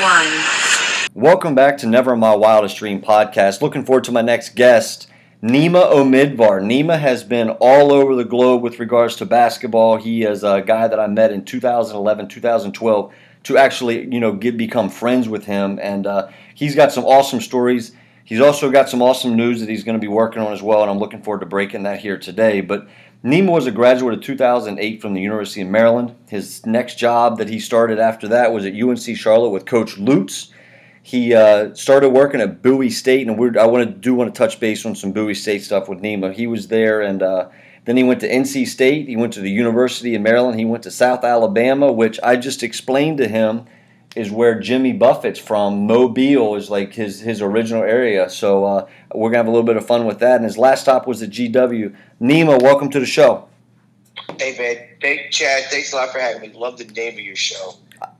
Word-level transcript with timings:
one. 0.00 0.26
Welcome 1.12 1.54
back 1.54 1.76
to 1.78 1.86
Never 1.86 2.16
My 2.16 2.34
Wildest 2.34 2.76
Dream 2.78 3.02
podcast. 3.02 3.60
Looking 3.60 3.84
forward 3.84 4.04
to 4.04 4.12
my 4.12 4.22
next 4.22 4.54
guest, 4.54 5.08
Nima 5.42 5.92
Omidvar. 5.92 6.62
Nima 6.62 6.98
has 6.98 7.22
been 7.22 7.50
all 7.60 7.92
over 7.92 8.14
the 8.14 8.24
globe 8.24 8.62
with 8.62 8.80
regards 8.80 9.16
to 9.16 9.26
basketball. 9.26 9.96
He 9.96 10.22
is 10.22 10.44
a 10.44 10.62
guy 10.62 10.88
that 10.88 10.98
I 10.98 11.08
met 11.08 11.30
in 11.30 11.44
2011, 11.44 12.28
2012 12.28 13.12
to 13.44 13.58
actually, 13.58 14.12
you 14.12 14.20
know, 14.20 14.32
get 14.32 14.56
become 14.56 14.88
friends 14.88 15.28
with 15.28 15.44
him, 15.44 15.78
and 15.82 16.06
uh, 16.06 16.28
he's 16.54 16.74
got 16.74 16.92
some 16.92 17.04
awesome 17.04 17.40
stories. 17.40 17.92
He's 18.24 18.40
also 18.40 18.70
got 18.70 18.88
some 18.88 19.02
awesome 19.02 19.36
news 19.36 19.60
that 19.60 19.68
he's 19.68 19.84
going 19.84 19.98
to 19.98 20.00
be 20.00 20.08
working 20.08 20.40
on 20.40 20.52
as 20.52 20.62
well, 20.62 20.80
and 20.82 20.90
I'm 20.90 20.98
looking 20.98 21.22
forward 21.22 21.40
to 21.40 21.46
breaking 21.46 21.82
that 21.82 22.00
here 22.00 22.16
today. 22.16 22.60
But 22.60 22.86
Nima 23.24 23.52
was 23.52 23.68
a 23.68 23.70
graduate 23.70 24.14
of 24.14 24.20
2008 24.20 25.00
from 25.00 25.14
the 25.14 25.20
University 25.20 25.60
of 25.60 25.68
Maryland. 25.68 26.16
His 26.28 26.66
next 26.66 26.98
job 26.98 27.38
that 27.38 27.48
he 27.48 27.60
started 27.60 28.00
after 28.00 28.26
that 28.28 28.52
was 28.52 28.66
at 28.66 28.74
UNC 28.74 29.16
Charlotte 29.16 29.50
with 29.50 29.64
Coach 29.64 29.96
Lutz. 29.96 30.50
He 31.04 31.32
uh, 31.32 31.72
started 31.74 32.10
working 32.10 32.40
at 32.40 32.62
Bowie 32.62 32.90
State, 32.90 33.28
and 33.28 33.58
I 33.58 33.66
want 33.66 33.88
to 33.88 33.94
do 33.94 34.14
want 34.14 34.34
to 34.34 34.38
touch 34.38 34.58
base 34.58 34.84
on 34.84 34.96
some 34.96 35.12
Bowie 35.12 35.34
State 35.34 35.62
stuff 35.62 35.88
with 35.88 36.00
Nima. 36.00 36.32
He 36.32 36.48
was 36.48 36.66
there, 36.66 37.00
and 37.00 37.22
uh, 37.22 37.48
then 37.84 37.96
he 37.96 38.02
went 38.02 38.20
to 38.20 38.28
NC 38.28 38.66
State. 38.66 39.08
He 39.08 39.16
went 39.16 39.32
to 39.34 39.40
the 39.40 39.50
University 39.50 40.16
of 40.16 40.22
Maryland. 40.22 40.58
He 40.58 40.64
went 40.64 40.82
to 40.82 40.90
South 40.90 41.22
Alabama, 41.22 41.92
which 41.92 42.18
I 42.24 42.34
just 42.36 42.64
explained 42.64 43.18
to 43.18 43.28
him 43.28 43.66
is 44.14 44.30
where 44.30 44.58
Jimmy 44.58 44.92
Buffett's 44.92 45.38
from. 45.38 45.86
Mobile 45.86 46.56
is 46.56 46.70
like 46.70 46.92
his 46.92 47.20
his 47.20 47.40
original 47.40 47.82
area. 47.82 48.28
So 48.28 48.64
uh, 48.64 48.86
we're 49.14 49.30
gonna 49.30 49.38
have 49.38 49.46
a 49.46 49.50
little 49.50 49.66
bit 49.66 49.76
of 49.76 49.86
fun 49.86 50.06
with 50.06 50.18
that. 50.18 50.36
And 50.36 50.44
his 50.44 50.58
last 50.58 50.82
stop 50.82 51.06
was 51.06 51.22
at 51.22 51.30
GW. 51.30 51.94
Nima, 52.20 52.60
welcome 52.62 52.90
to 52.90 53.00
the 53.00 53.06
show. 53.06 53.48
Hey 54.38 54.56
man, 54.58 54.88
thank 55.00 55.30
Chad. 55.30 55.64
Thanks 55.70 55.92
a 55.92 55.96
lot 55.96 56.10
for 56.10 56.18
having 56.18 56.42
me. 56.42 56.56
Love 56.56 56.78
the 56.78 56.84
name 56.84 57.14
of 57.14 57.20
your 57.20 57.36
show 57.36 57.74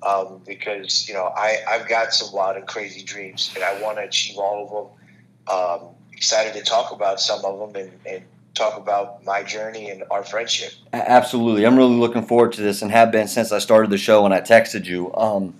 um, 0.06 0.40
because 0.46 1.08
you 1.08 1.14
know 1.14 1.32
I 1.36 1.58
I've 1.68 1.88
got 1.88 2.14
some 2.14 2.32
wild 2.32 2.56
and 2.56 2.66
crazy 2.66 3.02
dreams 3.02 3.52
and 3.54 3.62
I 3.62 3.80
want 3.82 3.98
to 3.98 4.04
achieve 4.04 4.38
all 4.38 4.64
of 4.64 4.70
them. 4.70 5.88
Um, 5.88 5.94
excited 6.12 6.54
to 6.54 6.62
talk 6.62 6.92
about 6.92 7.20
some 7.20 7.44
of 7.44 7.58
them 7.58 7.82
and, 7.82 7.92
and 8.06 8.24
talk 8.54 8.76
about 8.76 9.24
my 9.24 9.42
journey 9.42 9.90
and 9.90 10.04
our 10.10 10.22
friendship. 10.22 10.72
Absolutely, 10.92 11.66
I'm 11.66 11.76
really 11.76 11.96
looking 11.96 12.24
forward 12.24 12.52
to 12.52 12.62
this 12.62 12.80
and 12.80 12.90
have 12.90 13.10
been 13.10 13.28
since 13.28 13.52
I 13.52 13.58
started 13.58 13.90
the 13.90 13.98
show 13.98 14.24
and 14.24 14.32
I 14.32 14.40
texted 14.40 14.86
you. 14.86 15.12
Um, 15.14 15.54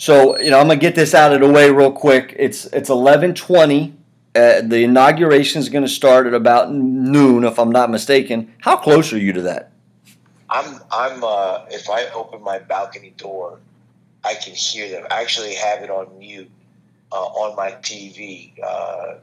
so 0.00 0.38
you 0.40 0.50
know 0.50 0.58
I'm 0.58 0.66
gonna 0.66 0.80
get 0.80 0.94
this 0.94 1.14
out 1.14 1.34
of 1.34 1.40
the 1.40 1.48
way 1.50 1.70
real 1.70 1.92
quick. 1.92 2.34
It's 2.38 2.64
it's 2.66 2.88
11:20. 2.88 3.92
Uh, 4.34 4.62
the 4.62 4.84
inauguration 4.84 5.58
is 5.60 5.68
going 5.68 5.82
to 5.84 5.90
start 5.90 6.24
at 6.26 6.34
about 6.34 6.72
noon, 6.72 7.42
if 7.42 7.58
I'm 7.58 7.70
not 7.72 7.90
mistaken. 7.90 8.54
How 8.60 8.76
close 8.76 9.12
are 9.12 9.18
you 9.18 9.32
to 9.34 9.42
that? 9.42 9.72
I'm 10.48 10.80
I'm 10.90 11.22
uh, 11.22 11.66
if 11.68 11.90
I 11.90 12.06
open 12.14 12.42
my 12.42 12.60
balcony 12.60 13.12
door, 13.18 13.58
I 14.24 14.34
can 14.34 14.54
hear 14.54 14.88
them. 14.88 15.06
I 15.10 15.20
actually 15.20 15.54
have 15.54 15.82
it 15.82 15.90
on 15.90 16.18
mute 16.18 16.50
uh, 17.12 17.16
on 17.16 17.54
my 17.56 17.72
TV. 17.72 18.52
Uh, 18.62 19.16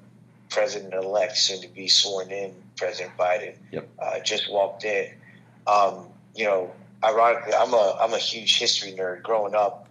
President 0.50 0.94
elect, 0.94 1.38
soon 1.38 1.60
to 1.62 1.68
be 1.70 1.88
sworn 1.88 2.32
in, 2.32 2.54
President 2.78 3.18
Biden, 3.18 3.56
Yep. 3.72 3.90
uh, 4.00 4.20
just 4.20 4.50
walked 4.52 4.86
in. 4.86 5.12
Um, 5.66 6.08
you 6.36 6.46
know, 6.46 6.72
ironically, 7.04 7.54
I'm 7.54 7.74
a 7.74 7.98
I'm 8.00 8.14
a 8.14 8.20
huge 8.20 8.60
history 8.60 8.92
nerd. 8.92 9.24
Growing 9.24 9.56
up, 9.56 9.87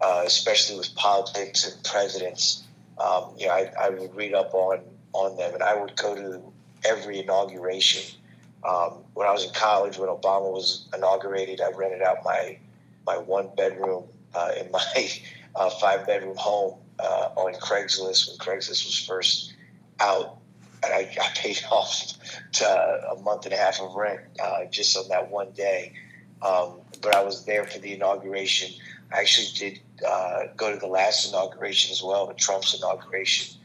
uh, 0.00 0.22
especially 0.24 0.76
with 0.78 0.94
politics 0.94 1.66
and 1.70 1.82
presidents, 1.84 2.64
um, 2.98 3.32
you 3.36 3.46
know, 3.46 3.52
I, 3.52 3.72
I 3.80 3.90
would 3.90 4.14
read 4.14 4.34
up 4.34 4.54
on 4.54 4.80
on 5.12 5.36
them, 5.36 5.54
and 5.54 5.62
I 5.62 5.74
would 5.74 5.96
go 5.96 6.14
to 6.14 6.42
every 6.84 7.20
inauguration. 7.20 8.14
Um, 8.68 9.04
when 9.14 9.26
I 9.26 9.32
was 9.32 9.44
in 9.44 9.52
college, 9.52 9.98
when 9.98 10.08
Obama 10.08 10.52
was 10.52 10.88
inaugurated, 10.94 11.60
I 11.60 11.70
rented 11.70 12.02
out 12.02 12.18
my 12.24 12.58
my 13.06 13.16
one 13.16 13.48
bedroom 13.56 14.04
uh, 14.34 14.50
in 14.60 14.70
my 14.70 14.84
uh, 15.56 15.70
five 15.70 16.06
bedroom 16.06 16.36
home 16.36 16.78
uh, 16.98 17.30
on 17.36 17.54
Craigslist 17.54 18.28
when 18.28 18.38
Craigslist 18.38 18.84
was 18.86 19.04
first 19.06 19.54
out. 20.00 20.38
And 20.84 20.92
I, 20.92 21.10
I 21.20 21.28
paid 21.34 21.60
off 21.70 22.14
to 22.52 22.66
a 23.16 23.20
month 23.22 23.44
and 23.46 23.54
a 23.54 23.56
half 23.56 23.80
of 23.80 23.94
rent 23.94 24.20
uh, 24.42 24.66
just 24.70 24.96
on 24.96 25.08
that 25.08 25.30
one 25.30 25.50
day. 25.52 25.92
Um, 26.42 26.80
but 27.02 27.16
I 27.16 27.22
was 27.22 27.44
there 27.44 27.64
for 27.64 27.78
the 27.80 27.94
inauguration. 27.94 28.72
I 29.12 29.20
actually 29.20 29.48
did 29.56 29.80
uh, 30.06 30.44
go 30.56 30.72
to 30.72 30.78
the 30.78 30.86
last 30.86 31.28
inauguration 31.28 31.92
as 31.92 32.02
well, 32.02 32.26
the 32.26 32.34
Trump's 32.34 32.76
inauguration, 32.76 33.58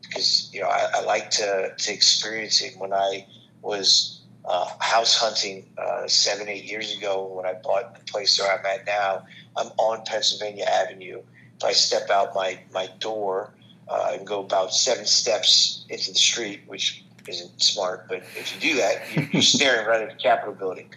because 0.00 0.50
you 0.52 0.60
know 0.60 0.68
I, 0.68 0.88
I 0.94 1.00
like 1.02 1.30
to 1.32 1.74
to 1.76 1.92
experience 1.92 2.62
it. 2.62 2.74
When 2.78 2.92
I 2.92 3.26
was 3.62 4.22
uh, 4.44 4.68
house 4.80 5.16
hunting 5.16 5.66
uh, 5.78 6.06
seven, 6.06 6.48
eight 6.48 6.64
years 6.64 6.96
ago 6.96 7.26
when 7.26 7.46
I 7.46 7.54
bought 7.54 7.94
the 7.94 8.12
place 8.12 8.38
where 8.38 8.52
I'm 8.52 8.64
at 8.66 8.86
now. 8.86 9.24
I'm 9.56 9.68
on 9.78 10.04
Pennsylvania 10.04 10.64
Avenue. 10.64 11.22
If 11.56 11.64
I 11.64 11.72
step 11.72 12.10
out 12.10 12.34
my, 12.34 12.58
my 12.72 12.88
door 12.98 13.54
uh, 13.88 14.10
and 14.12 14.26
go 14.26 14.40
about 14.40 14.72
seven 14.72 15.06
steps 15.06 15.84
into 15.88 16.12
the 16.12 16.18
street, 16.18 16.62
which 16.66 17.04
isn't 17.28 17.62
smart, 17.62 18.08
but 18.08 18.18
if 18.36 18.54
you 18.54 18.72
do 18.72 18.76
that, 18.78 19.02
you're, 19.14 19.24
you're 19.32 19.42
staring 19.42 19.86
right 19.86 20.02
at 20.02 20.10
the 20.10 20.22
Capitol 20.22 20.54
building. 20.54 20.90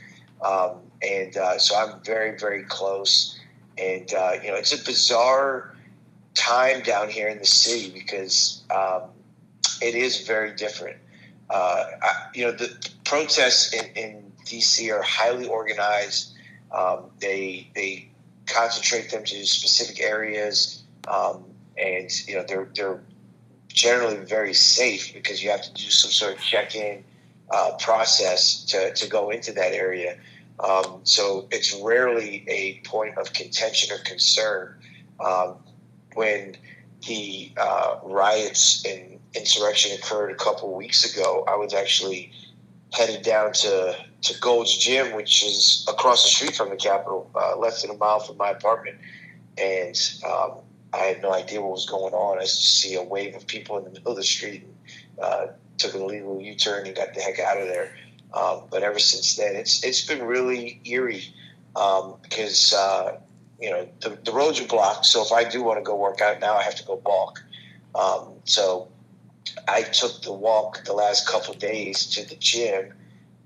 Um, 0.43 0.77
and 1.01 1.37
uh, 1.37 1.57
so 1.59 1.77
I'm 1.77 2.01
very, 2.03 2.37
very 2.37 2.63
close. 2.63 3.39
And, 3.77 4.13
uh, 4.13 4.33
you 4.43 4.49
know, 4.49 4.55
it's 4.55 4.73
a 4.73 4.83
bizarre 4.83 5.75
time 6.33 6.81
down 6.83 7.09
here 7.09 7.27
in 7.27 7.39
the 7.39 7.45
city 7.45 7.91
because 7.91 8.63
um, 8.69 9.03
it 9.81 9.95
is 9.95 10.25
very 10.25 10.53
different. 10.55 10.97
Uh, 11.49 11.85
I, 12.01 12.27
you 12.33 12.45
know, 12.45 12.51
the 12.51 12.75
protests 13.03 13.73
in, 13.73 13.85
in 13.95 14.31
DC 14.45 14.91
are 14.91 15.01
highly 15.01 15.47
organized. 15.47 16.33
Um, 16.71 17.11
they 17.19 17.69
they 17.75 18.09
concentrate 18.47 19.11
them 19.11 19.23
to 19.23 19.45
specific 19.45 20.01
areas, 20.01 20.83
um, 21.07 21.43
and 21.77 22.09
you 22.27 22.35
know 22.35 22.43
they're 22.47 22.69
they're 22.75 23.01
generally 23.67 24.17
very 24.17 24.53
safe 24.53 25.13
because 25.13 25.43
you 25.43 25.51
have 25.51 25.61
to 25.61 25.73
do 25.73 25.89
some 25.89 26.11
sort 26.11 26.33
of 26.33 26.39
check-in 26.39 27.03
uh, 27.51 27.71
process 27.79 28.63
to, 28.65 28.93
to 28.93 29.07
go 29.09 29.29
into 29.29 29.51
that 29.51 29.73
area. 29.73 30.17
Um, 30.59 31.01
so 31.03 31.47
it's 31.51 31.73
rarely 31.83 32.45
a 32.47 32.81
point 32.87 33.17
of 33.17 33.33
contention 33.33 33.95
or 33.95 33.99
concern. 34.03 34.75
Um, 35.19 35.57
when 36.13 36.55
the 37.07 37.51
uh, 37.57 37.99
riots 38.03 38.85
and 38.85 39.19
insurrection 39.33 39.97
occurred 39.97 40.31
a 40.31 40.35
couple 40.35 40.73
weeks 40.73 41.11
ago, 41.11 41.43
I 41.47 41.55
was 41.55 41.73
actually 41.73 42.31
headed 42.93 43.23
down 43.23 43.51
to, 43.53 43.95
to 44.21 44.39
Gold's 44.39 44.77
Gym, 44.77 45.15
which 45.15 45.43
is 45.43 45.85
across 45.89 46.23
the 46.23 46.29
street 46.29 46.55
from 46.55 46.69
the 46.69 46.77
Capitol, 46.77 47.29
uh, 47.35 47.57
less 47.57 47.81
than 47.81 47.91
a 47.91 47.97
mile 47.97 48.19
from 48.19 48.37
my 48.37 48.51
apartment. 48.51 48.97
And 49.57 49.99
um, 50.25 50.59
I 50.93 50.99
had 50.99 51.21
no 51.21 51.33
idea 51.33 51.61
what 51.61 51.71
was 51.71 51.85
going 51.85 52.13
on. 52.13 52.37
I 52.37 52.41
just 52.41 52.79
see 52.79 52.95
a 52.95 53.03
wave 53.03 53.35
of 53.35 53.45
people 53.47 53.77
in 53.77 53.83
the 53.83 53.89
middle 53.89 54.11
of 54.11 54.17
the 54.17 54.23
street 54.23 54.63
and 54.63 54.75
uh, 55.21 55.47
took 55.77 55.93
a 55.93 55.97
legal 55.97 56.39
U 56.41 56.55
turn 56.55 56.87
and 56.87 56.95
got 56.95 57.13
the 57.13 57.21
heck 57.21 57.39
out 57.39 57.57
of 57.57 57.67
there. 57.67 57.95
Um, 58.33 58.63
but 58.69 58.83
ever 58.83 58.99
since 58.99 59.35
then, 59.35 59.55
it's 59.55 59.83
it's 59.83 60.05
been 60.05 60.23
really 60.23 60.81
eerie 60.85 61.23
um, 61.75 62.15
because 62.21 62.73
uh, 62.73 63.17
you 63.61 63.69
know 63.69 63.87
the, 64.01 64.17
the 64.23 64.31
roads 64.31 64.59
are 64.59 64.67
blocked. 64.67 65.05
So 65.05 65.23
if 65.23 65.31
I 65.31 65.43
do 65.49 65.63
want 65.63 65.79
to 65.79 65.83
go 65.83 65.95
work 65.95 66.21
out 66.21 66.39
now, 66.39 66.55
I 66.55 66.63
have 66.63 66.75
to 66.75 66.85
go 66.85 67.01
walk. 67.05 67.41
Um, 67.93 68.33
so 68.43 68.89
I 69.67 69.83
took 69.83 70.21
the 70.21 70.33
walk 70.33 70.83
the 70.85 70.93
last 70.93 71.27
couple 71.27 71.53
of 71.53 71.59
days 71.59 72.05
to 72.07 72.27
the 72.27 72.35
gym, 72.35 72.93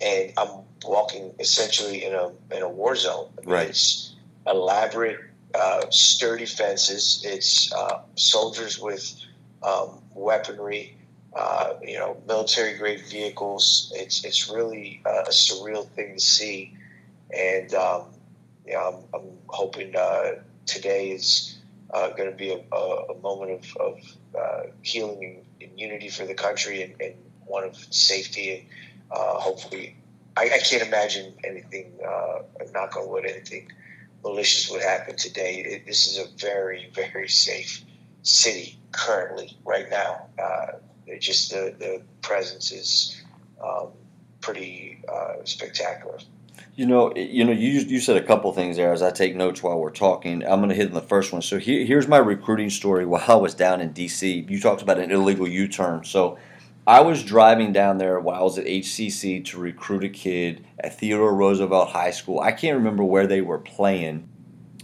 and 0.02 0.34
I'm 0.38 0.50
walking 0.84 1.34
essentially 1.40 2.04
in 2.04 2.14
a 2.14 2.32
in 2.56 2.64
a 2.64 2.70
war 2.70 2.96
zone. 2.96 3.30
I 3.38 3.42
mean, 3.42 3.50
Right. 3.50 3.70
It's 3.70 4.16
elaborate, 4.48 5.20
uh, 5.54 5.86
sturdy 5.92 6.46
fences. 6.46 7.22
It's 7.26 7.72
uh, 7.74 8.02
soldiers 8.16 8.80
with 8.80 9.14
um, 9.62 10.02
weaponry. 10.14 10.96
Uh, 11.36 11.74
you 11.84 11.98
know, 11.98 12.18
military 12.28 12.78
grade 12.78 13.02
vehicles. 13.08 13.92
It's 13.96 14.26
it's 14.26 14.50
really 14.50 15.02
uh, 15.06 15.24
a 15.28 15.32
surreal 15.32 15.88
thing 15.90 16.16
to 16.16 16.20
see, 16.20 16.74
and 17.36 17.74
um, 17.74 18.06
I'm, 18.68 18.96
I'm 19.14 19.38
hoping 19.48 19.96
uh, 19.96 20.42
today 20.66 21.12
is 21.12 21.58
uh, 21.94 22.10
going 22.10 22.30
to 22.30 22.36
be 22.36 22.52
a, 22.52 22.76
a, 22.76 23.14
a 23.14 23.22
moment 23.22 23.52
of, 23.52 23.78
of 23.78 24.00
uh, 24.38 24.64
healing 24.82 25.44
and, 25.60 25.70
and 25.70 25.80
unity 25.80 26.10
for 26.10 26.26
the 26.26 26.34
country 26.34 26.84
and, 26.84 27.02
and 27.02 27.16
one 27.46 27.64
of 27.64 27.76
safety 27.90 28.58
and 28.58 28.66
uh, 29.12 29.40
hopefully 29.40 29.96
I, 30.38 30.44
I 30.44 30.60
can't 30.60 30.84
imagine 30.84 31.34
anything 31.44 31.94
uh, 32.08 32.40
knock 32.74 32.96
on 32.96 33.10
wood 33.10 33.26
anything 33.26 33.72
malicious 34.24 34.70
would 34.70 34.82
happen 34.82 35.16
today. 35.16 35.64
It, 35.66 35.86
this 35.86 36.08
is 36.08 36.18
a 36.18 36.26
very, 36.38 36.92
very 36.94 37.30
safe 37.30 37.84
city 38.22 38.78
currently, 38.92 39.58
right 39.66 39.90
now. 39.90 40.28
Uh, 41.10 41.18
just 41.20 41.52
the, 41.52 41.74
the 41.80 42.02
presence 42.22 42.72
is 42.72 43.22
um, 43.64 43.90
pretty 44.42 45.02
uh, 45.12 45.36
spectacular. 45.44 46.20
You 46.76 46.86
know, 46.86 47.14
you 47.16 47.44
know, 47.44 47.52
you 47.52 47.82
you 47.82 48.00
said 48.00 48.16
a 48.16 48.24
couple 48.24 48.52
things 48.54 48.78
there 48.78 48.94
as 48.94 49.02
I 49.02 49.12
take 49.12 49.36
notes 49.36 49.62
while 49.62 49.78
we're 49.78 49.92
talking. 49.92 50.44
I'm 50.46 50.60
going 50.60 50.70
to 50.70 50.76
hit 50.76 50.88
on 50.88 50.94
the 50.94 51.02
first 51.02 51.34
one. 51.34 51.42
So 51.42 51.58
here, 51.58 51.86
here's 51.86 52.08
my 52.08 52.18
recruiting 52.18 52.70
story 52.70 53.06
while 53.06 53.24
I 53.28 53.36
was 53.36 53.54
down 53.54 53.82
in 53.82 53.92
D.C. 53.92 54.46
You 54.48 54.62
talked 54.62 54.82
about 54.82 54.98
an 54.98 55.12
illegal 55.12 55.48
U-turn. 55.48 56.06
So 56.06 56.38
I 56.88 57.02
was 57.02 57.24
driving 57.24 57.74
down 57.74 57.98
there 57.98 58.20
while 58.20 58.40
I 58.40 58.44
was 58.44 58.58
at 58.58 58.66
HCC 58.66 59.44
to 59.46 59.60
recruit 59.60 60.04
a 60.04 60.10
kid 60.10 60.66
at 60.80 60.98
Theodore 60.98 61.36
Roosevelt 61.36 61.90
High 61.90 62.12
School. 62.12 62.40
I 62.40 62.52
can't 62.52 62.78
remember 62.78 63.04
where 63.04 63.28
they 63.28 63.42
were 63.42 63.60
playing. 63.60 64.28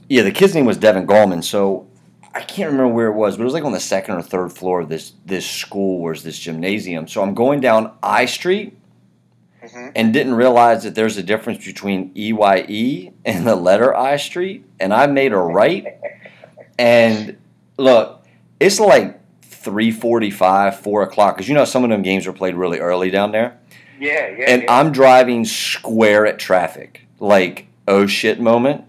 Yeah, 0.09 0.21
the 0.21 0.31
kid's 0.31 0.53
name 0.53 0.65
was 0.65 0.77
Devin 0.77 1.07
Gallman. 1.07 1.43
So 1.43 1.87
I 2.35 2.41
can't 2.41 2.69
remember 2.69 2.93
where 2.93 3.07
it 3.07 3.13
was, 3.13 3.37
but 3.37 3.43
it 3.43 3.45
was 3.45 3.53
like 3.53 3.63
on 3.63 3.71
the 3.71 3.79
second 3.79 4.15
or 4.15 4.21
third 4.21 4.51
floor 4.51 4.81
of 4.81 4.89
this 4.89 5.13
this 5.25 5.49
school 5.49 6.01
was 6.01 6.21
this 6.21 6.37
gymnasium. 6.37 7.07
So 7.07 7.23
I'm 7.23 7.33
going 7.33 7.61
down 7.61 7.93
I 8.03 8.25
Street 8.25 8.77
mm-hmm. 9.63 9.91
and 9.95 10.11
didn't 10.11 10.33
realize 10.33 10.83
that 10.83 10.95
there's 10.95 11.15
a 11.15 11.23
difference 11.23 11.65
between 11.65 12.11
EYE 12.13 13.13
and 13.23 13.47
the 13.47 13.55
letter 13.55 13.95
I 13.95 14.17
Street, 14.17 14.65
and 14.81 14.93
I 14.93 15.07
made 15.07 15.31
a 15.31 15.37
right. 15.37 15.97
and 16.77 17.37
look, 17.77 18.25
it's 18.59 18.81
like 18.81 19.17
three 19.41 19.91
forty-five, 19.91 20.77
four 20.81 21.03
o'clock, 21.03 21.37
because 21.37 21.47
you 21.47 21.55
know 21.55 21.63
some 21.63 21.85
of 21.85 21.89
them 21.89 22.01
games 22.01 22.27
are 22.27 22.33
played 22.33 22.55
really 22.55 22.79
early 22.79 23.09
down 23.11 23.31
there. 23.31 23.57
Yeah, 23.97 24.27
yeah. 24.27 24.45
And 24.49 24.63
yeah. 24.63 24.77
I'm 24.77 24.91
driving 24.91 25.45
square 25.45 26.25
at 26.25 26.37
traffic, 26.37 27.07
like 27.21 27.67
oh 27.87 28.07
shit 28.07 28.41
moment. 28.41 28.83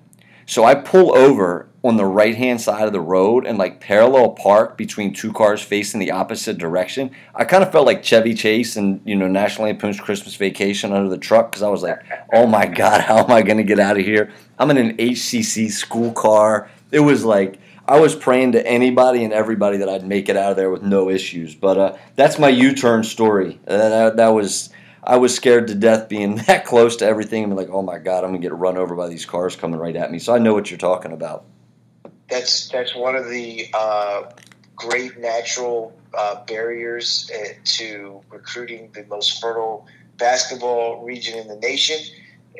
So 0.46 0.64
I 0.64 0.74
pull 0.74 1.16
over 1.16 1.68
on 1.86 1.96
the 1.96 2.04
right 2.04 2.34
hand 2.34 2.60
side 2.60 2.86
of 2.86 2.92
the 2.92 3.00
road 3.00 3.46
and 3.46 3.58
like 3.58 3.80
parallel 3.80 4.30
park 4.30 4.76
between 4.76 5.12
two 5.12 5.32
cars 5.32 5.62
facing 5.62 6.00
the 6.00 6.10
opposite 6.10 6.58
direction. 6.58 7.10
I 7.34 7.44
kind 7.44 7.62
of 7.62 7.70
felt 7.70 7.86
like 7.86 8.02
Chevy 8.02 8.34
Chase 8.34 8.76
and 8.76 9.00
you 9.04 9.14
know 9.14 9.28
National 9.28 9.68
Lampoon's 9.68 10.00
Christmas 10.00 10.34
Vacation 10.34 10.92
under 10.92 11.08
the 11.08 11.18
truck 11.18 11.50
because 11.50 11.62
I 11.62 11.68
was 11.68 11.82
like, 11.82 12.00
oh 12.32 12.46
my 12.46 12.66
god, 12.76 13.02
how 13.02 13.18
am 13.18 13.30
I 13.30 13.42
going 13.42 13.58
to 13.58 13.62
get 13.62 13.78
out 13.78 13.98
of 13.98 14.04
here? 14.04 14.32
I'm 14.58 14.70
in 14.70 14.78
an 14.78 14.96
HCC 14.96 15.70
school 15.70 16.12
car. 16.12 16.68
It 16.90 17.00
was 17.00 17.24
like 17.24 17.60
I 17.86 18.00
was 18.00 18.16
praying 18.16 18.52
to 18.52 18.66
anybody 18.66 19.22
and 19.22 19.32
everybody 19.32 19.76
that 19.78 19.88
I'd 19.88 20.04
make 20.04 20.28
it 20.28 20.36
out 20.36 20.50
of 20.50 20.56
there 20.56 20.70
with 20.70 20.82
no 20.82 21.08
issues. 21.08 21.54
But 21.54 21.78
uh, 21.78 21.96
that's 22.16 22.36
my 22.38 22.48
U-turn 22.48 23.04
story. 23.04 23.60
Uh, 23.66 23.76
that, 23.76 24.16
that 24.16 24.28
was. 24.28 24.70
I 25.08 25.18
was 25.18 25.32
scared 25.32 25.68
to 25.68 25.76
death 25.76 26.08
being 26.08 26.34
that 26.48 26.64
close 26.64 26.96
to 26.96 27.06
everything 27.06 27.48
be 27.48 27.54
like, 27.54 27.70
oh 27.70 27.82
my 27.82 27.98
God, 27.98 28.24
I'm 28.24 28.30
going 28.30 28.42
to 28.42 28.48
get 28.48 28.52
run 28.52 28.76
over 28.76 28.96
by 28.96 29.06
these 29.06 29.24
cars 29.24 29.54
coming 29.54 29.78
right 29.78 29.94
at 29.94 30.10
me. 30.10 30.18
So 30.18 30.34
I 30.34 30.38
know 30.38 30.52
what 30.52 30.68
you're 30.68 30.78
talking 30.78 31.12
about 31.12 31.44
that's 32.28 32.68
that's 32.68 32.94
one 32.94 33.16
of 33.16 33.28
the 33.28 33.68
uh, 33.74 34.30
great 34.74 35.18
natural 35.18 35.96
uh, 36.16 36.44
barriers 36.44 37.30
uh, 37.34 37.48
to 37.64 38.20
recruiting 38.30 38.90
the 38.94 39.04
most 39.04 39.40
fertile 39.40 39.86
basketball 40.18 41.04
region 41.04 41.38
in 41.38 41.48
the 41.48 41.56
nation. 41.56 41.98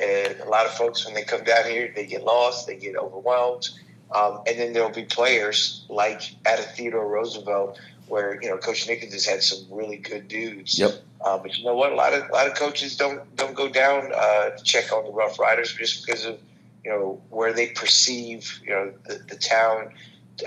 And 0.00 0.38
a 0.40 0.48
lot 0.48 0.66
of 0.66 0.72
folks, 0.72 1.06
when 1.06 1.14
they 1.14 1.22
come 1.22 1.42
down 1.44 1.64
here, 1.64 1.90
they 1.94 2.06
get 2.06 2.22
lost, 2.22 2.66
they 2.66 2.76
get 2.76 2.96
overwhelmed, 2.96 3.70
um, 4.14 4.42
and 4.46 4.58
then 4.58 4.72
there'll 4.74 4.90
be 4.90 5.04
players 5.04 5.86
like 5.88 6.22
at 6.44 6.58
a 6.58 6.62
Theodore 6.62 7.08
Roosevelt, 7.08 7.80
where 8.08 8.40
you 8.42 8.48
know 8.50 8.58
Coach 8.58 8.86
Nickens 8.86 9.12
has 9.12 9.24
had 9.24 9.42
some 9.42 9.66
really 9.70 9.96
good 9.96 10.28
dudes. 10.28 10.78
Yep. 10.78 11.02
Uh, 11.24 11.38
but 11.38 11.56
you 11.56 11.64
know 11.64 11.74
what? 11.74 11.92
A 11.92 11.94
lot 11.94 12.12
of 12.12 12.28
a 12.28 12.32
lot 12.32 12.46
of 12.46 12.54
coaches 12.54 12.96
don't 12.96 13.34
don't 13.36 13.54
go 13.54 13.68
down 13.68 14.12
uh, 14.14 14.50
to 14.50 14.62
check 14.64 14.92
on 14.92 15.04
the 15.04 15.10
Rough 15.10 15.38
Riders 15.40 15.74
just 15.74 16.04
because 16.04 16.26
of 16.26 16.38
you 16.86 16.92
know 16.92 17.20
where 17.30 17.52
they 17.52 17.70
perceive 17.70 18.60
you 18.62 18.70
know 18.70 18.92
the, 19.06 19.18
the 19.28 19.36
town 19.36 19.92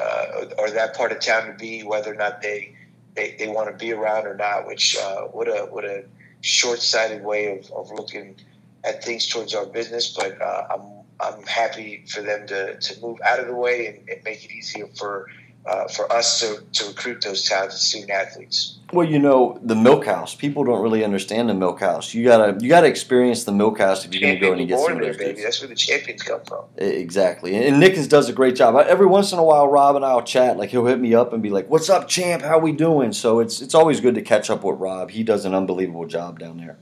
uh, 0.02 0.46
or 0.58 0.70
that 0.72 0.96
part 0.96 1.12
of 1.12 1.20
town 1.20 1.48
to 1.48 1.54
be, 1.54 1.84
whether 1.84 2.14
or 2.14 2.16
not 2.16 2.42
they 2.42 2.74
they, 3.16 3.36
they 3.38 3.50
want 3.50 3.70
to 3.70 3.76
be 3.76 3.92
around 3.92 4.26
or 4.26 4.36
not. 4.36 4.66
Which 4.66 4.96
uh, 4.98 5.24
what 5.24 5.50
a 5.50 5.68
what 5.70 5.84
a 5.84 6.06
short 6.40 6.80
sighted 6.80 7.26
way 7.26 7.58
of, 7.58 7.70
of 7.72 7.92
looking 7.92 8.38
at 8.86 9.04
things 9.04 9.28
towards 9.28 9.54
our 9.54 9.66
business. 9.66 10.16
But 10.16 10.42
uh, 10.42 10.68
I'm 10.72 11.04
I'm 11.20 11.44
happy 11.44 12.06
for 12.08 12.22
them 12.22 12.48
to, 12.48 12.80
to 12.80 13.02
move 13.02 13.20
out 13.26 13.42
of 13.42 13.48
the 13.48 13.56
way 13.56 13.88
and, 13.88 14.10
and 14.10 14.24
make 14.24 14.46
it 14.46 14.52
easier 14.52 14.88
for 14.98 15.28
uh, 15.70 15.88
for 15.88 16.12
us 16.12 16.40
to, 16.40 16.64
to 16.74 16.88
recruit 16.88 17.22
those 17.22 17.44
talented 17.44 17.78
student 17.78 18.10
athletes. 18.10 18.80
Well, 18.92 19.08
you 19.08 19.20
know, 19.20 19.60
the 19.62 19.76
milk 19.76 20.06
house. 20.06 20.34
People 20.34 20.64
don't 20.64 20.82
really 20.82 21.04
understand 21.04 21.48
the 21.48 21.54
milk 21.54 21.80
house. 21.80 22.12
You 22.12 22.24
gotta 22.24 22.58
you 22.60 22.70
gotta 22.70 22.88
experience 22.88 23.44
the 23.44 23.52
milk 23.52 23.78
house 23.78 24.04
if 24.04 24.12
you're 24.12 24.22
going 24.22 24.34
to 24.34 24.40
go 24.40 24.54
in 24.54 24.60
and 24.60 24.68
get 24.68 24.80
some 24.80 24.94
of 24.94 25.00
those. 25.00 25.16
Baby. 25.16 25.44
That's 25.44 25.62
where 25.62 25.68
the 25.68 25.76
champions 25.76 26.24
come 26.24 26.42
from. 26.44 26.66
Exactly, 26.78 27.56
and 27.56 27.82
Nickens 27.82 28.10
does 28.10 28.30
a 28.30 28.34
great 28.34 28.56
job. 28.56 28.76
Every 28.88 29.06
once 29.06 29.32
in 29.32 29.38
a 29.38 29.44
while, 29.44 29.68
Rob 29.68 29.96
and 29.96 30.04
I'll 30.04 30.24
chat. 30.24 30.58
Like 30.58 30.72
he'll 30.72 30.88
hit 30.88 31.00
me 31.00 31.14
up 31.14 31.34
and 31.34 31.44
be 31.44 31.52
like, 31.52 31.70
"What's 31.70 31.88
up, 31.88 32.08
champ? 32.08 32.42
How 32.42 32.58
we 32.58 32.72
doing?" 32.72 33.14
So 33.14 33.40
it's 33.40 33.62
it's 33.62 33.76
always 33.76 34.02
good 34.02 34.16
to 34.16 34.24
catch 34.24 34.50
up 34.50 34.64
with 34.64 34.80
Rob. 34.80 35.12
He 35.12 35.22
does 35.22 35.46
an 35.46 35.54
unbelievable 35.54 36.08
job 36.08 36.40
down 36.40 36.58
there. 36.58 36.80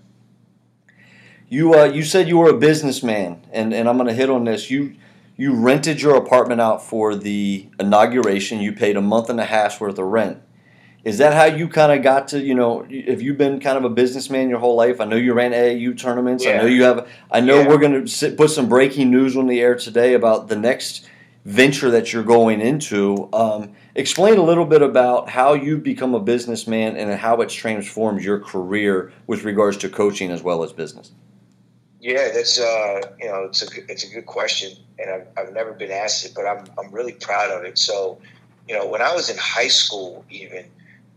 You 1.50 1.74
uh, 1.74 1.86
you 1.86 2.04
said 2.04 2.30
you 2.30 2.38
were 2.38 2.50
a 2.50 2.58
businessman, 2.58 3.46
and 3.52 3.74
and 3.74 3.90
I'm 3.90 3.98
going 3.98 4.08
to 4.08 4.14
hit 4.14 4.30
on 4.30 4.46
this. 4.46 4.72
You 4.72 4.96
you 5.38 5.54
rented 5.54 6.02
your 6.02 6.16
apartment 6.16 6.60
out 6.60 6.84
for 6.84 7.16
the 7.16 7.70
inauguration. 7.80 8.60
You 8.60 8.74
paid 8.74 8.98
a 8.98 9.02
month 9.02 9.30
and 9.30 9.40
a 9.40 9.46
half's 9.46 9.80
worth 9.80 10.00
of 10.00 10.06
rent. 10.06 10.42
Is 11.04 11.20
that 11.20 11.34
how 11.34 11.46
you 11.46 11.70
kind 11.70 11.92
of 11.92 12.04
got 12.04 12.28
to, 12.30 12.42
you 12.42 12.54
know, 12.56 12.82
have 13.08 13.22
you 13.22 13.34
been 13.34 13.62
kind 13.62 13.78
of 13.78 13.86
a 13.86 13.90
businessman 13.90 14.50
your 14.50 14.60
whole 14.60 14.76
life? 14.76 15.00
I 15.00 15.06
know 15.06 15.16
you 15.16 15.34
ran 15.34 15.52
AAU 15.52 15.98
tournaments. 15.98 16.44
Yeah. 16.44 16.52
I 16.52 16.58
know 16.58 16.66
you 16.66 16.84
have, 16.84 17.08
I 17.32 17.40
know 17.40 17.62
yeah. 17.62 17.68
we're 17.68 17.78
going 17.78 18.06
to 18.06 18.32
put 18.32 18.50
some 18.50 18.68
breaking 18.68 19.10
news 19.10 19.38
on 19.38 19.48
the 19.48 19.62
air 19.62 19.76
today 19.76 20.16
about 20.16 20.50
the 20.50 20.58
next 20.58 21.08
venture 21.46 21.90
that 21.92 22.12
you're 22.12 22.24
going 22.24 22.60
into. 22.60 23.30
Um, 23.32 23.74
explain 23.96 24.38
a 24.38 24.44
little 24.44 24.66
bit 24.66 24.82
about 24.82 25.30
how 25.30 25.54
you've 25.54 25.84
become 25.84 26.14
a 26.14 26.20
businessman 26.20 26.98
and 26.98 27.18
how 27.18 27.40
it's 27.42 27.54
transformed 27.54 28.22
your 28.22 28.40
career 28.40 29.14
with 29.28 29.44
regards 29.46 29.78
to 29.78 29.90
coaching 29.90 30.30
as 30.30 30.44
well 30.44 30.62
as 30.62 30.74
business. 30.74 31.12
Yeah, 32.00 32.30
that's 32.34 32.60
uh, 32.60 33.02
you 33.20 33.28
know 33.28 33.46
it's 33.46 33.64
a 33.64 33.68
it's 33.92 34.04
a 34.04 34.14
good 34.14 34.28
question, 34.28 34.78
and 35.00 35.10
I've, 35.10 35.28
I've 35.38 35.54
never 35.54 35.74
been 35.74 35.92
asked 35.92 36.26
it, 36.26 36.34
but 36.36 36.46
I'm 36.46 36.66
I'm 36.78 36.92
really 36.92 37.14
proud 37.14 37.50
of 37.50 37.64
it. 37.64 37.78
So, 37.78 38.20
you 38.68 38.76
know, 38.76 38.86
when 38.86 39.02
I 39.02 39.14
was 39.16 39.30
in 39.30 39.38
high 39.38 39.68
school, 39.68 40.24
even 40.30 40.66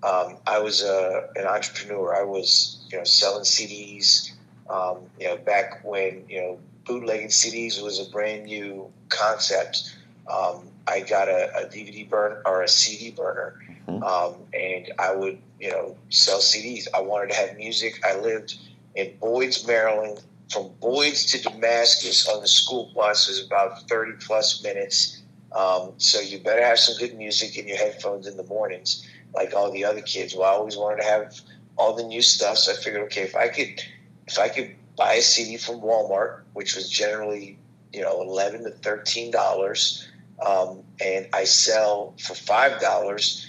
um, 0.02 0.38
I 0.46 0.58
was 0.58 0.82
uh, 0.82 1.26
an 1.36 1.46
entrepreneur. 1.46 2.16
I 2.16 2.22
was 2.22 2.82
you 2.90 2.96
know 2.96 3.04
selling 3.04 3.44
CDs. 3.44 4.32
Um, 4.70 4.98
you 5.18 5.26
know, 5.26 5.36
back 5.36 5.84
when 5.84 6.24
you 6.28 6.40
know 6.40 6.58
bootlegging 6.86 7.28
CDs 7.28 7.82
was 7.82 8.00
a 8.00 8.10
brand 8.10 8.44
new 8.44 8.90
concept. 9.10 9.96
Um, 10.28 10.68
I 10.86 11.00
got 11.00 11.28
a, 11.28 11.50
a, 11.56 11.66
DVD 11.66 12.08
burner 12.08 12.42
or 12.46 12.62
a 12.62 12.68
CD 12.68 13.10
burner, 13.10 13.60
mm-hmm. 13.86 14.02
um, 14.02 14.36
and 14.54 14.92
I 14.98 15.14
would 15.14 15.38
you 15.60 15.70
know 15.70 15.96
sell 16.08 16.38
CDs. 16.38 16.86
I 16.94 17.00
wanted 17.00 17.30
to 17.30 17.36
have 17.36 17.56
music. 17.58 18.00
I 18.04 18.18
lived 18.18 18.56
in 18.94 19.12
Boyds, 19.20 19.66
Maryland, 19.66 20.22
from 20.50 20.70
Boyds 20.80 21.30
to 21.30 21.40
Damascus 21.40 22.28
on 22.28 22.40
the 22.40 22.48
school 22.48 22.90
bus 22.94 23.28
is 23.28 23.46
about 23.46 23.88
30 23.88 24.12
plus 24.24 24.62
minutes. 24.62 25.22
Um, 25.52 25.92
so 25.96 26.20
you 26.20 26.38
better 26.40 26.64
have 26.64 26.78
some 26.78 26.96
good 26.98 27.16
music 27.16 27.56
in 27.56 27.66
your 27.68 27.76
headphones 27.76 28.26
in 28.26 28.36
the 28.36 28.44
mornings, 28.44 29.06
like 29.34 29.54
all 29.54 29.70
the 29.70 29.84
other 29.84 30.00
kids. 30.00 30.34
Well, 30.34 30.48
I 30.48 30.54
always 30.54 30.76
wanted 30.76 31.02
to 31.02 31.08
have 31.08 31.40
all 31.76 31.94
the 31.94 32.02
new 32.02 32.22
stuff, 32.22 32.58
so 32.58 32.72
I 32.72 32.76
figured, 32.76 33.02
okay, 33.04 33.22
if 33.22 33.36
I 33.36 33.48
could, 33.48 33.80
if 34.26 34.38
I 34.38 34.48
could 34.48 34.74
buy 34.96 35.14
a 35.14 35.22
CD 35.22 35.56
from 35.56 35.80
Walmart, 35.80 36.42
which 36.52 36.76
was 36.76 36.88
generally, 36.88 37.58
you 37.92 38.02
know, 38.02 38.20
eleven 38.22 38.64
to 38.64 38.70
thirteen 38.70 39.30
dollars, 39.30 40.08
um, 40.44 40.82
and 41.04 41.28
I 41.32 41.44
sell 41.44 42.14
for 42.20 42.34
five 42.34 42.80
dollars, 42.80 43.46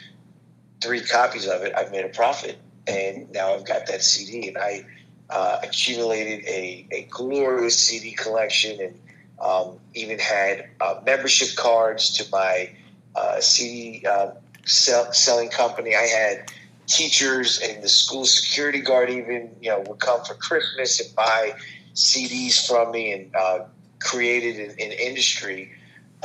three 0.82 1.02
copies 1.02 1.48
of 1.48 1.62
it, 1.62 1.74
I've 1.76 1.92
made 1.92 2.06
a 2.06 2.10
profit, 2.10 2.58
and 2.88 3.30
now 3.32 3.54
I've 3.54 3.66
got 3.66 3.86
that 3.88 4.02
CD, 4.02 4.48
and 4.48 4.58
I 4.58 4.86
uh, 5.32 5.60
accumulated 5.64 6.46
a, 6.46 6.86
a 6.92 7.08
glorious 7.10 7.78
CD 7.78 8.12
collection 8.12 8.80
and 8.80 9.00
um, 9.40 9.80
even 9.96 10.20
had 10.20 10.70
uh, 10.82 11.02
membership 11.06 11.56
cards 11.56 12.16
to 12.18 12.26
my 12.32 12.70
uh, 13.16 13.40
CD 13.40 14.06
uh, 14.06 14.32
sell, 14.66 15.12
selling 15.14 15.50
company. 15.50 15.96
I 15.96 16.02
had 16.02 16.52
teachers 16.88 17.60
and 17.62 17.82
the 17.82 17.90
school 17.90 18.26
security 18.26 18.82
guard 18.82 19.10
even 19.10 19.56
you 19.62 19.70
know 19.70 19.80
would 19.88 20.00
come 20.00 20.24
for 20.26 20.34
Christmas 20.36 21.00
and 21.00 21.16
buy 21.16 21.54
CDs 21.94 22.68
from 22.68 22.92
me 22.92 23.14
and 23.14 23.36
uh, 23.36 23.60
created 24.00 24.58
an, 24.58 24.72
an 24.72 24.92
industry. 24.92 25.72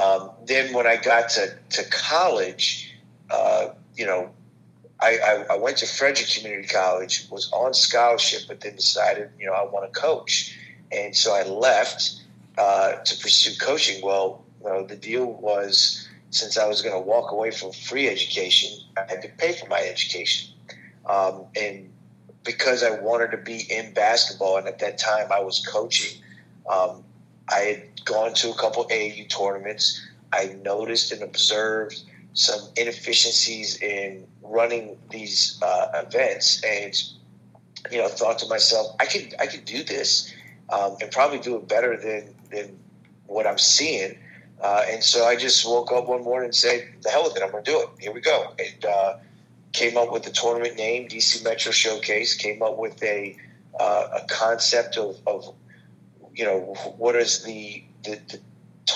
Um, 0.03 0.31
then 0.45 0.75
when 0.75 0.87
I 0.87 0.97
got 0.97 1.31
to, 1.31 1.57
to 1.71 1.91
college, 1.91 2.95
uh, 3.31 3.69
you 3.95 4.05
know, 4.05 4.31
I, 5.01 5.19
I, 5.19 5.45
I, 5.55 5.57
went 5.57 5.77
to 5.79 5.87
Frederick 5.87 6.29
Community 6.31 6.69
College, 6.69 7.29
was 7.31 7.51
on 7.53 7.75
scholarship, 7.75 8.43
but 8.49 8.61
then 8.61 8.77
decided, 8.77 9.31
you 9.39 9.47
know, 9.47 9.53
I 9.53 9.65
want 9.65 9.93
to 9.93 10.01
coach. 10.01 10.59
And 10.91 11.15
so 11.15 11.35
I 11.35 11.43
left 11.43 12.23
uh, 12.57 12.93
to 12.93 13.17
pursue 13.19 13.59
coaching. 13.59 14.03
Well, 14.03 14.45
you 14.63 14.69
know, 14.69 14.87
the 14.87 14.97
deal 14.97 15.27
was 15.27 16.09
since 16.31 16.57
I 16.57 16.67
was 16.67 16.83
going 16.83 16.95
to 16.95 17.01
walk 17.01 17.33
away 17.33 17.51
from 17.51 17.73
free 17.73 18.09
education, 18.09 18.71
I 18.97 19.05
had 19.09 19.23
to 19.23 19.29
pay 19.29 19.53
for 19.53 19.67
my 19.69 19.81
education. 19.81 20.51
Um, 21.07 21.45
and 21.55 21.93
because 22.45 22.83
I 22.83 22.99
wanted 23.01 23.31
to 23.33 23.37
be 23.37 23.67
in 23.71 23.93
basketball, 23.93 24.57
and 24.57 24.67
at 24.67 24.79
that 24.79 24.99
time 24.99 25.31
I 25.31 25.41
was 25.41 25.65
coaching, 25.67 26.23
um, 26.71 27.05
I 27.49 27.59
had 27.59 28.05
gone 28.05 28.35
to 28.35 28.51
a 28.51 28.55
couple 28.55 28.85
AAU 28.87 29.29
tournaments. 29.29 30.01
I 30.33 30.57
noticed 30.63 31.13
and 31.13 31.23
observed 31.23 32.03
some 32.37 32.61
inefficiencies 32.77 33.81
in 33.81 34.27
running 34.43 34.99
these 35.11 35.59
uh, 35.63 35.89
events, 35.95 36.63
and 36.63 36.95
you 37.91 37.99
know, 37.99 38.09
thought 38.09 38.39
to 38.39 38.47
myself, 38.47 38.95
I 39.01 39.07
could 39.07 39.35
I 39.41 39.47
could 39.47 39.65
do 39.65 39.83
this, 39.83 40.33
um, 40.71 40.97
and 41.01 41.11
probably 41.11 41.39
do 41.39 41.57
it 41.57 41.67
better 41.67 41.97
than 41.97 42.35
than 42.51 42.79
what 43.27 43.47
I'm 43.47 43.59
seeing. 43.59 44.19
Uh, 44.63 44.85
and 44.89 45.03
so 45.03 45.25
I 45.25 45.37
just 45.37 45.67
woke 45.67 45.91
up 45.93 46.09
one 46.09 46.23
morning 46.23 46.47
and 46.47 46.55
said, 46.55 46.87
"The 47.03 47.11
hell 47.11 47.25
with 47.25 47.37
it! 47.37 47.43
I'm 47.43 47.51
going 47.51 47.65
to 47.65 47.71
do 47.71 47.81
it. 47.81 47.89
Here 47.99 48.13
we 48.13 48.21
go." 48.21 48.55
And 48.59 48.85
uh, 48.85 49.17
came 49.73 49.97
up 49.97 50.13
with 50.13 50.23
the 50.23 50.31
tournament 50.31 50.77
name, 50.77 51.09
DC 51.09 51.43
Metro 51.43 51.73
Showcase. 51.73 52.35
Came 52.35 52.63
up 52.63 52.77
with 52.77 53.03
a 53.03 53.37
uh, 53.81 54.09
a 54.23 54.27
concept 54.29 54.99
of, 54.99 55.17
of 55.27 55.55
you 56.35 56.45
know 56.45 56.75
what 56.99 57.17
is 57.17 57.45
the 57.45 57.83
the, 58.05 58.21
the 58.29 58.41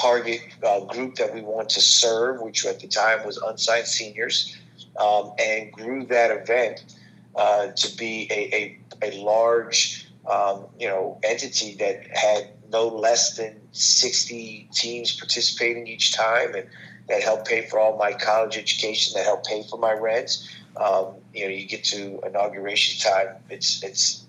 target 0.00 0.40
uh, 0.66 0.80
group 0.80 1.14
that 1.16 1.34
we 1.34 1.42
want 1.42 1.68
to 1.70 1.80
serve, 1.80 2.40
which 2.40 2.64
at 2.64 2.80
the 2.80 2.88
time 2.88 3.24
was 3.26 3.36
unsigned 3.38 3.86
seniors, 3.86 4.56
um, 4.98 5.32
and 5.38 5.72
grew 5.72 6.06
that 6.06 6.30
event 6.30 6.96
uh, 7.36 7.68
to 7.68 7.96
be 7.96 8.28
a, 8.30 8.78
a, 9.02 9.10
a 9.10 9.22
large 9.22 10.06
um, 10.30 10.66
you 10.78 10.88
know 10.88 11.18
entity 11.22 11.74
that 11.76 12.06
had 12.16 12.50
no 12.70 12.86
less 12.86 13.36
than 13.36 13.60
60 13.72 14.68
teams 14.72 15.16
participating 15.18 15.86
each 15.86 16.14
time 16.14 16.54
and 16.54 16.68
that 17.08 17.22
helped 17.22 17.48
pay 17.48 17.66
for 17.66 17.80
all 17.80 17.98
my 17.98 18.12
college 18.12 18.56
education 18.56 19.14
that 19.16 19.24
helped 19.24 19.46
pay 19.46 19.64
for 19.68 19.78
my 19.78 19.92
rent. 19.92 20.38
Um, 20.76 21.16
you 21.34 21.44
know 21.44 21.50
you 21.50 21.66
get 21.66 21.84
to 21.84 22.20
inauguration 22.24 23.10
time 23.10 23.36
it's 23.48 23.82
it's 23.82 24.26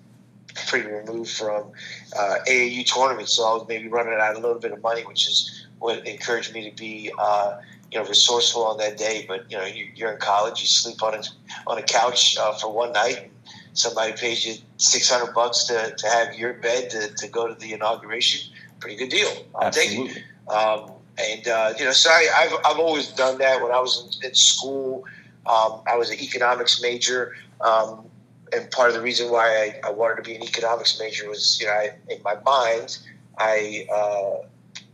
pretty 0.67 0.87
removed 0.87 1.31
from 1.31 1.71
uh, 2.17 2.37
AAU 2.47 2.85
tournaments 2.85 3.33
so 3.33 3.43
I 3.43 3.53
was 3.53 3.65
maybe 3.67 3.87
running 3.87 4.13
out 4.13 4.35
a 4.35 4.39
little 4.39 4.59
bit 4.59 4.71
of 4.71 4.81
money 4.81 5.03
which 5.03 5.27
is 5.27 5.67
what 5.79 6.05
encouraged 6.07 6.53
me 6.53 6.69
to 6.69 6.75
be 6.75 7.11
uh, 7.17 7.57
you 7.91 7.99
know 7.99 8.07
resourceful 8.07 8.65
on 8.65 8.77
that 8.77 8.97
day 8.97 9.25
but 9.27 9.49
you 9.51 9.57
know 9.57 9.65
you, 9.65 10.05
are 10.05 10.13
in 10.13 10.19
college 10.19 10.61
you 10.61 10.67
sleep 10.67 11.01
on 11.03 11.15
a, 11.15 11.23
on 11.67 11.77
a 11.77 11.83
couch 11.83 12.37
uh, 12.37 12.53
for 12.53 12.71
one 12.71 12.91
night 12.93 13.31
somebody 13.73 14.13
pays 14.13 14.45
you 14.45 14.55
600 14.77 15.33
bucks 15.33 15.65
to, 15.65 15.93
to 15.95 16.07
have 16.07 16.37
your 16.37 16.53
bed 16.53 16.89
to, 16.91 17.13
to 17.13 17.27
go 17.27 17.47
to 17.47 17.53
the 17.55 17.73
inauguration, 17.73 18.51
pretty 18.79 18.97
good 18.97 19.09
deal. 19.09 19.29
I'll 19.55 19.67
Absolutely. 19.67 20.13
take 20.13 20.17
it. 20.17 20.51
Um, 20.51 20.91
and, 21.17 21.47
uh, 21.47 21.73
you 21.77 21.85
know, 21.85 21.91
so 21.91 22.09
I, 22.09 22.47
have 22.49 22.59
I've 22.65 22.79
always 22.79 23.09
done 23.11 23.37
that 23.39 23.61
when 23.61 23.71
I 23.71 23.79
was 23.79 24.19
in, 24.21 24.29
in 24.29 24.35
school. 24.35 25.05
Um, 25.45 25.81
I 25.87 25.95
was 25.97 26.09
an 26.09 26.19
economics 26.19 26.81
major. 26.81 27.35
Um, 27.61 28.05
and 28.53 28.69
part 28.71 28.89
of 28.89 28.95
the 28.95 29.01
reason 29.01 29.31
why 29.31 29.47
I, 29.83 29.87
I, 29.87 29.91
wanted 29.91 30.17
to 30.17 30.21
be 30.23 30.35
an 30.35 30.43
economics 30.43 30.99
major 30.99 31.29
was, 31.29 31.59
you 31.59 31.67
know, 31.67 31.73
I, 31.73 31.91
in 32.09 32.21
my 32.23 32.35
mind, 32.45 32.97
I, 33.37 33.87
uh, 33.93 34.47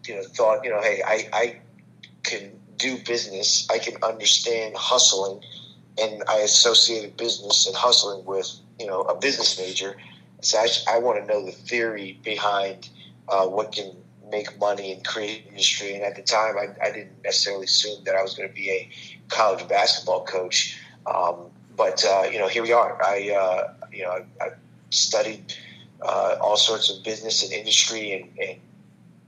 you 0.05 0.15
know, 0.15 0.23
thought, 0.23 0.63
you 0.63 0.69
know, 0.69 0.81
hey, 0.81 1.01
I, 1.05 1.29
I 1.33 1.59
can 2.23 2.51
do 2.77 2.97
business. 3.03 3.67
I 3.71 3.79
can 3.79 3.95
understand 4.03 4.75
hustling. 4.77 5.43
And 5.99 6.23
I 6.27 6.37
associated 6.37 7.17
business 7.17 7.65
and 7.65 7.75
hustling 7.75 8.23
with 8.25 8.59
you 8.79 8.87
know, 8.87 9.01
a 9.01 9.19
business 9.19 9.59
major. 9.59 9.95
So 10.41 10.59
I, 10.59 10.67
I 10.89 10.99
want 10.99 11.19
to 11.19 11.25
know 11.25 11.45
the 11.45 11.51
theory 11.51 12.19
behind 12.23 12.89
uh, 13.27 13.47
what 13.47 13.71
can 13.71 13.91
make 14.29 14.59
money 14.59 14.91
and 14.91 15.05
create 15.05 15.45
industry. 15.47 15.95
And 15.95 16.03
at 16.03 16.15
the 16.15 16.21
time, 16.21 16.55
I, 16.57 16.85
I 16.85 16.91
didn't 16.91 17.23
necessarily 17.23 17.65
assume 17.65 18.03
that 18.03 18.15
I 18.15 18.21
was 18.21 18.35
going 18.35 18.47
to 18.47 18.55
be 18.55 18.69
a 18.69 18.89
college 19.29 19.67
basketball 19.67 20.25
coach. 20.25 20.79
Um, 21.05 21.47
but 21.77 22.03
uh, 22.03 22.27
you 22.31 22.39
know, 22.39 22.47
here 22.47 22.63
we 22.63 22.73
are. 22.73 23.01
I 23.01 23.29
uh, 23.29 23.73
you 23.91 24.03
know 24.03 24.11
I, 24.11 24.43
I 24.43 24.49
studied 24.89 25.53
uh, 26.01 26.37
all 26.41 26.57
sorts 26.57 26.89
of 26.89 27.03
business 27.03 27.43
and 27.43 27.53
industry, 27.53 28.11
and, 28.13 28.39
and, 28.39 28.59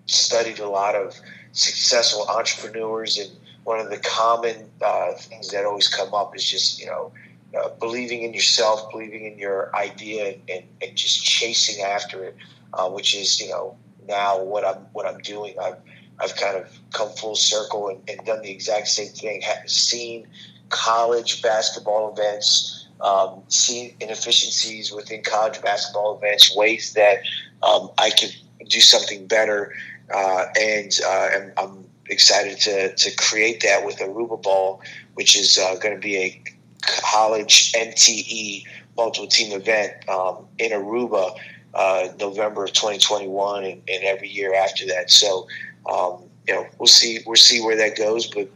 studied 0.08 0.58
a 0.58 0.68
lot 0.68 0.96
of 0.96 1.16
successful 1.52 2.26
entrepreneurs. 2.30 3.20
And 3.20 3.30
one 3.64 3.80
of 3.80 3.92
the 3.92 4.00
common 4.00 4.68
uh, 4.82 5.14
things 5.14 5.52
that 5.52 5.66
always 5.66 5.88
come 5.88 6.16
up 6.16 6.36
is 6.36 6.44
just 6.50 6.80
you 6.80 6.88
know 6.88 7.12
uh, 7.58 7.70
believing 7.80 8.24
in 8.24 8.34
yourself, 8.34 8.90
believing 8.92 9.26
in 9.26 9.38
your 9.38 9.74
idea, 9.76 10.40
and, 10.50 10.64
and 10.82 10.96
just 10.98 11.24
chasing 11.24 11.84
after 11.84 12.24
it, 12.24 12.36
uh, 12.74 12.90
which 12.90 13.16
is 13.16 13.40
you 13.40 13.50
know 13.50 13.78
now 14.08 14.42
what 14.42 14.66
I'm 14.66 14.88
what 14.94 15.06
I'm 15.06 15.20
doing. 15.20 15.54
I've 15.62 15.78
I've 16.22 16.36
kind 16.36 16.58
of 16.58 16.68
come 16.94 17.10
full 17.10 17.36
circle 17.36 17.90
and, 17.90 18.02
and 18.10 18.26
done 18.26 18.42
the 18.42 18.52
exact 18.52 18.88
same 18.88 19.10
thing. 19.10 19.42
Have 19.42 19.70
seen 19.70 20.28
college 20.70 21.42
basketball 21.42 22.14
events, 22.14 22.88
um, 23.02 23.42
seen 23.48 23.96
inefficiencies 24.00 24.92
within 24.92 25.24
college 25.24 25.62
basketball 25.62 26.18
events, 26.18 26.56
ways 26.56 26.94
that 26.94 27.20
um, 27.64 27.90
I 27.98 28.12
could 28.12 28.36
do 28.68 28.80
something 28.80 29.28
better, 29.28 29.74
uh, 30.14 30.46
and 30.60 30.92
uh, 31.06 31.28
I'm, 31.36 31.54
I'm 31.58 31.86
excited 32.08 32.60
to 32.60 32.96
to 32.96 33.16
create 33.16 33.62
that 33.62 33.86
with 33.86 33.98
Aruba 33.98 34.42
Ball, 34.42 34.82
which 35.14 35.38
is 35.38 35.58
uh, 35.58 35.76
going 35.76 35.96
to 35.96 36.02
be 36.02 36.18
a 36.18 36.44
college 36.82 37.72
MTE 37.74 38.64
multiple 39.00 39.28
team 39.28 39.54
event 39.54 39.94
um, 40.10 40.46
in 40.58 40.72
Aruba, 40.72 41.36
uh, 41.74 42.10
November 42.20 42.66
of 42.66 42.74
2021, 42.74 43.64
and, 43.64 43.82
and, 43.88 44.04
every 44.04 44.28
year 44.28 44.54
after 44.54 44.86
that. 44.88 45.10
So, 45.10 45.48
um, 45.86 46.24
you 46.48 46.54
know, 46.54 46.66
we'll 46.78 46.88
see 46.88 47.20
we'll 47.26 47.36
see 47.36 47.62
where 47.62 47.78
that 47.78 47.98
goes, 47.98 48.28
but 48.28 48.50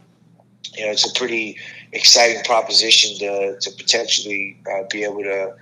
you 0.74 0.84
know, 0.84 0.90
it's 0.90 1.08
a 1.08 1.18
pretty 1.18 1.56
exciting 1.92 2.42
proposition 2.44 3.16
to 3.18 3.58
to 3.60 3.70
potentially 3.76 4.58
uh, 4.70 4.82
be 4.90 5.04
able 5.04 5.22
to 5.22 5.54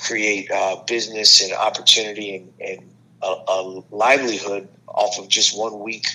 create 0.00 0.50
uh, 0.50 0.76
business 0.86 1.42
and 1.42 1.52
opportunity 1.52 2.36
and, 2.36 2.52
and 2.60 2.90
a, 3.22 3.34
a, 3.48 3.82
livelihood 3.90 4.68
off 4.88 5.18
of 5.18 5.28
just 5.28 5.56
one 5.56 5.80
week 5.80 6.06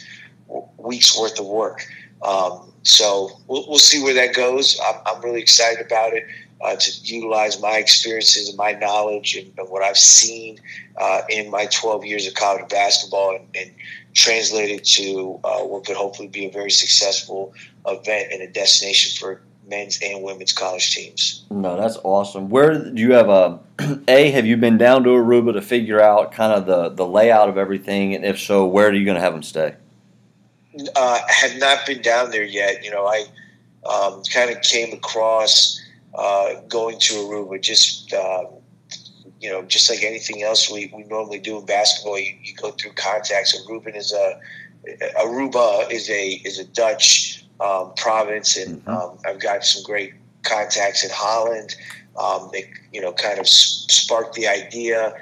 week's 0.77 1.17
worth 1.19 1.39
of 1.39 1.45
work. 1.45 1.85
Um, 2.21 2.71
so 2.83 3.29
we'll, 3.47 3.67
we'll 3.67 3.79
see 3.79 4.01
where 4.01 4.13
that 4.13 4.33
goes. 4.33 4.79
I'm, 4.83 4.95
I'm 5.05 5.21
really 5.21 5.41
excited 5.41 5.85
about 5.85 6.13
it. 6.13 6.25
Uh, 6.59 6.75
to 6.75 6.91
utilize 7.03 7.61
my 7.61 7.77
experiences 7.77 8.49
and 8.49 8.57
my 8.57 8.71
knowledge 8.71 9.35
and, 9.35 9.53
and 9.59 9.69
what 9.69 9.83
I've 9.83 9.97
seen 9.97 10.59
uh, 10.95 11.21
in 11.29 11.51
my 11.51 11.67
12 11.67 12.03
years 12.03 12.25
of 12.25 12.33
college 12.33 12.67
basketball 12.67 13.35
and, 13.35 13.47
and 13.53 13.71
translate 14.17 14.69
it 14.71 14.83
to 14.83 15.39
uh, 15.43 15.59
what 15.59 15.85
could 15.85 15.95
hopefully 15.95 16.27
be 16.27 16.45
a 16.45 16.51
very 16.51 16.71
successful 16.71 17.53
event 17.85 18.33
and 18.33 18.41
a 18.41 18.47
destination 18.47 19.17
for 19.17 19.41
men's 19.69 19.99
and 20.01 20.23
women's 20.23 20.53
college 20.53 20.93
teams. 20.95 21.45
No, 21.51 21.77
that's 21.77 21.97
awesome. 22.03 22.49
Where 22.49 22.91
do 22.91 23.01
you 23.01 23.13
have 23.13 23.29
a 23.29 23.59
a? 24.07 24.31
Have 24.31 24.45
you 24.45 24.57
been 24.57 24.77
down 24.77 25.03
to 25.03 25.09
Aruba 25.09 25.53
to 25.53 25.61
figure 25.61 26.01
out 26.01 26.31
kind 26.31 26.51
of 26.51 26.65
the 26.65 26.89
the 26.89 27.05
layout 27.05 27.47
of 27.47 27.57
everything, 27.57 28.15
and 28.15 28.25
if 28.25 28.39
so, 28.39 28.65
where 28.65 28.87
are 28.87 28.93
you 28.93 29.05
going 29.05 29.15
to 29.15 29.21
have 29.21 29.33
them 29.33 29.43
stay? 29.43 29.75
uh, 30.95 31.19
have 31.27 31.57
not 31.57 31.85
been 31.85 32.01
down 32.01 32.31
there 32.31 32.43
yet. 32.43 32.83
You 32.83 32.91
know, 32.91 33.05
I 33.05 33.25
um, 33.89 34.23
kind 34.31 34.49
of 34.49 34.61
came 34.61 34.93
across 34.93 35.81
uh, 36.15 36.61
going 36.67 36.99
to 36.99 37.13
Aruba 37.13 37.61
just. 37.61 38.13
Um, 38.13 38.47
you 39.39 39.49
know, 39.49 39.61
just 39.63 39.89
like 39.89 40.03
anything 40.03 40.43
else 40.43 40.71
we, 40.71 40.91
we 40.95 41.03
normally 41.03 41.39
do 41.39 41.57
in 41.57 41.65
basketball, 41.65 42.19
you, 42.19 42.33
you 42.41 42.55
go 42.55 42.71
through 42.71 42.93
contacts. 42.93 43.55
Aruba 43.55 43.95
is 43.95 44.13
a 44.13 44.39
Aruba 45.19 45.91
is 45.91 46.09
a 46.09 46.41
is 46.45 46.59
a 46.59 46.65
Dutch 46.65 47.45
um, 47.59 47.93
province, 47.97 48.57
and 48.57 48.83
mm-hmm. 48.83 48.89
um, 48.89 49.17
I've 49.25 49.39
got 49.39 49.63
some 49.63 49.83
great 49.83 50.13
contacts 50.43 51.03
in 51.03 51.11
Holland. 51.13 51.75
Um, 52.17 52.49
they 52.51 52.71
you 52.93 53.01
know 53.01 53.13
kind 53.13 53.39
of 53.39 53.47
sparked 53.47 54.35
the 54.35 54.47
idea. 54.47 55.13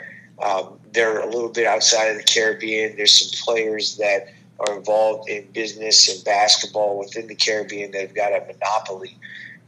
Um, 0.42 0.80
they're 0.92 1.20
a 1.20 1.26
little 1.26 1.50
bit 1.50 1.66
outside 1.66 2.06
of 2.06 2.18
the 2.18 2.24
Caribbean. 2.24 2.96
There's 2.96 3.32
some 3.32 3.54
players 3.54 3.98
that 3.98 4.30
are 4.60 4.78
involved 4.78 5.30
in 5.30 5.46
business 5.52 6.14
and 6.14 6.24
basketball 6.24 6.98
within 7.00 7.28
the 7.28 7.36
Caribbean 7.36 7.92
that 7.92 8.02
have 8.02 8.16
got 8.16 8.32
a 8.32 8.46
monopoly. 8.46 9.18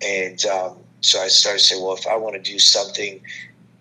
And 0.01 0.43
um, 0.45 0.77
so 1.01 1.19
I 1.19 1.27
started 1.27 1.59
to 1.59 1.65
say, 1.65 1.75
well, 1.81 1.93
if 1.93 2.07
I 2.07 2.15
want 2.15 2.35
to 2.35 2.51
do 2.51 2.59
something 2.59 3.21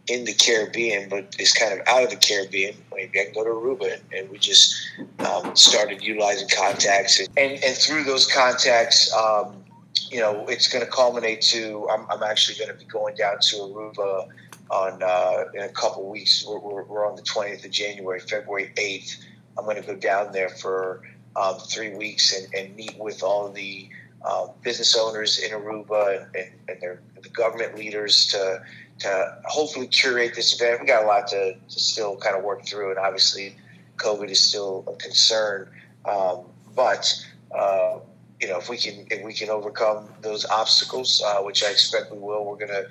in 0.09 0.25
the 0.25 0.35
Caribbean, 0.35 1.09
but 1.09 1.35
it's 1.39 1.53
kind 1.53 1.73
of 1.73 1.87
out 1.87 2.05
of 2.05 2.11
the 2.11 2.17
Caribbean, 2.17 2.77
maybe 2.95 3.21
I 3.21 3.25
can 3.25 3.35
go 3.35 3.45
to 3.45 3.51
Aruba. 3.51 4.01
And 4.17 4.31
we 4.31 4.39
just 4.39 4.75
um, 5.21 5.55
started 5.57 6.03
utilizing 6.03 6.49
contacts. 6.49 7.19
And, 7.21 7.29
and, 7.37 7.65
and 7.65 7.77
through 7.77 8.05
those 8.05 8.31
contacts, 8.31 9.13
um, 9.15 9.65
you 10.11 10.21
know, 10.21 10.47
it's 10.49 10.69
going 10.69 10.85
to 10.85 10.91
culminate 10.91 11.41
to 11.43 11.89
I'm, 11.91 12.07
I'm 12.11 12.23
actually 12.23 12.59
going 12.59 12.71
to 12.71 12.85
be 12.85 12.89
going 12.91 13.17
down 13.17 13.39
to 13.41 13.57
Aruba 13.57 14.29
on 14.71 15.03
uh, 15.03 15.45
in 15.55 15.63
a 15.63 15.69
couple 15.71 16.09
weeks. 16.09 16.45
We're, 16.47 16.59
we're, 16.59 16.85
we're 16.85 17.09
on 17.09 17.17
the 17.17 17.23
20th 17.23 17.65
of 17.65 17.71
January, 17.71 18.21
February 18.21 18.73
8th 18.77 19.25
I'm 19.59 19.65
going 19.65 19.81
to 19.81 19.87
go 19.87 19.97
down 19.97 20.33
there 20.33 20.49
for 20.49 21.03
um, 21.35 21.57
three 21.59 21.95
weeks 21.95 22.35
and, 22.35 22.53
and, 22.55 22.77
meet 22.77 22.97
with 22.99 23.23
all 23.23 23.51
the 23.51 23.89
uh, 24.25 24.49
business 24.63 24.97
owners 24.97 25.39
in 25.39 25.51
Aruba 25.51 26.23
and, 26.23 26.37
and, 26.37 26.51
and 26.69 26.81
their, 26.81 27.01
the 27.23 27.29
government 27.31 27.77
leaders 27.77 28.27
to 28.29 28.63
to 28.99 29.39
hopefully 29.45 29.87
curate 29.87 30.35
this 30.35 30.61
event. 30.61 30.81
We 30.81 30.87
got 30.87 31.05
a 31.05 31.07
lot 31.07 31.29
to, 31.29 31.55
to 31.55 31.81
still 31.81 32.17
kind 32.17 32.37
of 32.37 32.45
work 32.45 32.67
through, 32.67 32.91
and 32.91 32.99
obviously, 32.99 33.57
COVID 33.97 34.31
is 34.31 34.41
still 34.41 34.85
a 34.87 34.97
concern. 34.97 35.69
Um, 36.05 36.45
but 36.75 37.13
uh, 37.55 37.99
you 38.41 38.49
know, 38.49 38.59
if 38.59 38.69
we 38.69 38.77
can 38.77 39.07
if 39.11 39.25
we 39.25 39.33
can 39.33 39.51
overcome 39.51 40.09
those 40.21 40.45
obstacles, 40.47 41.23
uh, 41.25 41.43
which 41.43 41.65
I 41.65 41.71
expect 41.71 42.13
we 42.13 42.19
will, 42.19 42.45
we're 42.45 42.57
going 42.57 42.69
to 42.69 42.87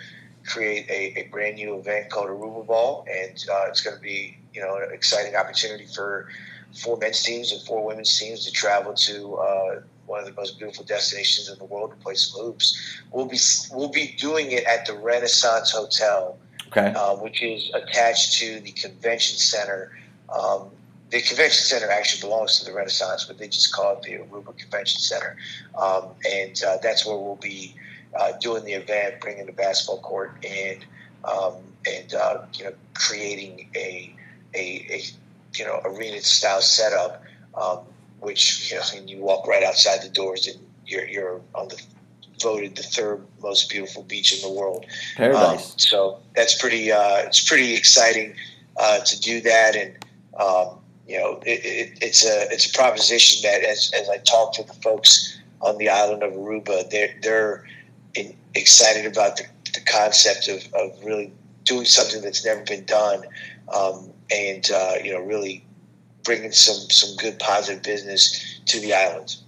create 0.46 0.88
a, 0.90 1.20
a, 1.20 1.28
brand 1.32 1.56
new 1.56 1.78
event 1.78 2.10
called 2.10 2.28
Aruba 2.28 2.66
Ball, 2.66 3.06
and 3.10 3.44
uh, 3.52 3.66
it's 3.68 3.82
going 3.82 3.96
to 3.96 4.02
be 4.02 4.38
you 4.54 4.62
know 4.62 4.78
an 4.78 4.94
exciting 4.94 5.36
opportunity 5.36 5.86
for 5.86 6.30
four 6.76 6.98
men's 6.98 7.24
teams 7.24 7.52
and 7.52 7.62
four 7.62 7.86
women's 7.86 8.18
teams 8.18 8.46
to 8.46 8.52
travel 8.52 8.94
to 8.94 9.36
uh, 9.36 9.82
one 10.08 10.20
of 10.20 10.26
the 10.26 10.34
most 10.34 10.58
beautiful 10.58 10.86
destinations 10.86 11.50
in 11.50 11.58
the 11.58 11.66
world 11.66 11.92
to 11.92 11.96
play 11.98 12.16
some 12.16 12.42
hoops. 12.42 12.78
We'll 13.12 13.26
be 13.26 13.40
we'll 13.72 13.90
be 13.90 14.16
doing 14.18 14.52
it 14.52 14.64
at 14.66 14.86
the 14.86 14.94
Renaissance 14.94 15.72
Hotel, 15.72 16.38
Okay. 16.68 16.94
uh, 16.96 17.16
which 17.16 17.42
is 17.42 17.72
attached 17.74 18.34
to 18.40 18.60
the 18.60 18.72
convention 18.72 19.38
center. 19.38 19.92
Um, 20.34 20.70
the 21.12 21.22
convention 21.22 21.64
center 21.64 21.90
actually 21.90 22.22
belongs 22.22 22.60
to 22.60 22.66
the 22.66 22.74
Renaissance, 22.74 23.26
but 23.26 23.38
they 23.38 23.48
just 23.48 23.74
call 23.74 23.94
it 23.98 24.02
the 24.02 24.14
Aruba 24.18 24.58
Convention 24.58 25.00
Center, 25.00 25.38
um, 25.80 26.08
and 26.30 26.62
uh, 26.68 26.78
that's 26.82 27.06
where 27.06 27.16
we'll 27.18 27.36
be 27.38 27.76
uh, 28.20 28.34
doing 28.42 28.66
the 28.66 28.74
event, 28.74 29.22
bringing 29.22 29.46
the 29.46 29.52
basketball 29.52 30.00
court 30.02 30.34
and 30.44 30.86
um, 31.24 31.54
and 31.88 32.14
uh, 32.14 32.42
you 32.54 32.66
know 32.66 32.74
creating 32.96 33.70
a 33.76 34.14
a, 34.56 34.86
a 34.90 35.02
you 35.56 35.66
know 35.66 35.80
arena 35.86 36.20
style 36.22 36.62
setup, 36.62 37.24
um, 37.56 37.80
which 38.25 38.72
you 38.72 38.77
know 38.77 38.84
and 38.96 39.10
you 39.10 39.20
walk 39.20 39.48
right 39.48 39.63
outside 39.63 40.01
the 40.01 40.10
doors 40.10 40.48
and 40.48 40.60
you're 40.86 41.05
you're 41.05 41.41
on 41.53 41.67
the 41.70 41.82
voted 42.41 42.75
the 42.75 42.84
third 42.84 43.25
most 43.41 43.70
beautiful 43.70 44.03
beach 44.03 44.34
in 44.36 44.41
the 44.48 44.53
world. 44.53 44.86
Um, 44.86 45.32
Paradise. 45.32 45.74
so 45.77 46.20
that's 46.36 46.60
pretty. 46.60 46.91
Uh, 46.91 47.24
it's 47.25 47.48
pretty 47.48 47.75
exciting 47.75 48.36
uh, 48.77 49.00
to 49.00 49.20
do 49.20 49.41
that, 49.41 49.75
and 49.75 49.96
um, 50.39 50.79
you 51.08 51.17
know, 51.17 51.39
it, 51.46 51.63
it, 51.65 51.98
it's 52.01 52.25
a 52.25 52.51
it's 52.51 52.70
a 52.70 52.74
proposition 52.74 53.41
that 53.44 53.63
as 53.63 53.91
as 54.00 54.10
I 54.10 54.17
talk 54.17 54.53
to 54.53 54.63
the 54.63 54.74
folks 54.74 55.39
on 55.62 55.77
the 55.77 55.89
island 55.89 56.24
of 56.24 56.34
Aruba, 56.34 56.89
they're 56.89 57.15
they're 57.22 57.65
in, 58.15 58.36
excited 58.55 59.05
about 59.05 59.38
the, 59.38 59.46
the 59.74 59.82
concept 59.82 60.48
of, 60.48 60.63
of 60.74 61.03
really 61.03 61.32
doing 61.63 61.86
something 61.86 62.22
that's 62.22 62.46
never 62.46 62.62
been 62.63 62.86
done, 62.86 63.24
um, 63.74 64.12
and 64.32 64.70
uh, 64.72 64.94
you 65.03 65.13
know, 65.13 65.20
really 65.20 65.65
bringing 66.25 66.51
some 66.51 66.89
some 66.89 67.15
good 67.17 67.39
positive 67.39 67.84
business 67.84 68.60
to 68.65 68.79
the 68.79 68.94
islands. 68.94 69.44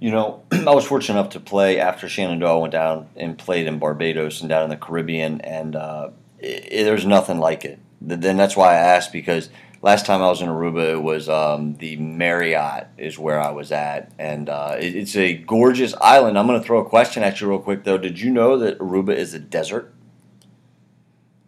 You 0.00 0.10
know, 0.10 0.42
I 0.52 0.74
was 0.74 0.84
fortunate 0.84 1.18
enough 1.18 1.32
to 1.32 1.40
play 1.40 1.78
after 1.78 2.08
Shenandoah 2.08 2.60
went 2.60 2.72
down 2.72 3.08
and 3.16 3.36
played 3.36 3.66
in 3.66 3.78
Barbados 3.78 4.40
and 4.40 4.48
down 4.48 4.64
in 4.64 4.70
the 4.70 4.76
Caribbean, 4.76 5.40
and 5.42 5.76
uh, 5.76 6.10
i 6.42 6.46
i 6.46 6.82
there's 6.82 7.06
nothing 7.06 7.38
like 7.38 7.64
it. 7.64 7.78
Then 8.00 8.36
that's 8.36 8.56
why 8.56 8.72
I 8.72 8.78
asked 8.78 9.12
because 9.12 9.48
last 9.80 10.06
time 10.06 10.22
I 10.22 10.28
was 10.28 10.40
in 10.40 10.48
Aruba, 10.48 10.92
it 10.94 11.02
was 11.02 11.28
um, 11.28 11.74
the 11.74 11.96
Marriott 11.96 12.88
is 12.98 13.18
where 13.18 13.40
I 13.40 13.50
was 13.50 13.70
at, 13.70 14.12
and 14.18 14.48
uh, 14.48 14.76
it, 14.78 14.96
it's 14.96 15.16
a 15.16 15.34
gorgeous 15.34 15.94
island. 16.00 16.38
I'm 16.38 16.46
going 16.46 16.60
to 16.60 16.66
throw 16.66 16.80
a 16.80 16.88
question 16.88 17.22
at 17.22 17.40
you 17.40 17.48
real 17.48 17.58
quick 17.58 17.84
though. 17.84 17.98
Did 17.98 18.18
you 18.18 18.30
know 18.30 18.56
that 18.58 18.78
Aruba 18.78 19.14
is 19.14 19.34
a 19.34 19.38
desert? 19.38 19.92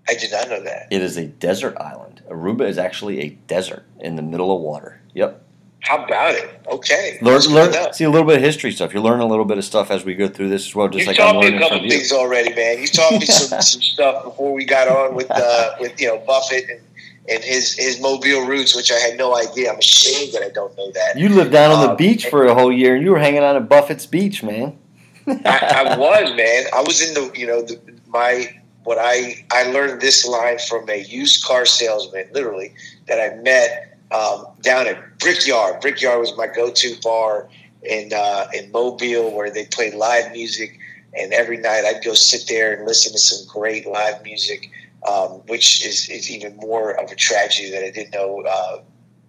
I 0.09 0.15
did 0.15 0.31
not 0.33 0.49
know 0.49 0.63
that. 0.63 0.89
It 0.91 1.03
is 1.03 1.17
a 1.17 1.27
desert 1.27 1.77
island. 1.79 2.23
Aruba 2.29 2.69
is 2.69 2.79
actually 2.79 3.21
a 3.21 3.29
desert 3.47 3.85
in 4.01 4.17
the 4.17 4.23
middle 4.23 4.55
of 4.55 4.61
water. 4.61 5.01
Yep. 5.15 5.41
How 5.81 6.03
about 6.03 6.35
it? 6.35 6.61
Okay, 6.67 7.19
Learn, 7.21 7.43
learn, 7.43 7.93
see 7.93 8.05
a 8.05 8.11
little 8.11 8.27
bit 8.27 8.37
of 8.37 8.43
history 8.43 8.73
stuff. 8.73 8.95
You're 8.95 9.03
learning 9.03 9.21
a 9.21 9.27
little 9.27 9.45
bit 9.45 9.59
of 9.59 9.65
stuff 9.67 9.91
as 9.91 10.03
we 10.03 10.15
go 10.15 10.29
through 10.29 10.49
this 10.49 10.67
as 10.67 10.75
well, 10.75 10.89
just 10.89 11.01
You've 11.01 11.09
like 11.09 11.17
taught 11.19 11.37
I'm 11.37 11.41
me 11.53 11.57
a 11.57 11.61
couple 11.61 11.77
from 11.77 11.85
you. 11.85 11.91
things 11.91 12.11
already, 12.11 12.55
man. 12.55 12.79
You've 12.81 12.93
taught 12.93 13.13
me 13.13 13.27
some, 13.27 13.61
some 13.61 13.83
stuff 13.83 14.25
before 14.25 14.55
we 14.55 14.65
got 14.65 14.89
on 14.89 15.15
with 15.15 15.31
uh, 15.31 15.75
with 15.81 16.01
you 16.01 16.07
know 16.09 16.19
Buffett 16.27 16.71
and, 16.71 16.81
and 17.29 17.45
his 17.45 17.75
his 17.75 18.01
Mobile 18.01 18.47
roots, 18.47 18.75
which 18.75 18.91
I 18.91 18.95
had 18.99 19.19
no 19.19 19.37
idea. 19.37 19.71
I'm 19.73 19.79
ashamed 19.79 20.33
that 20.33 20.43
I 20.43 20.49
don't 20.49 20.75
know 20.79 20.91
that. 20.93 21.19
You 21.19 21.29
lived 21.29 21.53
down 21.53 21.71
on 21.71 21.83
the 21.83 21.91
Um, 21.91 21.97
beach 21.99 22.29
for 22.29 22.47
a 22.47 22.55
whole 22.55 22.73
year, 22.73 22.95
and 22.97 23.05
you 23.05 23.11
were 23.11 23.19
hanging 23.19 23.43
out 23.45 23.55
at 23.55 23.69
Buffett's 23.69 24.07
beach, 24.07 24.43
man. 24.43 24.79
I, 25.27 25.85
I 25.87 25.97
was, 25.99 26.35
man. 26.35 26.65
I 26.75 26.81
was 26.83 27.07
in 27.07 27.13
the 27.13 27.31
you 27.39 27.47
know 27.47 27.61
the, 27.61 27.79
my 28.07 28.59
what 28.85 28.99
I 28.99 29.45
I 29.51 29.65
learned 29.71 30.01
this 30.01 30.27
line 30.27 30.59
from 30.59 30.89
a 30.89 31.03
used 31.03 31.45
car 31.45 31.67
salesman, 31.67 32.29
literally 32.33 32.73
that 33.09 33.21
I 33.21 33.37
met 33.37 33.99
um, 34.11 34.47
down 34.61 34.87
at 34.87 35.19
Brickyard. 35.19 35.81
Brickyard 35.81 36.21
was 36.21 36.37
my 36.37 36.47
go-to 36.47 36.95
bar 37.03 37.49
in 37.83 38.13
uh, 38.15 38.47
in 38.55 38.71
Mobile, 38.71 39.35
where 39.35 39.51
they 39.51 39.67
played 39.67 39.95
live 39.95 40.33
music, 40.33 40.79
and 41.15 41.33
every 41.33 41.57
night 41.57 41.85
I'd 41.85 42.05
go 42.05 42.15
sit 42.15 42.47
there 42.49 42.75
and 42.75 42.87
listen 42.87 43.13
to 43.13 43.19
some 43.19 43.47
great 43.53 43.87
live 43.87 44.23
music, 44.23 44.71
um, 45.09 45.43
which 45.49 45.85
is, 45.85 46.09
is 46.09 46.31
even 46.31 46.57
more 46.57 46.93
of 46.93 47.11
a 47.11 47.17
tragedy 47.17 47.71
that 47.71 47.85
I 47.85 47.91
didn't 47.91 48.15
know. 48.15 48.43
Uh, 48.47 48.83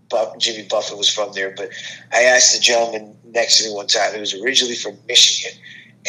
Buff, 0.07 0.37
Jimmy 0.37 0.67
Buffett 0.67 0.99
was 0.99 1.09
from 1.09 1.33
there, 1.33 1.51
but 1.57 1.69
I 2.13 2.23
asked 2.23 2.53
the 2.53 2.61
gentleman 2.61 3.17
next 3.25 3.57
to 3.57 3.67
me 3.67 3.73
one 3.73 3.87
time. 3.87 4.13
He 4.13 4.19
was 4.19 4.35
originally 4.35 4.75
from 4.75 4.97
Michigan, 5.07 5.59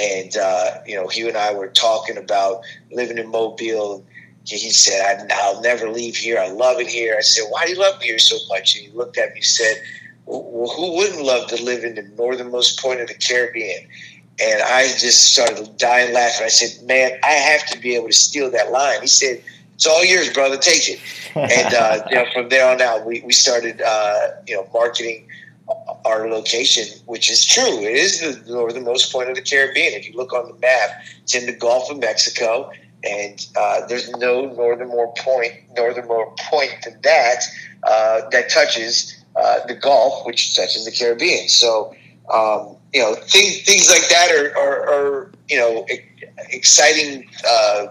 and 0.00 0.36
uh, 0.36 0.70
you 0.86 0.94
know, 0.94 1.08
he 1.08 1.26
and 1.26 1.36
I 1.36 1.54
were 1.54 1.68
talking 1.68 2.16
about 2.16 2.62
living 2.92 3.18
in 3.18 3.30
Mobile. 3.30 4.04
He 4.44 4.56
he 4.56 4.70
said, 4.70 5.26
"I'll 5.32 5.60
never 5.60 5.90
leave 5.90 6.16
here. 6.16 6.38
I 6.38 6.48
love 6.48 6.80
it 6.80 6.88
here." 6.88 7.16
I 7.16 7.22
said, 7.22 7.46
"Why 7.48 7.64
do 7.64 7.72
you 7.72 7.78
love 7.78 8.00
here 8.02 8.18
so 8.18 8.36
much?" 8.48 8.76
And 8.76 8.86
he 8.86 8.92
looked 8.92 9.16
at 9.18 9.30
me 9.30 9.36
and 9.36 9.44
said, 9.44 9.82
"Well, 10.26 10.72
who 10.76 10.96
wouldn't 10.96 11.22
love 11.22 11.48
to 11.48 11.62
live 11.62 11.84
in 11.84 11.94
the 11.94 12.02
northernmost 12.02 12.80
point 12.80 13.00
of 13.00 13.08
the 13.08 13.14
Caribbean?" 13.14 13.88
And 14.38 14.62
I 14.62 14.88
just 14.88 15.32
started 15.32 15.76
dying 15.78 16.12
laughing. 16.12 16.44
I 16.44 16.50
said, 16.50 16.86
"Man, 16.86 17.18
I 17.22 17.32
have 17.32 17.66
to 17.66 17.78
be 17.78 17.94
able 17.94 18.08
to 18.08 18.12
steal 18.12 18.50
that 18.50 18.70
line." 18.70 19.00
He 19.00 19.08
said, 19.08 19.42
"It's 19.74 19.86
all 19.86 20.04
yours, 20.04 20.32
brother. 20.32 20.58
Take 20.58 20.88
it." 20.90 21.00
and 21.34 21.74
uh, 21.74 22.06
you 22.10 22.16
know, 22.16 22.26
from 22.34 22.50
there 22.50 22.70
on 22.70 22.82
out, 22.82 23.06
we, 23.06 23.22
we 23.22 23.32
started 23.32 23.80
uh, 23.80 24.28
you 24.46 24.54
know 24.54 24.68
marketing 24.74 25.26
our 26.04 26.28
location, 26.28 26.84
which 27.06 27.30
is 27.30 27.44
true. 27.44 27.80
It 27.80 27.96
is 27.96 28.20
the 28.20 28.52
northernmost 28.52 29.12
point 29.12 29.28
of 29.28 29.34
the 29.36 29.42
Caribbean. 29.42 29.92
If 29.94 30.08
you 30.08 30.16
look 30.16 30.32
on 30.32 30.48
the 30.48 30.54
map, 30.58 30.90
it's 31.22 31.34
in 31.34 31.46
the 31.46 31.52
Gulf 31.52 31.90
of 31.90 31.98
Mexico, 31.98 32.70
and 33.04 33.46
uh, 33.56 33.86
there's 33.86 34.10
no 34.16 34.46
northernmost 34.46 35.18
point 35.18 35.52
northernmost 35.76 36.38
point 36.50 36.72
than 36.84 37.00
that 37.02 37.42
uh, 37.82 38.28
that 38.30 38.50
touches 38.50 39.16
uh, 39.36 39.66
the 39.66 39.74
Gulf, 39.74 40.24
which 40.26 40.54
touches 40.54 40.84
the 40.84 40.92
Caribbean. 40.92 41.48
So 41.48 41.94
um, 42.32 42.76
you 42.92 43.00
know 43.02 43.14
things 43.14 43.62
things 43.62 43.90
like 43.90 44.08
that 44.08 44.30
are 44.32 44.56
are, 44.56 44.88
are 44.88 45.32
you 45.48 45.58
know 45.58 45.86
exciting. 46.50 47.28
Uh, 47.46 47.88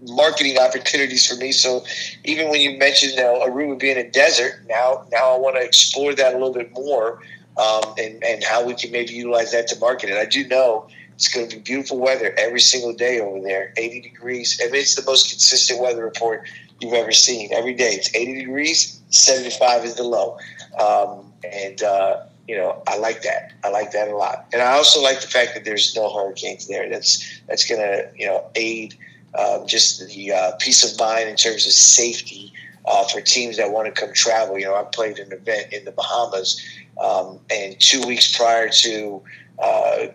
marketing 0.00 0.58
opportunities 0.58 1.26
for 1.26 1.36
me. 1.36 1.52
So 1.52 1.84
even 2.24 2.50
when 2.50 2.60
you 2.60 2.78
mentioned 2.78 3.16
know, 3.16 3.42
Aruba 3.46 3.78
being 3.78 3.96
a 3.96 4.08
desert, 4.08 4.62
now 4.68 5.06
now 5.10 5.34
I 5.34 5.38
want 5.38 5.56
to 5.56 5.62
explore 5.62 6.14
that 6.14 6.34
a 6.34 6.38
little 6.38 6.52
bit 6.52 6.72
more 6.72 7.20
um, 7.58 7.94
and 7.98 8.22
and 8.22 8.44
how 8.44 8.64
we 8.64 8.74
can 8.74 8.90
maybe 8.90 9.12
utilize 9.12 9.52
that 9.52 9.68
to 9.68 9.78
market 9.78 10.10
it. 10.10 10.16
I 10.16 10.26
do 10.26 10.46
know 10.46 10.88
it's 11.14 11.28
going 11.28 11.48
to 11.48 11.56
be 11.56 11.62
beautiful 11.62 11.98
weather 11.98 12.34
every 12.38 12.60
single 12.60 12.92
day 12.92 13.20
over 13.20 13.40
there, 13.40 13.72
80 13.78 14.02
degrees. 14.02 14.60
I 14.62 14.66
mean, 14.66 14.82
it's 14.82 14.96
the 14.96 15.04
most 15.04 15.30
consistent 15.30 15.80
weather 15.80 16.04
report 16.04 16.46
you've 16.80 16.92
ever 16.92 17.12
seen. 17.12 17.52
Every 17.54 17.72
day 17.72 17.92
it's 17.92 18.14
80 18.14 18.34
degrees, 18.34 19.00
75 19.08 19.84
is 19.84 19.94
the 19.96 20.04
low, 20.04 20.38
um, 20.78 21.32
and. 21.44 21.82
Uh, 21.82 22.22
you 22.48 22.56
know, 22.56 22.80
I 22.86 22.96
like 22.98 23.22
that. 23.22 23.52
I 23.64 23.70
like 23.70 23.90
that 23.90 24.06
a 24.06 24.16
lot, 24.16 24.46
and 24.52 24.62
I 24.62 24.74
also 24.74 25.02
like 25.02 25.20
the 25.20 25.26
fact 25.26 25.54
that 25.54 25.64
there's 25.64 25.96
no 25.96 26.14
hurricanes 26.14 26.68
there. 26.68 26.88
That's 26.88 27.40
that's 27.48 27.68
going 27.68 27.80
to 27.80 28.08
you 28.14 28.26
know 28.26 28.48
aid 28.54 28.96
um, 29.38 29.66
just 29.66 30.06
the 30.08 30.32
uh, 30.32 30.52
peace 30.58 30.90
of 30.90 30.98
mind 30.98 31.28
in 31.28 31.36
terms 31.36 31.66
of 31.66 31.72
safety 31.72 32.52
uh, 32.86 33.04
for 33.08 33.20
teams 33.20 33.56
that 33.56 33.70
want 33.70 33.92
to 33.92 34.00
come 34.00 34.12
travel. 34.14 34.58
You 34.58 34.66
know, 34.66 34.76
I 34.76 34.84
played 34.84 35.18
an 35.18 35.32
event 35.32 35.72
in 35.72 35.84
the 35.84 35.92
Bahamas, 35.92 36.62
um, 37.02 37.40
and 37.50 37.78
two 37.80 38.06
weeks 38.06 38.36
prior 38.36 38.68
to 38.68 39.22
uh, 39.58 40.06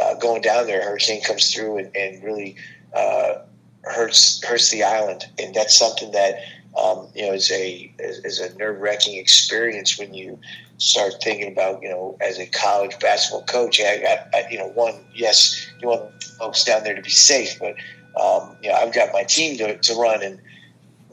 uh, 0.00 0.14
going 0.14 0.42
down 0.42 0.66
there, 0.66 0.80
a 0.80 0.84
hurricane 0.84 1.22
comes 1.22 1.52
through 1.52 1.78
and, 1.78 1.96
and 1.96 2.22
really 2.22 2.56
uh, 2.94 3.34
hurts 3.82 4.44
hurts 4.44 4.70
the 4.70 4.82
island, 4.82 5.24
and 5.38 5.54
that's 5.54 5.76
something 5.76 6.12
that 6.12 6.36
um, 6.78 7.08
you 7.14 7.26
know 7.26 7.32
is 7.32 7.50
a 7.50 7.92
is, 7.98 8.38
a 8.38 8.54
nerve 8.56 8.80
wracking 8.80 9.18
experience 9.18 9.98
when 9.98 10.14
you 10.14 10.38
start 10.78 11.14
thinking 11.22 11.52
about 11.52 11.82
you 11.82 11.88
know 11.88 12.16
as 12.20 12.38
a 12.38 12.46
college 12.46 12.98
basketball 13.00 13.44
coach. 13.44 13.80
I 13.80 13.98
got 13.98 14.34
I, 14.34 14.44
you 14.50 14.58
know 14.58 14.68
one 14.68 15.04
yes 15.14 15.68
you 15.80 15.88
want 15.88 16.22
folks 16.38 16.64
down 16.64 16.84
there 16.84 16.94
to 16.94 17.02
be 17.02 17.10
safe, 17.10 17.58
but 17.58 17.74
um, 18.16 18.56
you 18.62 18.68
know, 18.68 18.76
I've 18.76 18.94
got 18.94 19.12
my 19.12 19.24
team 19.24 19.58
to, 19.58 19.76
to 19.76 19.94
run, 19.94 20.22
and 20.22 20.40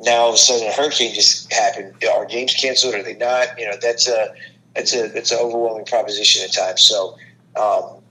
now 0.02 0.22
all 0.22 0.30
of 0.30 0.36
a 0.36 0.38
sudden 0.38 0.68
a 0.68 0.72
hurricane 0.72 1.14
just 1.14 1.52
happened. 1.52 2.04
Are 2.12 2.26
games 2.26 2.54
canceled? 2.54 2.96
Are 2.96 3.04
they 3.04 3.16
not? 3.16 3.60
You 3.60 3.70
know, 3.70 3.78
that's 3.82 4.08
a 4.08 4.34
that's 4.76 4.96
a 4.96 5.08
that's 5.10 5.32
an 5.32 5.40
overwhelming 5.40 5.86
proposition 5.86 6.44
at 6.44 6.54
times. 6.54 6.82
So, 6.82 7.18
um, 7.56 8.02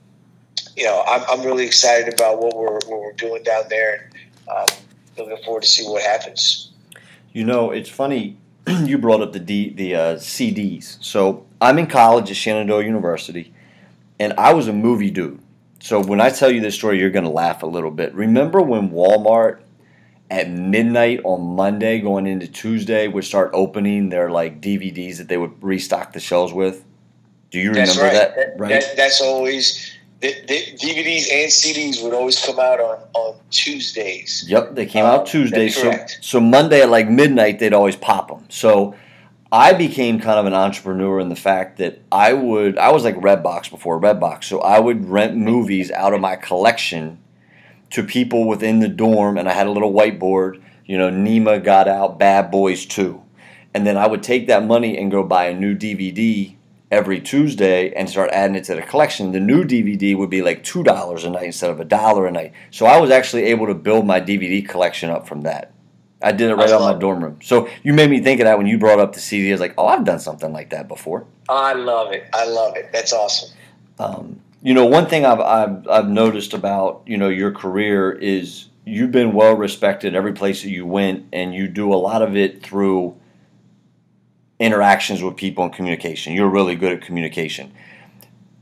you 0.75 0.83
know, 0.83 1.03
I'm, 1.07 1.23
I'm 1.29 1.45
really 1.45 1.65
excited 1.65 2.13
about 2.13 2.41
what 2.41 2.55
we're 2.55 2.79
what 2.87 3.01
we're 3.01 3.13
doing 3.13 3.43
down 3.43 3.63
there, 3.69 4.09
and 4.47 4.49
um, 4.55 4.77
looking 5.17 5.43
forward 5.43 5.63
to 5.63 5.69
see 5.69 5.85
what 5.87 6.03
happens. 6.03 6.71
You 7.33 7.43
know, 7.43 7.71
it's 7.71 7.89
funny. 7.89 8.37
you 8.67 8.97
brought 8.97 9.21
up 9.21 9.31
the 9.31 9.39
D, 9.39 9.69
the 9.69 9.95
uh, 9.95 10.15
CDs. 10.15 10.97
So 11.01 11.45
I'm 11.61 11.79
in 11.79 11.87
college 11.87 12.29
at 12.29 12.35
Shenandoah 12.35 12.83
University, 12.83 13.53
and 14.19 14.33
I 14.33 14.53
was 14.53 14.67
a 14.67 14.73
movie 14.73 15.09
dude. 15.09 15.39
So 15.79 16.01
when 16.03 16.19
I 16.19 16.29
tell 16.29 16.49
you 16.51 16.59
this 16.61 16.75
story, 16.75 16.99
you're 16.99 17.09
going 17.09 17.25
to 17.25 17.31
laugh 17.31 17.63
a 17.63 17.67
little 17.67 17.91
bit. 17.91 18.13
Remember 18.13 18.61
when 18.61 18.89
Walmart 18.89 19.59
at 20.29 20.49
midnight 20.49 21.21
on 21.23 21.41
Monday 21.55 21.99
going 21.99 22.27
into 22.27 22.47
Tuesday 22.47 23.07
would 23.07 23.23
start 23.23 23.49
opening 23.53 24.09
their 24.09 24.29
like 24.29 24.59
DVDs 24.59 25.17
that 25.17 25.29
they 25.29 25.37
would 25.37 25.61
restock 25.63 26.13
the 26.13 26.19
shelves 26.19 26.51
with? 26.51 26.83
Do 27.51 27.59
you 27.59 27.69
remember 27.69 27.93
That's 27.93 27.99
right. 27.99 28.13
that? 28.13 28.35
That- 28.35 28.59
Right. 28.59 28.69
that- 28.81 28.97
that's 28.97 29.21
always 29.21 29.93
the, 30.19 30.33
the 30.47 30.55
DVDs 30.77 31.27
and 31.31 31.51
CDs 31.51 32.03
would 32.03 32.13
always 32.13 32.43
come 32.43 32.59
out 32.59 32.79
on 32.81 32.97
on 33.13 33.35
Tuesdays. 33.51 34.43
Yep, 34.47 34.73
they 34.73 34.87
came 34.87 35.05
Um, 35.05 35.11
out 35.11 35.27
Tuesday. 35.27 35.69
So, 35.69 35.93
so 36.21 36.39
Monday 36.39 36.81
at 36.81 36.89
like 36.89 37.07
midnight, 37.07 37.59
they'd 37.59 37.71
always 37.73 37.95
pop 37.95 38.27
them. 38.29 38.43
So 38.49 38.95
I 39.51 39.71
became 39.71 40.19
kind 40.19 40.39
of 40.39 40.45
an 40.45 40.53
entrepreneur 40.53 41.21
in 41.21 41.29
the 41.29 41.35
fact 41.35 41.77
that 41.77 42.01
I 42.11 42.33
would 42.33 42.77
I 42.77 42.91
was 42.91 43.05
like 43.05 43.15
Redbox 43.15 43.69
before 43.69 43.99
Redbox, 43.99 44.43
so 44.43 44.59
I 44.59 44.79
would 44.79 45.07
rent 45.09 45.37
movies 45.37 45.89
out 45.91 46.13
of 46.13 46.19
my 46.19 46.35
collection 46.35 47.19
to 47.91 48.03
people 48.03 48.45
within 48.45 48.79
the 48.79 48.89
dorm, 48.89 49.37
and 49.37 49.47
I 49.47 49.53
had 49.53 49.67
a 49.67 49.71
little 49.71 49.93
whiteboard. 49.93 50.61
You 50.85 50.97
know, 50.97 51.09
Nima 51.09 51.63
got 51.63 51.87
out 51.87 52.19
Bad 52.19 52.51
Boys 52.51 52.85
Two, 52.85 53.23
and 53.73 53.87
then 53.87 53.97
I 53.97 54.07
would 54.07 54.21
take 54.21 54.47
that 54.47 54.65
money 54.65 54.97
and 54.97 55.09
go 55.09 55.23
buy 55.23 55.45
a 55.45 55.53
new 55.53 55.73
DVD 55.73 56.53
every 56.91 57.21
Tuesday 57.21 57.93
and 57.93 58.09
start 58.09 58.29
adding 58.33 58.57
it 58.57 58.65
to 58.65 58.75
the 58.75 58.81
collection. 58.81 59.31
The 59.31 59.39
new 59.39 59.63
DVD 59.63 60.17
would 60.17 60.29
be 60.29 60.41
like 60.41 60.65
two 60.65 60.83
dollars 60.83 61.23
a 61.23 61.29
night 61.29 61.45
instead 61.45 61.69
of 61.69 61.79
a 61.79 61.85
dollar 61.85 62.27
a 62.27 62.31
night. 62.31 62.51
So 62.69 62.85
I 62.85 62.99
was 62.99 63.11
actually 63.11 63.43
able 63.43 63.67
to 63.67 63.73
build 63.73 64.05
my 64.05 64.19
DVD 64.19 64.67
collection 64.67 65.09
up 65.09 65.25
from 65.25 65.43
that. 65.43 65.71
I 66.21 66.31
did 66.31 66.49
it 66.49 66.55
right 66.55 66.69
out 66.69 66.81
of 66.81 66.93
my 66.93 66.99
dorm 66.99 67.23
room. 67.23 67.39
So 67.43 67.69
you 67.83 67.93
made 67.93 68.09
me 68.09 68.21
think 68.21 68.39
of 68.39 68.45
that 68.45 68.57
when 68.57 68.65
you 68.67 68.77
brought 68.77 68.99
up 68.99 69.13
the 69.13 69.19
CD. 69.19 69.49
I 69.49 69.51
was 69.51 69.61
like, 69.61 69.75
oh, 69.77 69.85
I've 69.85 70.03
done 70.03 70.19
something 70.19 70.51
like 70.51 70.71
that 70.71 70.87
before. 70.87 71.25
I 71.47 71.73
love 71.73 72.11
it. 72.11 72.27
I 72.33 72.45
love 72.45 72.75
it. 72.75 72.91
That's 72.91 73.13
awesome. 73.13 73.55
Um, 73.99 74.41
you 74.61 74.73
know, 74.73 74.85
one 74.85 75.05
thing 75.05 75.25
I've, 75.25 75.39
I've 75.39 75.87
I've 75.87 76.09
noticed 76.09 76.53
about 76.53 77.03
you 77.05 77.17
know 77.17 77.29
your 77.29 77.51
career 77.51 78.11
is 78.11 78.67
you've 78.85 79.11
been 79.11 79.33
well 79.33 79.55
respected 79.55 80.15
every 80.15 80.33
place 80.33 80.63
that 80.63 80.69
you 80.69 80.85
went, 80.85 81.25
and 81.31 81.53
you 81.53 81.67
do 81.67 81.93
a 81.93 81.95
lot 81.95 82.21
of 82.21 82.35
it 82.35 82.63
through 82.63 83.15
interactions 84.59 85.21
with 85.21 85.35
people 85.35 85.65
and 85.65 85.73
communication. 85.73 86.33
You're 86.33 86.49
really 86.49 86.75
good 86.75 86.93
at 86.93 87.01
communication. 87.01 87.71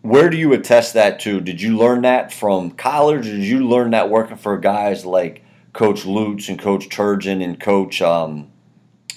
Where 0.02 0.30
do 0.30 0.38
you 0.38 0.54
attest 0.54 0.94
that 0.94 1.20
to? 1.22 1.40
Did 1.40 1.62
you 1.62 1.78
learn 1.78 2.02
that 2.02 2.32
from 2.32 2.72
college? 2.72 3.24
Did 3.24 3.44
you 3.44 3.68
learn 3.68 3.92
that 3.92 4.10
working 4.10 4.38
for 4.38 4.58
guys 4.58 5.06
like 5.06 5.42
Coach 5.76 6.06
Lutz 6.06 6.50
and 6.50 6.60
Coach 6.60 6.90
Turgeon 6.90 7.44
and 7.44 7.60
Coach, 7.60 8.02
um, 8.02 8.52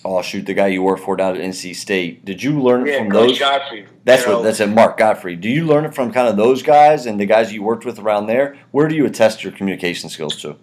oh 0.04 0.22
shoot, 0.22 0.46
the 0.46 0.54
guy 0.54 0.68
you 0.68 0.82
work 0.82 0.98
for 0.98 1.16
down 1.16 1.36
at 1.36 1.42
NC 1.42 1.74
State. 1.74 2.24
Did 2.24 2.42
you 2.42 2.60
learn 2.60 2.86
it 2.86 2.98
from 2.98 3.10
Coach 3.10 3.28
those? 3.28 3.38
Gottfried. 3.38 3.88
That's 4.04 4.22
you 4.22 4.28
know, 4.28 4.36
what 4.38 4.44
that's 4.44 4.60
it, 4.60 4.68
Mark 4.68 4.96
Gottfried. 4.98 5.40
Do 5.40 5.48
you 5.48 5.66
learn 5.66 5.84
it 5.84 5.94
from 5.94 6.12
kind 6.12 6.28
of 6.28 6.36
those 6.36 6.62
guys 6.62 7.06
and 7.06 7.20
the 7.20 7.26
guys 7.26 7.52
you 7.52 7.62
worked 7.62 7.84
with 7.84 7.98
around 7.98 8.26
there? 8.26 8.56
Where 8.70 8.88
do 8.88 8.94
you 8.94 9.06
attest 9.06 9.42
your 9.42 9.52
communication 9.52 10.10
skills 10.10 10.40
to? 10.42 10.56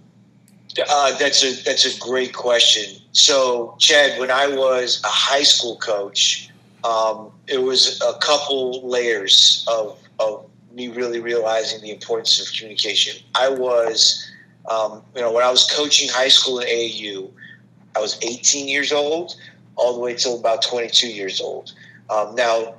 Uh, 0.90 1.18
that's 1.18 1.44
a 1.44 1.64
that's 1.64 1.86
a 1.86 2.00
great 2.00 2.34
question. 2.34 3.02
So, 3.14 3.76
Chad, 3.80 4.20
when 4.20 4.30
I 4.30 4.48
was 4.48 5.02
a 5.06 5.08
high 5.08 5.44
school 5.44 5.78
coach, 5.78 6.50
um, 6.84 7.32
it 7.48 7.62
was 7.62 8.02
a 8.02 8.18
couple 8.20 8.88
layers 8.88 9.66
of 9.70 9.98
of 10.20 10.46
me 10.76 10.90
really 10.90 11.20
realizing 11.20 11.82
the 11.82 11.92
importance 11.92 12.40
of 12.42 12.54
communication. 12.54 13.16
I 13.34 13.50
was, 13.50 14.30
um, 14.70 15.04
you 15.16 15.22
know, 15.22 15.32
when 15.32 15.44
I 15.44 15.52
was 15.52 15.70
coaching 15.72 16.10
high 16.10 16.28
school 16.28 16.60
in 16.60 16.68
AAU, 16.68 17.32
I 17.96 18.00
was 18.00 18.18
18 18.22 18.68
years 18.68 18.92
old, 18.92 19.36
all 19.76 19.94
the 19.94 20.00
way 20.00 20.14
till 20.16 20.40
about 20.40 20.62
22 20.62 21.08
years 21.08 21.40
old. 21.40 21.74
Um, 22.10 22.36
now, 22.36 22.76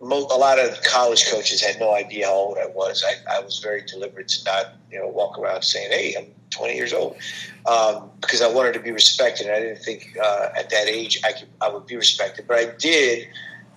mo- 0.00 0.26
a 0.30 0.38
lot 0.38 0.58
of 0.58 0.82
college 0.82 1.28
coaches 1.30 1.62
had 1.62 1.78
no 1.78 1.94
idea 1.94 2.26
how 2.26 2.32
old 2.32 2.58
I 2.58 2.66
was. 2.66 3.04
I, 3.06 3.36
I 3.36 3.40
was 3.40 3.58
very 3.58 3.82
deliberate 3.82 4.28
to 4.28 4.44
not, 4.44 4.74
you 4.90 4.98
know, 4.98 5.08
walk 5.08 5.38
around 5.38 5.62
saying, 5.62 5.90
"Hey, 5.90 6.14
I'm 6.18 6.26
20 6.50 6.74
years 6.74 6.92
old," 6.92 7.16
um, 7.66 8.10
because 8.20 8.42
I 8.42 8.48
wanted 8.48 8.74
to 8.74 8.80
be 8.80 8.90
respected. 8.90 9.50
I 9.50 9.60
didn't 9.60 9.82
think 9.82 10.16
uh, 10.22 10.48
at 10.56 10.70
that 10.70 10.86
age 10.86 11.20
I 11.24 11.32
could 11.32 11.48
I 11.60 11.68
would 11.68 11.86
be 11.86 11.96
respected, 11.96 12.46
but 12.46 12.58
I 12.58 12.66
did 12.78 13.28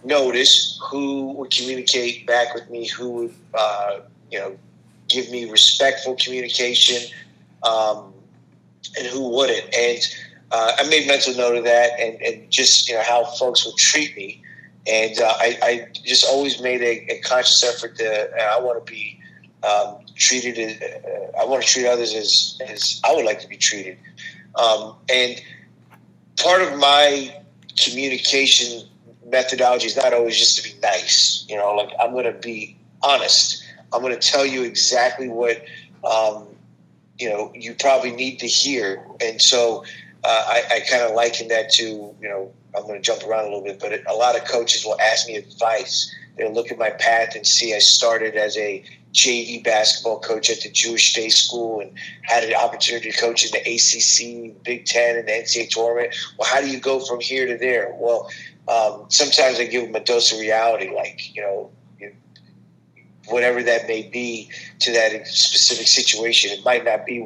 notice 0.04 0.80
who 0.90 1.34
would 1.34 1.52
communicate 1.52 2.26
back 2.26 2.54
with 2.56 2.70
me, 2.70 2.88
who 2.88 3.10
would, 3.12 3.36
uh, 3.54 4.00
you 4.32 4.40
know, 4.40 4.58
give 5.08 5.30
me 5.30 5.50
respectful 5.50 6.16
communication, 6.16 7.12
um, 7.64 8.14
and 8.98 9.08
who 9.08 9.30
wouldn't. 9.30 9.74
And 9.76 10.00
uh, 10.52 10.74
I 10.80 10.90
made 10.90 11.08
mental 11.08 11.36
note 11.36 11.56
of 11.56 11.64
that, 11.64 12.00
and, 12.00 12.22
and 12.22 12.50
just 12.52 12.88
you 12.90 12.96
know 12.96 13.04
how 13.04 13.26
folks 13.26 13.66
would 13.66 13.78
treat 13.78 14.16
me. 14.16 14.44
And 14.88 15.20
uh, 15.20 15.34
I, 15.38 15.58
I 15.62 15.88
just 16.04 16.26
always 16.26 16.60
made 16.62 16.82
a, 16.82 17.14
a 17.14 17.22
conscious 17.22 17.64
effort 17.64 17.98
to. 17.98 18.32
uh, 18.36 18.58
I 18.58 18.60
want 18.60 18.86
to 18.86 18.92
be 18.92 19.20
um, 19.64 20.00
treated. 20.16 20.58
As, 20.58 20.82
uh, 20.82 21.40
I 21.40 21.46
want 21.46 21.64
to 21.64 21.68
treat 21.68 21.88
others 21.88 22.14
as 22.14 22.60
as 22.68 23.02
I 23.06 23.14
would 23.16 23.26
like 23.26 23.40
to 23.42 23.48
be 23.48 23.58
treated. 23.58 23.98
Um, 24.56 24.96
and 25.10 25.42
part 26.38 26.62
of 26.62 26.78
my 26.78 27.36
communication 27.80 28.88
methodology 29.28 29.88
is 29.88 29.96
not 29.96 30.14
always 30.14 30.38
just 30.38 30.58
to 30.58 30.64
be 30.64 30.78
nice. 30.82 31.46
You 31.48 31.58
know, 31.58 31.74
like 31.76 31.90
I'm 32.00 32.12
going 32.12 32.26
to 32.26 32.34
be 32.34 32.76
honest. 33.02 33.64
I'm 33.94 34.02
going 34.02 34.18
to 34.18 34.32
tell 34.32 34.46
you 34.46 34.64
exactly 34.64 35.28
what 35.28 35.64
um, 36.04 36.48
you 37.20 37.30
know 37.30 37.52
you 37.56 37.76
probably 37.76 38.12
need 38.12 38.40
to 38.40 38.48
hear. 38.48 39.06
And 39.22 39.42
so 39.42 39.84
uh, 40.24 40.44
I, 40.48 40.64
I 40.72 40.80
kind 40.90 41.04
of 41.04 41.12
liken 41.16 41.48
that 41.50 41.72
to 41.74 41.84
you 41.84 42.30
know 42.30 42.52
I'm 42.76 42.84
going 42.84 42.96
to 42.96 43.02
jump 43.02 43.24
around 43.24 43.46
a 43.46 43.48
little 43.48 43.64
bit, 43.64 43.80
but 43.80 43.92
a 44.08 44.16
lot 44.16 44.36
of 44.36 44.46
coaches 44.46 44.86
will 44.86 45.00
ask 45.00 45.28
me 45.28 45.36
advice. 45.36 46.14
They'll 46.38 46.54
look 46.54 46.72
at 46.72 46.78
my 46.78 46.92
path 46.92 47.36
and 47.36 47.46
see 47.46 47.76
I 47.76 47.80
started 47.80 48.36
as 48.36 48.58
a 48.58 48.84
JV 49.14 49.64
basketball 49.64 50.20
coach 50.20 50.50
at 50.50 50.62
the 50.62 50.70
Jewish 50.70 51.14
Day 51.14 51.30
School 51.30 51.82
and 51.82 51.92
had 52.24 52.44
an 52.44 52.54
opportunity 52.54 53.12
to 53.12 53.18
coach 53.18 53.46
in 53.46 53.52
the 53.52 53.60
ACC, 53.60 54.64
Big 54.64 54.86
Ten, 54.86 55.18
and 55.18 55.28
the 55.28 55.34
NCAA 55.34 55.70
tournament. 55.70 56.16
Well, 56.38 56.48
how 56.50 56.62
do 56.62 56.70
you 56.70 56.80
go 56.80 57.00
from 57.00 57.20
here 57.20 57.46
to 57.46 57.58
there? 57.58 57.94
Well, 58.00 58.30
um, 58.68 59.06
sometimes 59.10 59.60
I 59.60 59.66
give 59.66 59.84
them 59.84 59.96
a 59.96 60.00
dose 60.00 60.32
of 60.32 60.40
reality, 60.40 60.94
like 60.96 61.36
you 61.36 61.42
know, 61.42 61.72
whatever 63.32 63.64
that 63.64 63.88
may 63.88 64.04
be 64.04 64.50
to 64.80 64.92
that 64.92 65.28
specific 65.28 65.88
situation. 65.88 66.52
It 66.52 66.64
might 66.64 66.86
not 66.86 67.06
be 67.06 67.20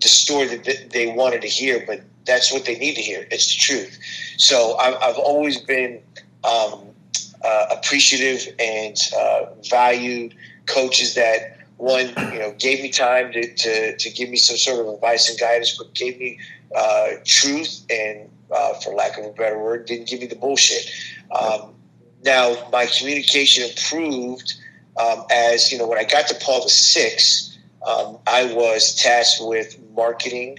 the 0.00 0.08
story 0.08 0.46
that 0.46 0.90
they 0.90 1.12
wanted 1.12 1.42
to 1.42 1.48
hear, 1.48 1.84
but 1.86 2.00
that's 2.24 2.52
what 2.52 2.64
they 2.64 2.78
need 2.78 2.94
to 2.94 3.02
hear. 3.02 3.26
It's 3.30 3.48
the 3.48 3.60
truth. 3.60 3.98
So 4.36 4.76
I've, 4.76 5.16
always 5.16 5.60
been 5.60 6.00
um, 6.44 6.80
uh, 7.44 7.66
appreciative 7.70 8.54
and 8.58 8.96
uh, 9.18 9.46
valued 9.68 10.34
coaches 10.66 11.14
that 11.14 11.58
one, 11.78 12.08
you 12.32 12.38
know, 12.38 12.54
gave 12.58 12.82
me 12.82 12.90
time 12.90 13.32
to, 13.32 13.54
to, 13.54 13.96
to 13.96 14.10
give 14.10 14.28
me 14.28 14.36
some 14.36 14.56
sort 14.56 14.84
of 14.84 14.92
advice 14.94 15.28
and 15.28 15.38
guidance, 15.38 15.76
but 15.76 15.94
gave 15.94 16.18
me 16.18 16.38
uh, 16.76 17.08
truth 17.24 17.84
and, 17.88 18.28
uh, 18.54 18.74
for 18.74 18.94
lack 18.94 19.16
of 19.18 19.24
a 19.24 19.30
better 19.30 19.58
word, 19.58 19.86
didn't 19.86 20.08
give 20.08 20.20
me 20.20 20.26
the 20.26 20.36
bullshit. 20.36 20.90
Um, 21.30 21.74
now, 22.24 22.56
my 22.72 22.86
communication 22.86 23.68
improved 23.68 24.54
um, 24.98 25.24
as, 25.30 25.70
you 25.70 25.78
know, 25.78 25.86
when 25.86 25.98
I 25.98 26.04
got 26.04 26.26
to 26.28 26.34
Paul 26.34 26.62
the 26.62 26.70
Six, 26.70 27.56
um, 27.86 28.18
I 28.26 28.52
was 28.54 28.94
tasked 28.94 29.40
with 29.40 29.78
marketing 29.94 30.58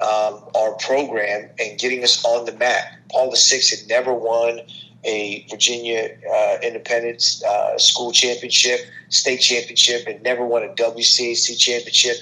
um, 0.00 0.44
our 0.54 0.74
program 0.80 1.50
and 1.58 1.78
getting 1.78 2.04
us 2.04 2.24
on 2.24 2.44
the 2.44 2.52
map. 2.52 2.84
Paul 3.10 3.30
the 3.30 3.36
Six 3.36 3.70
had 3.70 3.88
never 3.88 4.12
won 4.12 4.60
a 5.04 5.46
Virginia 5.48 6.16
uh, 6.30 6.58
Independent 6.62 7.42
uh, 7.46 7.78
School 7.78 8.12
Championship, 8.12 8.80
state 9.08 9.38
championship, 9.38 10.06
and 10.06 10.22
never 10.22 10.44
won 10.44 10.62
a 10.62 10.68
WCAC 10.74 11.58
championship. 11.58 12.16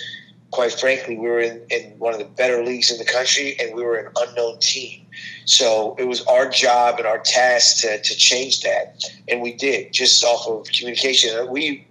Quite 0.51 0.73
frankly, 0.73 1.17
we 1.17 1.27
were 1.27 1.41
in, 1.41 1.61
in 1.71 1.99
one 1.99 2.13
of 2.13 2.19
the 2.19 2.25
better 2.25 2.63
leagues 2.65 2.91
in 2.91 2.99
the 2.99 3.05
country, 3.05 3.57
and 3.59 3.75
we 3.75 3.83
were 3.83 3.97
an 3.97 4.13
unknown 4.17 4.59
team. 4.61 5.07
So 5.47 5.95
it 5.97 6.05
was 6.09 6.23
our 6.27 6.49
job 6.49 6.99
and 6.99 7.07
our 7.07 7.21
task 7.21 7.81
to, 7.83 8.03
to 8.03 8.17
change 8.17 8.63
that, 8.63 9.03
and 9.29 9.41
we 9.41 9.53
did 9.53 9.93
just 9.93 10.23
off 10.25 10.47
of 10.49 10.67
communication. 10.73 11.49
We, 11.49 11.87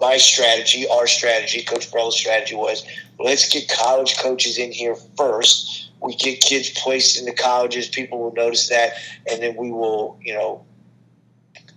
my 0.00 0.16
strategy, 0.18 0.86
our 0.88 1.08
strategy, 1.08 1.64
Coach 1.64 1.90
Burrell's 1.90 2.16
strategy 2.16 2.54
was 2.54 2.86
let's 3.18 3.48
get 3.52 3.68
college 3.68 4.16
coaches 4.18 4.56
in 4.56 4.70
here 4.70 4.94
first. 5.16 5.90
We 6.00 6.14
get 6.14 6.40
kids 6.40 6.70
placed 6.70 7.18
into 7.18 7.32
colleges. 7.32 7.88
People 7.88 8.20
will 8.20 8.34
notice 8.34 8.68
that, 8.68 8.92
and 9.28 9.42
then 9.42 9.56
we 9.56 9.72
will, 9.72 10.18
you 10.22 10.34
know, 10.34 10.64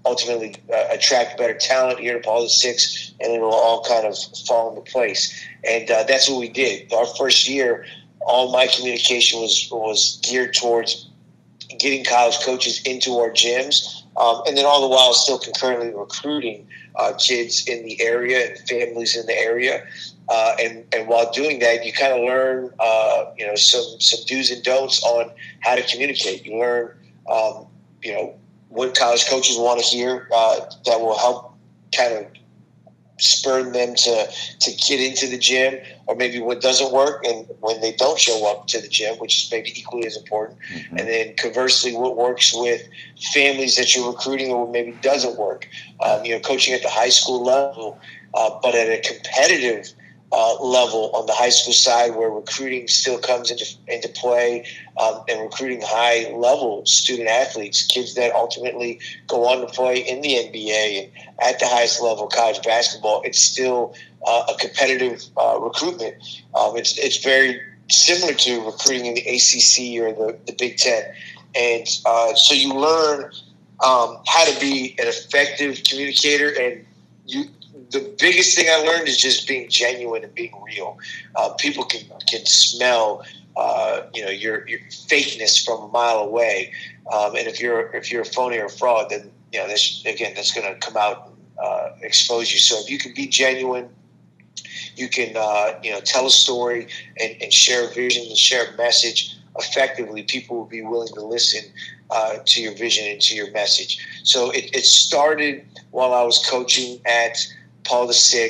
ultimately 0.06 0.56
uh, 0.72 0.86
attract 0.92 1.40
better 1.40 1.56
talent 1.56 2.00
here 2.00 2.14
to 2.14 2.20
Paul 2.20 2.44
the 2.44 2.50
Six, 2.50 3.14
and 3.20 3.34
it 3.34 3.42
will 3.42 3.52
all 3.52 3.84
kind 3.84 4.06
of 4.06 4.16
fall 4.48 4.70
into 4.70 4.92
place. 4.92 5.34
And 5.64 5.90
uh, 5.90 6.04
that's 6.04 6.30
what 6.30 6.40
we 6.40 6.50
did. 6.50 6.94
Our 6.94 7.08
first 7.18 7.48
year, 7.48 7.88
all 8.22 8.52
my 8.52 8.68
communication 8.68 9.42
was 9.42 9.68
was 9.72 10.20
geared 10.24 10.54
towards 10.54 11.10
getting 11.80 12.04
college 12.04 12.40
coaches 12.40 12.82
into 12.86 13.18
our 13.18 13.30
gyms, 13.30 14.04
um, 14.18 14.42
and 14.48 14.58
then 14.58 14.66
all 14.66 14.82
the 14.82 14.88
while 14.88 15.14
still 15.14 15.40
concurrently 15.40 15.94
recruiting 15.94 16.68
uh, 16.96 17.14
kids 17.20 17.68
in 17.68 17.84
the 17.84 18.02
area 18.02 18.50
and 18.50 18.60
families 18.68 19.16
in 19.16 19.26
the 19.26 19.34
area. 19.34 19.86
Uh, 20.28 20.56
and 20.60 20.86
and 20.94 21.08
while 21.08 21.32
doing 21.32 21.60
that, 21.60 21.86
you 21.86 21.94
kind 21.94 22.14
of 22.14 22.20
learn, 22.20 22.72
uh, 22.80 23.26
you 23.38 23.46
know, 23.46 23.56
some 23.56 23.84
some 24.00 24.20
do's 24.26 24.50
and 24.50 24.64
don'ts 24.64 25.04
on 25.04 25.32
how 25.60 25.76
to 25.76 25.84
communicate. 25.84 26.46
You 26.46 26.60
learn, 26.60 26.96
um, 27.32 27.68
you 28.02 28.14
know, 28.14 28.36
what 28.70 28.98
college 28.98 29.28
coaches 29.28 29.58
want 29.58 29.80
to 29.80 29.86
hear 29.86 30.28
uh, 30.34 30.62
that 30.86 31.00
will 31.00 31.18
help 31.18 31.54
kind 31.96 32.14
of 32.14 32.26
spur 33.18 33.64
them 33.64 33.96
to 33.96 34.28
to 34.60 34.72
get 34.72 35.00
into 35.00 35.28
the 35.28 35.38
gym, 35.38 35.80
or 36.08 36.16
maybe 36.16 36.40
what 36.40 36.62
doesn't 36.62 36.92
work, 36.92 37.26
and 37.26 37.48
when 37.60 37.82
they 37.82 37.94
don't 37.94 38.20
show 38.20 38.50
up 38.50 38.68
to 38.68 38.82
the 38.82 38.88
gym, 38.88 39.16
which 39.16 39.44
is 39.44 39.52
maybe 39.52 39.72
equally 39.80 40.06
as 40.06 40.18
important. 40.18 40.60
Mm-hmm. 40.74 40.98
And 40.98 41.08
then 41.08 41.36
conversely, 41.36 41.96
what 41.96 42.18
works 42.18 42.54
with 42.54 42.88
families 43.34 43.76
that 43.78 43.96
you're 43.96 44.12
recruiting, 44.12 44.52
or 44.52 44.66
what 44.66 44.72
maybe 44.72 44.92
doesn't 45.02 45.38
work. 45.38 45.68
Um, 46.02 46.26
you 46.26 46.34
know, 46.34 46.40
coaching 46.40 46.74
at 46.74 46.82
the 46.82 46.90
high 46.90 47.10
school 47.10 47.44
level, 47.44 48.00
uh, 48.34 48.60
but 48.62 48.76
at 48.76 48.90
a 48.90 49.02
competitive 49.02 49.94
uh, 50.36 50.62
level 50.62 51.12
on 51.14 51.26
the 51.28 51.34
high 51.34 51.50
school 51.50 51.72
side 51.72 52.14
where 52.14 52.30
recruiting 52.30 52.90
still 52.90 53.18
comes 53.18 53.50
into, 53.50 53.66
into 53.88 54.10
play 54.10 54.68
um, 55.02 55.22
and 55.30 55.40
recruiting 55.40 55.80
high 55.82 56.30
level 56.36 56.86
student 56.86 57.30
athletes, 57.30 57.88
kids 57.88 58.16
that 58.16 58.34
ultimately 58.34 59.00
go 59.28 59.46
on 59.46 59.66
to 59.66 59.68
play 59.68 59.98
in 59.98 60.20
the 60.20 60.34
NBA 60.34 61.04
and 61.04 61.12
at 61.42 61.60
the 61.60 61.66
highest 61.66 62.02
level 62.02 62.28
college 62.28 62.62
basketball. 62.64 63.22
It's 63.24 63.40
still 63.40 63.96
uh, 64.28 64.52
a 64.54 64.58
competitive 64.60 65.24
uh, 65.38 65.58
recruitment. 65.62 66.16
Um, 66.54 66.76
it's, 66.76 66.98
it's 66.98 67.24
very 67.24 67.62
similar 67.90 68.34
to 68.34 68.66
recruiting 68.66 69.06
in 69.06 69.14
the 69.14 69.22
ACC 69.22 70.04
or 70.04 70.12
the, 70.12 70.38
the 70.48 70.56
Big 70.60 70.76
Ten. 70.76 71.04
And 71.56 71.88
uh, 72.06 72.36
so 72.36 72.54
you 72.54 72.74
learn 72.74 73.32
um, 73.86 74.18
how 74.28 74.44
to 74.44 74.60
be 74.60 74.96
an 75.00 75.08
effective 75.08 75.82
communicator 75.88 76.50
and 76.60 76.86
you 77.26 77.46
the 77.92 78.16
biggest 78.20 78.58
thing 78.58 78.68
I 78.70 78.78
learned 78.78 79.08
is 79.08 79.18
just 79.18 79.48
being 79.48 79.70
genuine 79.70 80.24
and 80.24 80.34
being 80.34 80.54
real. 80.64 80.98
Uh, 81.36 81.54
people 81.54 81.84
can 81.86 82.02
can 82.28 82.46
smell 82.46 83.24
uh, 83.56 84.04
you 84.14 84.24
know 84.24 84.32
your 84.32 84.68
your 84.68 84.80
fakeness 84.90 85.64
from 85.64 85.84
a 85.84 85.88
mile 85.88 86.20
away, 86.20 86.74
um, 87.14 87.36
and 87.36 87.48
if 87.48 87.60
you're 87.60 87.94
if 87.96 88.12
you're 88.12 88.22
a 88.22 88.26
phony 88.26 88.58
or 88.58 88.66
a 88.66 88.70
fraud, 88.70 89.10
then 89.10 89.32
you 89.52 89.60
know 89.60 89.66
again 90.06 90.34
that's 90.36 90.52
going 90.52 90.68
to 90.68 90.80
come 90.80 90.98
out 90.98 91.28
and 91.28 91.36
uh, 91.64 91.90
expose 92.02 92.52
you. 92.52 92.60
So 92.60 92.80
if 92.80 92.90
you 92.90 92.98
can 92.98 93.14
be 93.14 93.28
genuine, 93.28 93.90
you 94.96 95.08
can 95.08 95.36
uh, 95.36 95.80
you 95.84 95.92
know 95.92 96.02
tell 96.02 96.26
a 96.26 96.32
story 96.32 96.88
and, 97.20 97.36
and 97.42 97.54
share 97.54 97.90
a 97.90 97.94
vision 97.94 98.26
and 98.28 98.38
share 98.38 98.74
a 98.74 98.78
message 98.78 99.38
effectively. 99.58 100.24
People 100.24 100.58
will 100.58 100.66
be 100.66 100.82
willing 100.82 101.14
to 101.14 101.22
listen 101.22 101.72
uh, 102.10 102.38
to 102.46 102.62
your 102.62 102.76
vision 102.76 103.08
and 103.08 103.22
to 103.22 103.36
your 103.36 103.52
message. 103.52 104.06
So 104.24 104.52
it, 104.52 104.76
it 104.76 104.86
started 104.86 105.66
while 105.92 106.14
I 106.14 106.24
was 106.24 106.46
coaching 106.50 107.00
at 107.06 107.38
Paul 107.86 108.12
VI. 108.12 108.50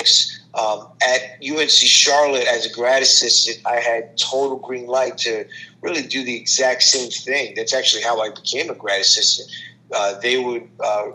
Um, 0.55 0.87
at 1.03 1.37
UNC 1.45 1.69
Charlotte 1.69 2.47
as 2.47 2.65
a 2.65 2.73
grad 2.73 3.01
assistant, 3.01 3.59
I 3.65 3.75
had 3.75 4.17
total 4.17 4.57
green 4.57 4.87
light 4.87 5.17
to 5.19 5.45
really 5.81 6.01
do 6.01 6.23
the 6.23 6.35
exact 6.37 6.83
same 6.83 7.09
thing. 7.09 7.55
That's 7.55 7.73
actually 7.73 8.03
how 8.03 8.21
I 8.21 8.29
became 8.29 8.69
a 8.69 8.75
grad 8.75 9.01
assistant. 9.01 9.49
Uh, 9.93 10.17
they 10.19 10.41
would 10.41 10.67
uh, 10.81 11.11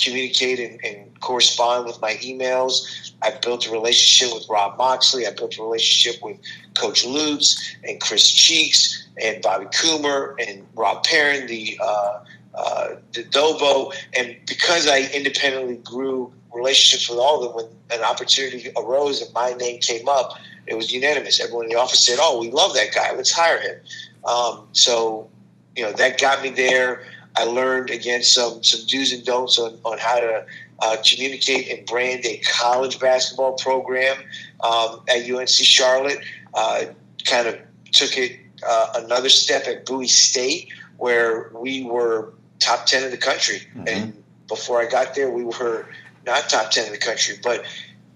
communicate 0.00 0.58
and, 0.58 0.80
and, 0.84 1.08
correspond 1.20 1.86
with 1.86 2.00
my 2.00 2.14
emails. 2.14 3.12
I 3.22 3.30
built 3.30 3.68
a 3.68 3.70
relationship 3.70 4.34
with 4.34 4.48
Rob 4.48 4.76
Moxley. 4.76 5.24
I 5.24 5.30
built 5.30 5.56
a 5.56 5.62
relationship 5.62 6.20
with 6.20 6.36
Coach 6.74 7.04
Lutz 7.06 7.76
and 7.84 8.00
Chris 8.00 8.28
Cheeks 8.28 9.06
and 9.22 9.40
Bobby 9.40 9.66
Coomer 9.66 10.34
and 10.44 10.66
Rob 10.74 11.04
Perrin, 11.04 11.46
the 11.46 11.78
uh, 11.80 12.24
uh, 12.56 12.88
the 13.12 13.22
DOBO. 13.22 13.92
And 14.18 14.36
because 14.46 14.88
I 14.88 15.08
independently 15.14 15.76
grew 15.76 16.32
relationships 16.54 17.08
with 17.08 17.18
all 17.18 17.42
of 17.42 17.54
them, 17.54 17.56
when 17.56 17.98
an 17.98 18.04
opportunity 18.04 18.70
arose 18.76 19.22
and 19.22 19.32
my 19.34 19.52
name 19.54 19.80
came 19.80 20.08
up, 20.08 20.38
it 20.66 20.74
was 20.74 20.92
unanimous. 20.92 21.40
Everyone 21.40 21.64
in 21.64 21.70
the 21.70 21.78
office 21.78 22.04
said, 22.04 22.18
"Oh, 22.20 22.38
we 22.38 22.50
love 22.50 22.74
that 22.74 22.94
guy. 22.94 23.12
Let's 23.14 23.32
hire 23.32 23.60
him." 23.60 23.76
Um, 24.24 24.68
so, 24.72 25.28
you 25.74 25.82
know, 25.82 25.92
that 25.92 26.20
got 26.20 26.42
me 26.42 26.50
there. 26.50 27.04
I 27.36 27.44
learned 27.44 27.90
again 27.90 28.22
some 28.22 28.62
some 28.62 28.80
do's 28.86 29.12
and 29.12 29.24
don'ts 29.24 29.58
on, 29.58 29.78
on 29.84 29.98
how 29.98 30.20
to 30.20 30.46
uh, 30.80 30.96
communicate 31.04 31.68
and 31.68 31.86
brand 31.86 32.24
a 32.24 32.38
college 32.38 33.00
basketball 33.00 33.54
program 33.54 34.16
um, 34.60 35.02
at 35.08 35.28
UNC 35.28 35.48
Charlotte. 35.48 36.18
Uh, 36.54 36.84
kind 37.24 37.48
of 37.48 37.58
took 37.92 38.16
it 38.16 38.38
uh, 38.66 38.92
another 38.96 39.28
step 39.28 39.66
at 39.66 39.86
Bowie 39.86 40.06
State, 40.06 40.68
where 40.98 41.50
we 41.54 41.84
were 41.84 42.32
top 42.60 42.86
ten 42.86 43.02
in 43.02 43.10
the 43.10 43.16
country, 43.16 43.60
mm-hmm. 43.74 43.88
and 43.88 44.22
before 44.48 44.80
I 44.80 44.86
got 44.86 45.14
there, 45.14 45.30
we 45.30 45.44
were 45.44 45.88
not 46.26 46.48
top 46.48 46.70
ten 46.70 46.86
in 46.86 46.92
the 46.92 46.98
country, 46.98 47.36
but 47.42 47.64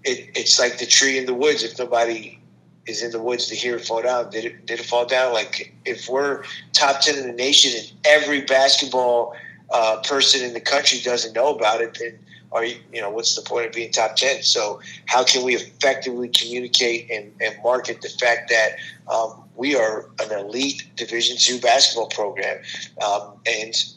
it, 0.03 0.29
it's 0.35 0.59
like 0.59 0.77
the 0.77 0.85
tree 0.85 1.17
in 1.17 1.25
the 1.25 1.33
woods. 1.33 1.63
If 1.63 1.77
nobody 1.77 2.39
is 2.85 3.03
in 3.03 3.11
the 3.11 3.21
woods 3.21 3.47
to 3.47 3.55
hear 3.55 3.75
it 3.75 3.85
fall 3.85 4.01
down, 4.01 4.29
did 4.29 4.45
it 4.45 4.65
did 4.65 4.79
it 4.79 4.85
fall 4.85 5.05
down? 5.05 5.33
Like 5.33 5.73
if 5.85 6.09
we're 6.09 6.43
top 6.73 7.01
ten 7.01 7.17
in 7.17 7.27
the 7.27 7.33
nation 7.33 7.71
and 7.77 7.91
every 8.05 8.41
basketball 8.41 9.35
uh, 9.71 10.01
person 10.03 10.43
in 10.43 10.53
the 10.53 10.61
country 10.61 10.99
doesn't 10.99 11.33
know 11.33 11.53
about 11.53 11.81
it, 11.81 11.97
then 11.99 12.17
are 12.51 12.65
you, 12.65 12.77
you 12.93 13.01
know 13.01 13.09
what's 13.09 13.35
the 13.35 13.41
point 13.41 13.65
of 13.65 13.73
being 13.73 13.91
top 13.91 14.15
10 14.15 14.43
so 14.43 14.79
how 15.05 15.23
can 15.23 15.43
we 15.43 15.55
effectively 15.55 16.29
communicate 16.29 17.09
and, 17.11 17.31
and 17.41 17.61
market 17.63 18.01
the 18.01 18.09
fact 18.09 18.49
that 18.49 18.77
um, 19.13 19.43
we 19.55 19.75
are 19.75 20.09
an 20.21 20.31
elite 20.31 20.83
division 20.95 21.37
two 21.37 21.59
basketball 21.59 22.07
program 22.07 22.57
um, 23.05 23.33
and 23.45 23.93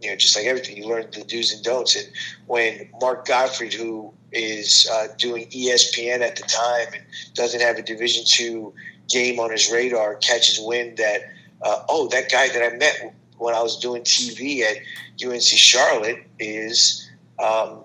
you 0.00 0.10
know, 0.10 0.16
just 0.16 0.36
like 0.36 0.46
everything, 0.46 0.76
you 0.76 0.86
learn 0.86 1.06
the 1.12 1.24
do's 1.24 1.52
and 1.52 1.62
don'ts. 1.62 1.96
And 1.96 2.08
when 2.46 2.88
Mark 3.00 3.26
Gottfried, 3.26 3.72
who 3.72 4.12
is 4.32 4.88
uh, 4.92 5.08
doing 5.18 5.48
ESPN 5.50 6.20
at 6.20 6.36
the 6.36 6.42
time 6.42 6.94
and 6.94 7.04
doesn't 7.34 7.60
have 7.60 7.76
a 7.76 7.82
Division 7.82 8.24
two 8.26 8.72
game 9.08 9.38
on 9.38 9.50
his 9.50 9.70
radar, 9.70 10.14
catches 10.16 10.58
wind 10.60 10.96
that, 10.96 11.22
uh, 11.62 11.84
oh, 11.88 12.08
that 12.08 12.30
guy 12.30 12.48
that 12.48 12.62
I 12.62 12.76
met 12.76 13.14
when 13.38 13.54
I 13.54 13.62
was 13.62 13.78
doing 13.78 14.02
TV 14.02 14.62
at 14.62 14.76
UNC 15.24 15.42
Charlotte 15.42 16.22
is, 16.38 17.08
um, 17.38 17.84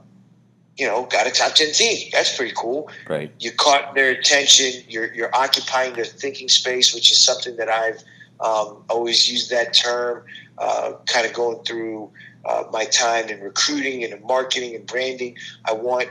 you 0.77 0.85
know, 0.85 1.05
got 1.05 1.27
a 1.27 1.31
top 1.31 1.55
ten 1.55 1.71
team. 1.73 2.09
That's 2.11 2.35
pretty 2.35 2.53
cool. 2.55 2.89
Right. 3.09 3.31
You 3.39 3.51
caught 3.51 3.95
their 3.95 4.11
attention. 4.11 4.83
You're 4.87 5.13
you're 5.13 5.33
occupying 5.33 5.93
their 5.93 6.05
thinking 6.05 6.49
space, 6.49 6.93
which 6.93 7.11
is 7.11 7.23
something 7.23 7.55
that 7.55 7.69
I've 7.69 8.03
um, 8.39 8.83
always 8.89 9.31
use 9.31 9.49
that 9.49 9.73
term 9.73 10.23
uh, 10.57 10.93
kind 11.07 11.25
of 11.25 11.33
going 11.33 11.63
through 11.63 12.11
uh, 12.45 12.63
my 12.71 12.85
time 12.85 13.29
in 13.29 13.39
recruiting 13.41 14.03
and 14.03 14.13
in 14.13 14.25
marketing 14.25 14.75
and 14.75 14.85
branding. 14.85 15.37
I 15.65 15.73
want 15.73 16.09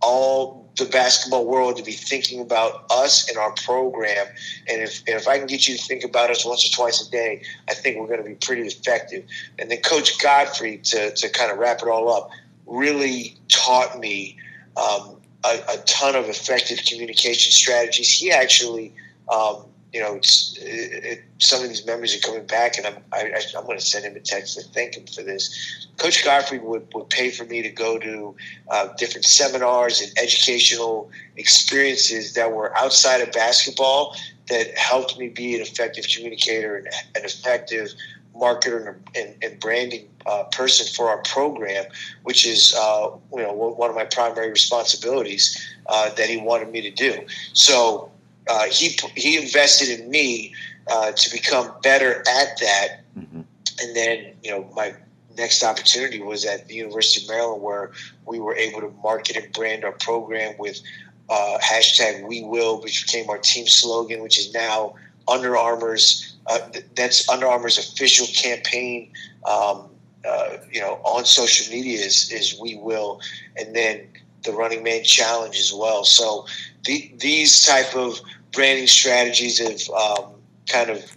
all 0.00 0.66
the 0.76 0.84
basketball 0.84 1.46
world 1.46 1.76
to 1.76 1.82
be 1.82 1.92
thinking 1.92 2.40
about 2.40 2.84
us 2.90 3.28
and 3.28 3.38
our 3.38 3.52
program. 3.64 4.26
And 4.68 4.82
if, 4.82 4.98
and 5.06 5.16
if 5.16 5.26
I 5.26 5.38
can 5.38 5.46
get 5.46 5.66
you 5.66 5.76
to 5.76 5.82
think 5.82 6.04
about 6.04 6.30
us 6.30 6.44
once 6.44 6.66
or 6.66 6.76
twice 6.76 7.06
a 7.06 7.10
day, 7.10 7.42
I 7.68 7.74
think 7.74 7.98
we're 7.98 8.06
going 8.06 8.22
to 8.22 8.28
be 8.28 8.34
pretty 8.34 8.62
effective. 8.62 9.24
And 9.58 9.70
then 9.70 9.80
Coach 9.80 10.18
Gottfried, 10.20 10.84
to, 10.84 11.14
to 11.14 11.28
kind 11.30 11.50
of 11.50 11.58
wrap 11.58 11.80
it 11.82 11.88
all 11.88 12.12
up, 12.12 12.30
really 12.66 13.36
taught 13.48 13.98
me 13.98 14.36
um, 14.76 15.16
a, 15.44 15.60
a, 15.70 15.76
ton 15.86 16.14
of 16.14 16.28
effective 16.28 16.80
communication 16.86 17.52
strategies. 17.52 18.10
He 18.10 18.30
actually 18.30 18.92
um, 19.32 19.64
you 19.96 20.02
know, 20.02 20.16
it's, 20.16 20.58
it, 20.60 21.04
it, 21.04 21.24
some 21.38 21.62
of 21.62 21.70
these 21.70 21.86
memories 21.86 22.14
are 22.14 22.20
coming 22.20 22.46
back, 22.46 22.76
and 22.76 22.86
I'm 22.86 22.98
I, 23.14 23.42
am 23.56 23.64
going 23.64 23.78
to 23.78 23.84
send 23.84 24.04
him 24.04 24.14
a 24.14 24.20
text 24.20 24.58
to 24.58 24.62
thank 24.62 24.94
him 24.94 25.06
for 25.06 25.22
this. 25.22 25.88
Coach 25.96 26.22
Gottfried 26.22 26.62
would, 26.62 26.86
would 26.92 27.08
pay 27.08 27.30
for 27.30 27.44
me 27.44 27.62
to 27.62 27.70
go 27.70 27.98
to 27.98 28.36
uh, 28.70 28.88
different 28.98 29.24
seminars 29.24 30.02
and 30.02 30.12
educational 30.18 31.10
experiences 31.36 32.34
that 32.34 32.52
were 32.52 32.76
outside 32.76 33.22
of 33.22 33.32
basketball 33.32 34.14
that 34.50 34.76
helped 34.76 35.18
me 35.18 35.30
be 35.30 35.54
an 35.54 35.62
effective 35.62 36.04
communicator 36.14 36.76
and 36.76 36.88
an 37.14 37.24
effective 37.24 37.88
marketer 38.34 38.88
and, 38.88 39.08
and, 39.14 39.34
and 39.42 39.60
branding 39.60 40.10
uh, 40.26 40.42
person 40.52 40.86
for 40.94 41.08
our 41.08 41.22
program, 41.22 41.86
which 42.24 42.46
is 42.46 42.74
uh, 42.78 43.08
you 43.32 43.42
know 43.42 43.54
one 43.54 43.88
of 43.88 43.96
my 43.96 44.04
primary 44.04 44.50
responsibilities 44.50 45.74
uh, 45.86 46.10
that 46.16 46.28
he 46.28 46.36
wanted 46.36 46.70
me 46.70 46.82
to 46.82 46.90
do. 46.90 47.24
So 47.54 48.10
uh, 48.48 48.66
he 48.66 48.98
he 49.14 49.36
invested 49.42 50.00
in 50.00 50.10
me 50.10 50.54
uh, 50.88 51.12
to 51.12 51.30
become 51.30 51.72
better 51.82 52.20
at 52.20 52.58
that. 52.60 53.00
Mm-hmm. 53.18 53.42
And 53.80 53.96
then 53.96 54.34
you 54.42 54.50
know 54.50 54.70
my 54.74 54.94
next 55.36 55.62
opportunity 55.62 56.20
was 56.20 56.44
at 56.44 56.66
the 56.68 56.74
University 56.74 57.24
of 57.24 57.28
Maryland, 57.28 57.62
where 57.62 57.92
we 58.26 58.40
were 58.40 58.56
able 58.56 58.80
to 58.80 58.90
market 59.02 59.36
and 59.36 59.52
brand 59.52 59.84
our 59.84 59.92
program 59.92 60.54
with 60.58 60.80
uh, 61.28 61.58
hashtag 61.62 62.26
We 62.26 62.42
Will, 62.44 62.80
which 62.80 63.06
became 63.06 63.28
our 63.28 63.38
team 63.38 63.66
slogan, 63.66 64.22
which 64.22 64.38
is 64.38 64.52
now 64.54 64.94
Under 65.28 65.56
Armour's. 65.56 66.34
Uh, 66.46 66.58
that's 66.94 67.28
Under 67.28 67.46
Armour's 67.46 67.78
official 67.78 68.26
campaign. 68.28 69.10
Um, 69.44 69.90
uh, 70.26 70.56
you 70.72 70.80
know, 70.80 70.94
on 71.04 71.24
social 71.24 71.72
media 71.72 71.98
is, 71.98 72.32
is 72.32 72.58
We 72.60 72.76
Will, 72.76 73.20
and 73.56 73.74
then 73.74 74.08
the 74.44 74.52
Running 74.52 74.82
Man 74.82 75.04
Challenge 75.04 75.56
as 75.58 75.72
well. 75.72 76.04
So 76.04 76.46
the, 76.84 77.12
these 77.18 77.64
type 77.64 77.94
of 77.94 78.20
branding 78.56 78.88
strategies 78.88 79.58
have 79.58 79.88
um, 79.94 80.32
kind 80.68 80.90
of 80.90 81.16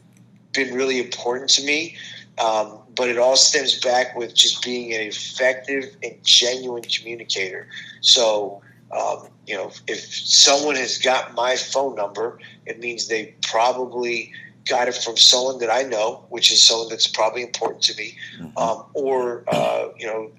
been 0.54 0.76
really 0.76 1.00
important 1.00 1.50
to 1.50 1.64
me. 1.64 1.98
Um, 2.38 2.80
but 2.96 3.10
it 3.10 3.18
all 3.18 3.36
stems 3.36 3.80
back 3.80 4.16
with 4.16 4.36
just 4.36 4.64
being 4.64 4.94
an 4.94 5.02
effective 5.02 5.86
and 6.04 6.16
genuine 6.24 6.84
communicator. 6.84 7.68
So, 8.02 8.62
um, 8.92 9.30
you 9.48 9.56
know, 9.56 9.72
if 9.88 10.00
someone 10.00 10.76
has 10.76 10.98
got 10.98 11.34
my 11.34 11.56
phone 11.56 11.96
number, 11.96 12.40
it 12.66 12.80
means 12.80 13.08
they 13.08 13.36
probably 13.42 14.32
got 14.68 14.88
it 14.88 14.96
from 14.96 15.18
someone 15.18 15.60
that 15.60 15.70
I 15.70 15.84
know, 15.84 16.26
which 16.30 16.52
is 16.52 16.62
someone 16.62 16.90
that's 16.90 17.08
probably 17.08 17.42
important 17.42 17.82
to 17.84 17.96
me, 17.96 18.16
mm-hmm. 18.40 18.58
um, 18.58 18.86
or 18.94 19.44
uh, 19.48 19.88
you 19.98 20.06
know, 20.06 20.32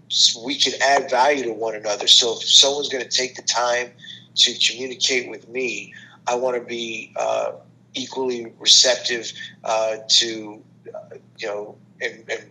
we 0.45 0.55
can 0.57 0.75
add 0.83 1.11
value 1.11 1.45
to 1.45 1.53
one 1.53 1.75
another. 1.75 2.07
So 2.07 2.37
if 2.37 2.49
someone's 2.49 2.89
going 2.89 3.05
to 3.05 3.11
take 3.11 3.35
the 3.37 3.43
time 3.43 3.91
to 4.37 4.55
communicate 4.59 5.29
with 5.29 5.49
me, 5.49 5.93
I 6.27 6.35
want 6.35 6.57
to 6.57 6.63
be 6.63 7.13
uh, 7.17 7.53
equally 7.95 8.53
receptive 8.59 9.33
uh, 9.65 9.97
to, 10.09 10.63
uh, 10.95 11.17
you 11.39 11.49
know, 11.49 11.77
and, 12.01 12.25
and 12.31 12.51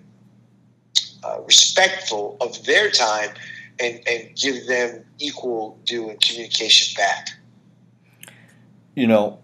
uh, 1.23 1.41
respectful 1.45 2.37
of 2.41 2.63
their 2.65 2.89
time 2.89 3.29
and, 3.79 4.01
and 4.07 4.35
give 4.35 4.67
them 4.67 5.03
equal 5.19 5.79
due 5.85 6.09
and 6.09 6.21
communication 6.21 6.95
back. 6.97 7.29
you 8.95 9.07
know, 9.07 9.39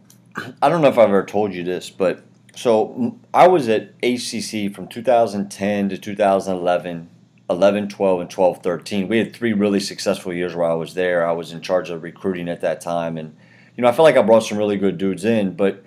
I 0.62 0.70
don't 0.70 0.82
know 0.82 0.90
if 0.90 0.98
I've 0.98 1.10
ever 1.10 1.26
told 1.26 1.54
you 1.54 1.64
this, 1.64 1.90
but 1.90 2.24
so 2.56 3.18
I 3.34 3.48
was 3.48 3.70
at 3.70 4.00
HCC 4.02 4.74
from 4.74 4.88
2010 4.88 5.90
to 5.90 5.98
2011, 5.98 7.10
11, 7.50 7.90
12, 7.90 8.20
and 8.22 8.30
12, 8.30 8.64
13. 8.64 9.08
We 9.08 9.18
had 9.18 9.34
three 9.34 9.54
really 9.54 9.80
successful 9.80 10.34
years 10.34 10.56
where 10.56 10.70
I 10.70 10.74
was 10.74 10.94
there. 10.94 11.28
I 11.28 11.32
was 11.32 11.52
in 11.52 11.62
charge 11.62 11.90
of 11.90 12.04
recruiting 12.04 12.50
at 12.50 12.62
that 12.62 12.82
time. 12.82 13.18
And, 13.18 13.36
you 13.76 13.82
know, 13.82 13.88
I 13.88 13.92
feel 13.92 14.04
like 14.04 14.18
I 14.18 14.22
brought 14.22 14.42
some 14.44 14.58
really 14.58 14.78
good 14.78 14.98
dudes 14.98 15.26
in. 15.26 15.56
But 15.56 15.84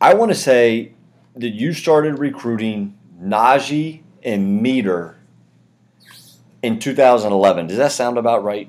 I 0.00 0.14
want 0.14 0.30
to 0.30 0.34
say 0.34 0.92
that 1.36 1.50
you 1.50 1.72
started 1.72 2.18
recruiting 2.18 2.98
Najee 3.20 4.02
and 4.22 4.62
Meter 4.62 5.18
in 6.62 6.78
2011. 6.78 7.66
Does 7.66 7.78
that 7.78 7.92
sound 7.92 8.18
about 8.18 8.44
right? 8.44 8.68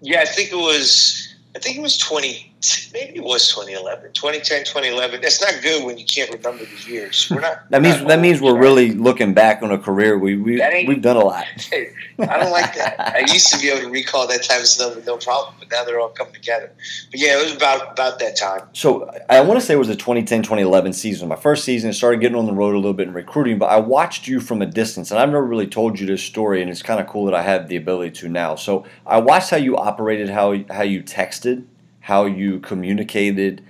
Yeah, 0.00 0.20
I 0.20 0.26
think 0.26 0.52
it 0.52 0.56
was. 0.56 1.34
I 1.56 1.58
think 1.58 1.78
it 1.78 1.80
was 1.80 1.96
20 1.96 2.53
maybe 2.92 3.16
it 3.16 3.24
was 3.24 3.48
2011, 3.48 4.12
2010, 4.12 4.64
2011. 4.64 5.20
That's 5.20 5.40
not 5.40 5.62
good 5.62 5.84
when 5.84 5.98
you 5.98 6.04
can't 6.04 6.30
remember 6.30 6.64
the 6.64 6.90
years. 6.90 7.28
We're 7.30 7.40
not. 7.40 7.68
that 7.70 7.82
means 7.82 7.98
not 7.98 8.08
that 8.08 8.20
means 8.20 8.40
we're 8.40 8.58
really 8.58 8.92
looking 8.92 9.34
back 9.34 9.62
on 9.62 9.70
a 9.70 9.78
career. 9.78 10.18
we 10.18 10.36
we 10.36 10.62
we've 10.86 11.02
done 11.02 11.16
a 11.16 11.24
lot. 11.24 11.44
I 11.72 12.38
don't 12.38 12.52
like 12.52 12.74
that. 12.76 13.14
I 13.16 13.20
used 13.32 13.52
to 13.52 13.58
be 13.58 13.70
able 13.70 13.82
to 13.82 13.90
recall 13.90 14.26
that 14.28 14.42
type 14.42 14.60
of 14.60 14.66
stuff 14.66 14.94
with 14.94 15.06
no 15.06 15.16
problem, 15.16 15.54
but 15.58 15.70
now 15.70 15.84
they're 15.84 16.00
all 16.00 16.10
coming 16.10 16.34
together. 16.34 16.72
But 17.10 17.20
yeah, 17.20 17.38
it 17.38 17.42
was 17.42 17.54
about 17.56 17.92
about 17.92 18.18
that 18.20 18.36
time. 18.36 18.68
So 18.72 19.10
I 19.28 19.40
want 19.40 19.60
to 19.60 19.66
say 19.66 19.74
it 19.74 19.78
was 19.78 19.88
the 19.88 19.96
2010-2011 19.96 20.94
season. 20.94 21.28
My 21.28 21.36
first 21.36 21.64
season, 21.64 21.90
I 21.90 21.92
started 21.92 22.20
getting 22.20 22.38
on 22.38 22.46
the 22.46 22.52
road 22.52 22.74
a 22.74 22.78
little 22.78 22.94
bit 22.94 23.08
in 23.08 23.14
recruiting, 23.14 23.58
but 23.58 23.66
I 23.66 23.78
watched 23.78 24.28
you 24.28 24.40
from 24.40 24.62
a 24.62 24.66
distance, 24.66 25.10
and 25.10 25.20
I've 25.20 25.28
never 25.28 25.44
really 25.44 25.66
told 25.66 25.98
you 25.98 26.06
this 26.06 26.22
story, 26.22 26.62
and 26.62 26.70
it's 26.70 26.82
kind 26.82 27.00
of 27.00 27.06
cool 27.06 27.24
that 27.26 27.34
I 27.34 27.42
have 27.42 27.68
the 27.68 27.76
ability 27.76 28.12
to 28.20 28.28
now. 28.28 28.54
So 28.54 28.84
I 29.06 29.18
watched 29.18 29.50
how 29.50 29.56
you 29.56 29.76
operated, 29.76 30.28
how 30.28 30.54
how 30.70 30.82
you 30.82 31.02
texted, 31.02 31.64
how 32.04 32.26
you 32.26 32.60
communicated, 32.60 33.64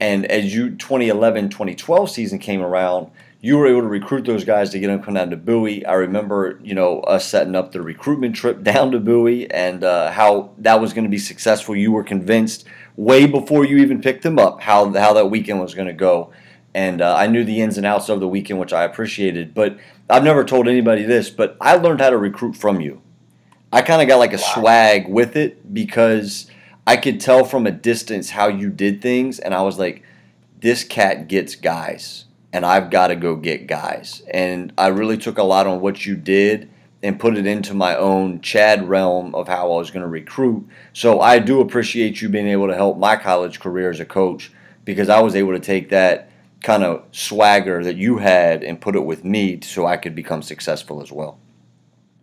and 0.00 0.26
as 0.26 0.52
you 0.52 0.70
2011-2012 0.70 2.08
season 2.08 2.38
came 2.40 2.60
around, 2.60 3.10
you 3.40 3.56
were 3.56 3.68
able 3.68 3.82
to 3.82 3.86
recruit 3.86 4.24
those 4.24 4.42
guys 4.42 4.70
to 4.70 4.80
get 4.80 4.88
them 4.88 5.00
come 5.00 5.14
down 5.14 5.30
to 5.30 5.36
Bowie. 5.36 5.86
I 5.86 5.92
remember, 5.94 6.58
you 6.64 6.74
know, 6.74 6.98
us 7.02 7.24
setting 7.26 7.54
up 7.54 7.70
the 7.70 7.80
recruitment 7.80 8.34
trip 8.34 8.62
down 8.64 8.90
to 8.90 8.98
Bowie 8.98 9.48
and 9.52 9.84
uh, 9.84 10.10
how 10.10 10.50
that 10.58 10.80
was 10.80 10.92
going 10.92 11.04
to 11.04 11.10
be 11.10 11.18
successful. 11.18 11.76
You 11.76 11.92
were 11.92 12.02
convinced 12.02 12.64
way 12.96 13.26
before 13.26 13.64
you 13.64 13.76
even 13.78 14.00
picked 14.00 14.24
them 14.24 14.38
up 14.38 14.62
how 14.62 14.92
how 14.92 15.12
that 15.12 15.30
weekend 15.30 15.60
was 15.60 15.74
going 15.74 15.86
to 15.86 15.92
go, 15.92 16.32
and 16.74 17.00
uh, 17.00 17.14
I 17.14 17.28
knew 17.28 17.44
the 17.44 17.60
ins 17.60 17.76
and 17.76 17.86
outs 17.86 18.08
of 18.08 18.18
the 18.18 18.26
weekend, 18.26 18.58
which 18.58 18.72
I 18.72 18.82
appreciated. 18.82 19.54
But 19.54 19.78
I've 20.10 20.24
never 20.24 20.44
told 20.44 20.66
anybody 20.66 21.04
this, 21.04 21.30
but 21.30 21.56
I 21.60 21.76
learned 21.76 22.00
how 22.00 22.10
to 22.10 22.18
recruit 22.18 22.56
from 22.56 22.80
you. 22.80 23.00
I 23.72 23.82
kind 23.82 24.02
of 24.02 24.08
got 24.08 24.16
like 24.16 24.32
a 24.32 24.38
Wow. 24.38 24.54
swag 24.54 25.08
with 25.08 25.36
it 25.36 25.72
because 25.72 26.50
I 26.86 26.96
could 26.96 27.20
tell 27.20 27.44
from 27.44 27.66
a 27.66 27.72
distance 27.72 28.30
how 28.30 28.48
you 28.48 28.70
did 28.70 29.02
things, 29.02 29.38
and 29.38 29.54
I 29.54 29.62
was 29.62 29.78
like, 29.78 30.02
this 30.60 30.84
cat 30.84 31.28
gets 31.28 31.54
guys, 31.54 32.26
and 32.52 32.64
I've 32.64 32.90
got 32.90 33.08
to 33.08 33.16
go 33.16 33.36
get 33.36 33.66
guys. 33.66 34.22
And 34.32 34.72
I 34.78 34.88
really 34.88 35.18
took 35.18 35.38
a 35.38 35.42
lot 35.42 35.66
on 35.66 35.80
what 35.80 36.06
you 36.06 36.16
did 36.16 36.70
and 37.02 37.20
put 37.20 37.36
it 37.36 37.46
into 37.46 37.74
my 37.74 37.96
own 37.96 38.40
Chad 38.40 38.88
realm 38.88 39.34
of 39.34 39.48
how 39.48 39.72
I 39.72 39.76
was 39.76 39.90
going 39.90 40.02
to 40.02 40.08
recruit. 40.08 40.66
So 40.92 41.20
I 41.20 41.38
do 41.38 41.60
appreciate 41.60 42.20
you 42.22 42.28
being 42.28 42.48
able 42.48 42.68
to 42.68 42.74
help 42.74 42.98
my 42.98 43.16
college 43.16 43.60
career 43.60 43.90
as 43.90 44.00
a 44.00 44.04
coach 44.04 44.50
because 44.84 45.08
I 45.08 45.20
was 45.20 45.36
able 45.36 45.52
to 45.52 45.60
take 45.60 45.90
that 45.90 46.30
kind 46.62 46.82
of 46.82 47.04
swagger 47.12 47.84
that 47.84 47.96
you 47.96 48.18
had 48.18 48.64
and 48.64 48.80
put 48.80 48.96
it 48.96 49.04
with 49.04 49.24
me 49.24 49.60
so 49.60 49.86
I 49.86 49.96
could 49.96 50.14
become 50.14 50.42
successful 50.42 51.02
as 51.02 51.12
well. 51.12 51.38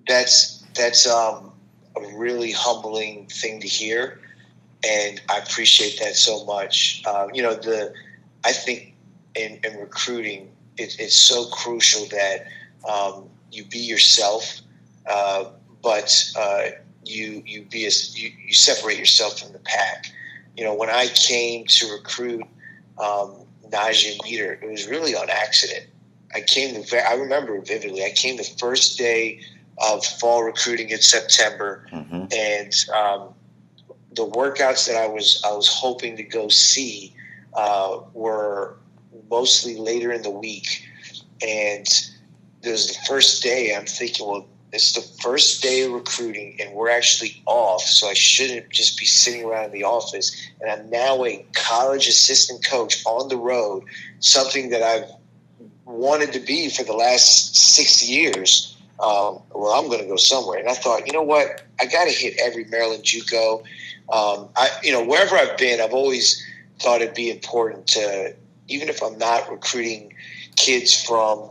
That's 0.08 0.64
that's 0.76 1.08
um, 1.08 1.52
a 1.96 2.18
really 2.18 2.52
humbling 2.52 3.28
thing 3.28 3.62
to 3.62 3.68
hear, 3.68 4.20
and 4.84 5.22
I 5.30 5.38
appreciate 5.40 6.00
that 6.00 6.16
so 6.16 6.46
much. 6.46 7.04
Um, 7.06 7.30
you 7.34 7.42
know, 7.42 7.56
the 7.56 7.94
I 8.44 8.52
think 8.52 8.94
in, 9.36 9.60
in 9.64 9.78
recruiting, 9.78 10.52
it, 10.78 10.96
it's 11.00 11.16
so 11.16 11.46
crucial 11.48 12.06
that 12.08 12.48
um, 12.90 13.30
you 13.52 13.66
be 13.66 13.80
yourself, 13.80 14.60
uh, 15.10 15.46
but 15.82 16.32
uh, 16.38 16.70
you 17.06 17.44
you 17.46 17.64
be 17.64 17.86
a, 17.86 17.92
you, 18.14 18.32
you 18.46 18.54
separate 18.54 18.98
yourself 18.98 19.40
from 19.40 19.54
the 19.54 19.60
pack. 19.60 20.08
You 20.58 20.64
know, 20.64 20.74
when 20.74 20.90
I 20.90 21.08
came 21.08 21.66
to 21.66 21.92
recruit 21.92 22.44
um, 23.00 23.36
Najee 23.70 24.24
Meter, 24.24 24.60
it 24.62 24.70
was 24.70 24.88
really 24.88 25.16
on 25.16 25.30
accident. 25.30 25.88
I 26.36 26.42
came 26.42 26.74
the 26.74 27.10
I 27.10 27.14
remember 27.14 27.60
vividly. 27.62 28.04
I 28.04 28.12
came 28.12 28.38
the 28.38 28.50
first 28.60 28.98
day 28.98 29.40
of 29.80 30.06
fall 30.06 30.44
recruiting 30.44 30.90
in 30.90 31.00
September, 31.00 31.88
hmm 31.90 32.26
and 32.32 32.74
um, 32.96 33.34
the 34.16 34.26
workouts 34.26 34.88
that 34.88 34.96
I 34.96 35.08
was 35.08 35.42
I 35.46 35.52
was 35.52 35.68
hoping 35.68 36.18
to 36.18 36.24
go 36.24 36.48
see 36.50 37.14
uh, 37.54 38.00
were 38.14 38.76
mostly 39.30 39.76
later 39.76 40.12
in 40.12 40.22
the 40.22 40.30
week, 40.30 40.88
and 41.46 41.86
was 42.64 42.88
the 42.88 42.98
first 43.08 43.44
day. 43.44 43.76
I'm 43.76 43.86
thinking, 43.86 44.28
well, 44.28 44.48
it's 44.72 44.94
the 44.94 45.22
first 45.22 45.62
day 45.62 45.84
of 45.84 45.92
recruiting, 45.92 46.58
and 46.60 46.74
we're 46.74 46.90
actually 46.90 47.42
off, 47.46 47.82
so 47.82 48.08
I 48.08 48.14
shouldn't 48.14 48.70
just 48.70 48.98
be 48.98 49.06
sitting 49.06 49.44
around 49.44 49.66
in 49.66 49.72
the 49.72 49.84
office. 49.84 50.36
And 50.62 50.72
I'm 50.72 50.90
now 50.90 51.24
a 51.26 51.46
college 51.54 52.08
assistant 52.08 52.66
coach 52.66 53.04
on 53.06 53.30
the 53.30 53.38
road, 53.38 53.84
something 54.20 54.70
that 54.70 54.82
I've 54.82 55.10
wanted 55.86 56.32
to 56.34 56.40
be 56.40 56.70
for 56.70 56.84
the 56.84 56.94
last 56.94 57.56
six 57.56 58.08
years 58.08 58.74
um, 59.04 59.42
well, 59.54 59.74
I'm 59.74 59.88
going 59.88 60.00
to 60.00 60.08
go 60.08 60.16
somewhere. 60.16 60.60
And 60.60 60.70
I 60.70 60.76
thought, 60.76 61.06
you 61.06 61.14
know 61.14 61.24
what? 61.24 61.64
I 61.80 61.86
got 61.86 62.06
to 62.06 62.12
hit 62.12 62.36
every 62.40 62.66
Maryland 62.66 63.04
JUCO. 63.04 63.64
Um, 64.12 64.50
I, 64.56 64.70
you 64.84 64.92
know, 64.92 65.04
wherever 65.04 65.36
I've 65.36 65.58
been, 65.58 65.82
I've 65.82 65.94
always 65.94 66.46
thought 66.80 67.02
it'd 67.02 67.14
be 67.16 67.32
important 67.32 67.88
to, 67.88 68.36
even 68.68 68.90
if 68.90 69.02
I'm 69.02 69.18
not 69.18 69.50
recruiting 69.50 70.14
kids 70.56 71.04
from 71.04 71.50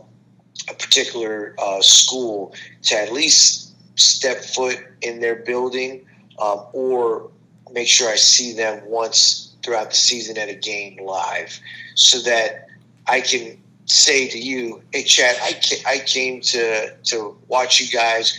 a 0.69 0.73
particular 0.73 1.55
uh, 1.59 1.81
school, 1.81 2.53
to 2.83 2.95
at 2.95 3.11
least 3.11 3.73
step 3.95 4.43
foot 4.43 4.77
in 5.01 5.19
their 5.19 5.35
building 5.35 6.05
um, 6.39 6.65
or 6.73 7.29
make 7.71 7.87
sure 7.87 8.09
I 8.09 8.15
see 8.15 8.53
them 8.53 8.81
once 8.85 9.53
throughout 9.63 9.89
the 9.91 9.95
season 9.95 10.37
at 10.37 10.49
a 10.49 10.55
game 10.55 10.99
live, 11.03 11.59
so 11.95 12.19
that 12.19 12.67
I 13.07 13.21
can 13.21 13.57
say 13.85 14.27
to 14.27 14.39
you, 14.39 14.81
"Hey, 14.91 15.03
Chad, 15.03 15.37
I 15.41 15.53
ca- 15.53 15.83
I 15.85 15.99
came 15.99 16.41
to 16.41 16.95
to 16.95 17.37
watch 17.47 17.79
you 17.79 17.87
guys, 17.87 18.37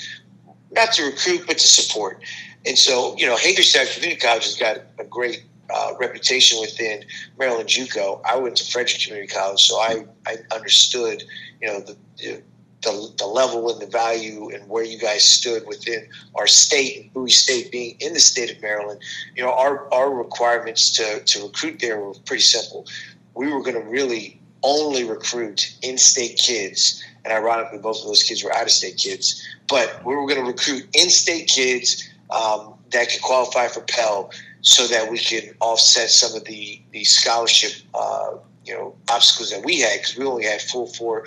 not 0.74 0.92
to 0.94 1.04
recruit, 1.04 1.46
but 1.46 1.58
to 1.58 1.68
support." 1.68 2.22
And 2.66 2.76
so, 2.78 3.14
you 3.16 3.26
know, 3.26 3.36
Hagerstown 3.36 3.86
Community 3.92 4.20
College 4.20 4.44
has 4.44 4.56
got 4.56 4.78
a 4.98 5.04
great 5.04 5.44
uh, 5.74 5.92
reputation 5.98 6.60
within 6.60 7.04
Maryland 7.38 7.68
JUCO. 7.68 8.20
I 8.24 8.36
went 8.36 8.56
to 8.56 8.64
Frederick 8.70 9.00
Community 9.02 9.32
College, 9.32 9.60
so 9.60 9.76
I 9.78 10.04
I 10.26 10.36
understood, 10.54 11.22
you 11.60 11.68
know, 11.68 11.80
the. 11.80 11.96
the 12.18 12.42
the, 12.84 13.14
the 13.16 13.24
level 13.26 13.72
and 13.72 13.80
the 13.80 13.86
value 13.86 14.50
and 14.50 14.68
where 14.68 14.84
you 14.84 14.98
guys 14.98 15.24
stood 15.24 15.66
within 15.66 16.06
our 16.34 16.46
state 16.46 17.00
and 17.00 17.10
Bowie 17.14 17.30
State 17.30 17.72
being 17.72 17.96
in 17.98 18.12
the 18.12 18.20
state 18.20 18.50
of 18.54 18.60
Maryland, 18.60 19.00
you 19.34 19.42
know, 19.42 19.54
our, 19.54 19.90
our 19.90 20.12
requirements 20.12 20.90
to, 20.96 21.24
to 21.24 21.44
recruit 21.44 21.80
there 21.80 21.98
were 21.98 22.12
pretty 22.26 22.42
simple. 22.42 22.86
We 23.34 23.50
were 23.50 23.62
going 23.62 23.80
to 23.82 23.88
really 23.88 24.38
only 24.64 25.04
recruit 25.04 25.76
in-state 25.82 26.36
kids, 26.38 27.04
and 27.24 27.32
ironically, 27.32 27.78
both 27.78 28.00
of 28.00 28.06
those 28.06 28.22
kids 28.22 28.42
were 28.42 28.52
out-of-state 28.52 28.96
kids. 28.96 29.40
But 29.68 30.04
we 30.04 30.16
were 30.16 30.26
going 30.26 30.40
to 30.40 30.50
recruit 30.50 30.88
in-state 30.92 31.46
kids 31.46 32.08
um, 32.30 32.74
that 32.90 33.10
could 33.10 33.22
qualify 33.22 33.68
for 33.68 33.82
Pell, 33.82 34.30
so 34.62 34.86
that 34.86 35.10
we 35.10 35.18
can 35.18 35.54
offset 35.60 36.08
some 36.08 36.34
of 36.34 36.44
the 36.44 36.80
the 36.92 37.04
scholarship, 37.04 37.72
uh, 37.94 38.30
you 38.64 38.72
know, 38.72 38.94
obstacles 39.10 39.50
that 39.50 39.62
we 39.64 39.80
had 39.80 40.00
because 40.00 40.16
we 40.16 40.24
only 40.24 40.44
had 40.44 40.62
full 40.62 40.86
four 40.86 41.26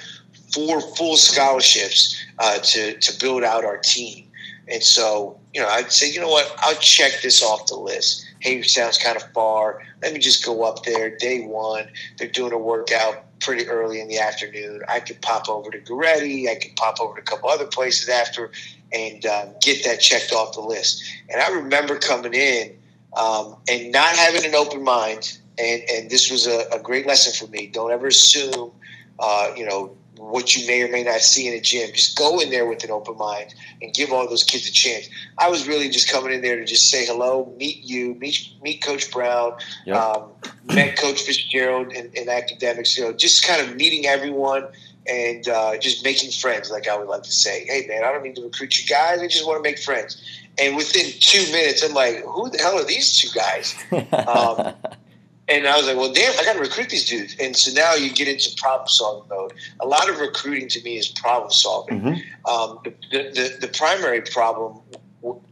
four 0.52 0.82
full 0.96 1.16
scholarships 1.16 2.20
uh, 2.40 2.58
to 2.60 2.98
to 3.00 3.20
build 3.20 3.44
out 3.44 3.64
our 3.64 3.78
team. 3.78 4.24
And 4.70 4.84
so, 4.84 5.40
you 5.54 5.62
know, 5.62 5.68
I'd 5.70 5.92
say, 5.92 6.12
you 6.12 6.20
know 6.20 6.28
what, 6.28 6.52
I'll 6.58 6.76
check 6.76 7.22
this 7.22 7.42
off 7.42 7.68
the 7.68 7.76
list. 7.76 8.26
Hey, 8.40 8.62
sounds 8.64 8.98
kind 8.98 9.16
of 9.16 9.24
far. 9.34 9.82
Let 10.02 10.14
me 10.14 10.20
just 10.20 10.44
go 10.44 10.64
up 10.64 10.84
there 10.84 11.16
day 11.16 11.46
one. 11.46 11.88
They're 12.18 12.28
doing 12.28 12.52
a 12.52 12.58
workout 12.58 13.24
pretty 13.40 13.68
early 13.68 14.02
in 14.02 14.08
the 14.08 14.20
afternoon. 14.20 14.82
I 14.88 15.00
could 15.00 15.22
pop 15.22 15.50
over 15.50 15.70
to 15.72 15.80
Goretti. 15.80 16.50
I 16.50 16.56
could 16.56 16.76
pop 16.76 17.00
over 17.00 17.16
to 17.16 17.22
a 17.22 17.24
couple 17.24 17.50
other 17.50 17.66
places 17.66 18.10
after 18.10 18.52
and 18.94 19.26
um, 19.26 19.50
get 19.62 19.84
that 19.86 20.00
checked 20.00 20.32
off 20.32 20.54
the 20.54 20.62
list. 20.62 21.04
And 21.30 21.42
I 21.42 21.50
remember 21.50 21.98
coming 21.98 22.34
in 22.34 22.78
um, 23.16 23.56
and 23.70 23.92
not 23.92 24.16
having 24.16 24.46
an 24.46 24.56
open 24.56 24.84
mind. 24.84 25.40
And, 25.58 25.82
and 25.90 26.10
this 26.10 26.30
was 26.32 26.48
a, 26.48 26.66
a 26.72 26.80
great 26.80 27.08
lesson 27.08 27.34
for 27.34 27.52
me. 27.52 27.68
Don't 27.68 27.92
ever 27.92 28.08
assume, 28.08 28.72
uh, 29.20 29.52
you 29.56 29.66
know, 29.66 29.96
what 30.18 30.56
you 30.56 30.68
may 30.68 30.82
or 30.84 30.90
may 30.90 31.04
not 31.04 31.22
see 31.22 31.48
in 31.48 31.54
a 31.54 31.62
gym. 31.62 31.90
Just 31.94 32.18
go 32.18 32.40
in 32.40 32.50
there 32.50 32.66
with 32.66 32.84
an 32.84 32.92
open 32.92 33.18
mind 33.18 33.54
and 33.82 33.94
give 33.94 34.12
all 34.12 34.28
those 34.28 34.44
kids 34.44 34.68
a 34.68 34.72
chance. 34.72 35.10
I 35.38 35.50
was 35.50 35.68
really 35.68 35.90
just 35.90 36.10
coming 36.10 36.34
in 36.34 36.42
there 36.42 36.56
to 36.58 36.66
just 36.66 36.90
say 36.90 37.06
hello, 37.06 37.54
meet 37.58 37.84
you, 37.84 38.16
meet 38.16 38.50
meet 38.62 38.84
Coach 38.84 39.12
Brown, 39.12 39.54
Yep. 39.86 39.96
um, 39.98 40.30
met 40.66 40.98
Coach 40.98 41.22
Fitzgerald 41.22 41.94
and, 41.94 42.14
in 42.16 42.30
academics. 42.30 42.98
You 42.98 43.06
know, 43.06 43.14
just 43.14 43.46
kind 43.46 43.62
of 43.62 43.76
meeting 43.76 44.06
everyone 44.06 44.66
and 45.08 45.48
uh, 45.48 45.78
just 45.78 46.04
making 46.04 46.32
friends, 46.32 46.70
like 46.70 46.88
I 46.88 46.98
would 46.98 47.08
like 47.08 47.24
to 47.24 47.32
say. 47.32 47.66
Hey, 47.66 47.86
man, 47.88 48.04
I 48.04 48.12
don't 48.12 48.24
need 48.24 48.36
to 48.36 48.42
recruit 48.44 48.78
you 48.80 48.86
guys. 48.88 49.22
I 49.22 49.28
just 49.28 49.46
want 49.48 49.64
to 49.64 49.70
make 49.70 49.80
friends. 49.80 50.22
And 50.60 50.76
within 50.76 51.06
two 51.20 51.50
minutes, 51.52 51.84
I'm 51.84 51.94
like, 51.94 52.24
who 52.26 52.50
the 52.50 52.58
hell 52.58 52.78
are 52.78 52.84
these 52.84 53.18
two 53.20 53.30
guys? 53.34 53.76
Um, 54.28 54.74
and 55.50 55.66
I 55.66 55.78
was 55.78 55.88
like, 55.88 55.96
well, 55.96 56.12
damn, 56.12 56.38
I 56.38 56.44
got 56.44 56.54
to 56.54 56.60
recruit 56.60 56.90
these 56.90 57.08
dudes. 57.08 57.36
And 57.40 57.56
so 57.56 57.72
now 57.72 57.94
you 57.94 58.12
get 58.12 58.28
into 58.28 58.54
problem 58.58 58.88
solving 58.88 59.30
mode. 59.30 59.54
A 59.80 59.88
lot 59.88 60.10
of 60.10 60.20
recruiting 60.20 60.68
to 60.70 60.82
me 60.84 60.98
is 60.98 61.08
problem 61.08 61.52
solving. 61.52 62.02
Mm-hmm. 62.02 62.50
Um, 62.50 62.80
the, 62.84 63.32
the, 63.34 63.58
the 63.62 63.68
primary 63.70 64.22
problem, 64.22 64.82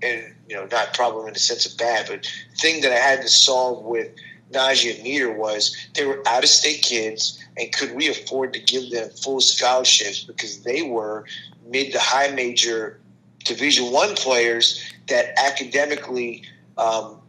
and 0.01 0.35
you 0.49 0.55
know, 0.55 0.67
not 0.69 0.93
problem 0.93 1.27
in 1.27 1.33
the 1.33 1.39
sense 1.39 1.65
of 1.65 1.77
bad, 1.77 2.07
but 2.09 2.29
thing 2.59 2.81
that 2.81 2.91
I 2.91 2.97
had 2.97 3.21
to 3.21 3.29
solve 3.29 3.85
with 3.85 4.09
Najee 4.51 4.95
and 4.95 5.03
Meter 5.03 5.31
was 5.31 5.75
they 5.95 6.05
were 6.05 6.21
out 6.27 6.43
of 6.43 6.49
state 6.49 6.81
kids, 6.81 7.41
and 7.57 7.71
could 7.73 7.95
we 7.95 8.09
afford 8.09 8.53
to 8.53 8.59
give 8.59 8.91
them 8.91 9.09
full 9.11 9.39
scholarships 9.39 10.23
because 10.23 10.63
they 10.63 10.81
were 10.81 11.25
mid 11.67 11.93
to 11.93 11.99
high 11.99 12.29
major 12.29 12.99
Division 13.43 13.91
One 13.91 14.15
players 14.15 14.83
that 15.07 15.37
academically. 15.37 16.43
Um, 16.77 17.21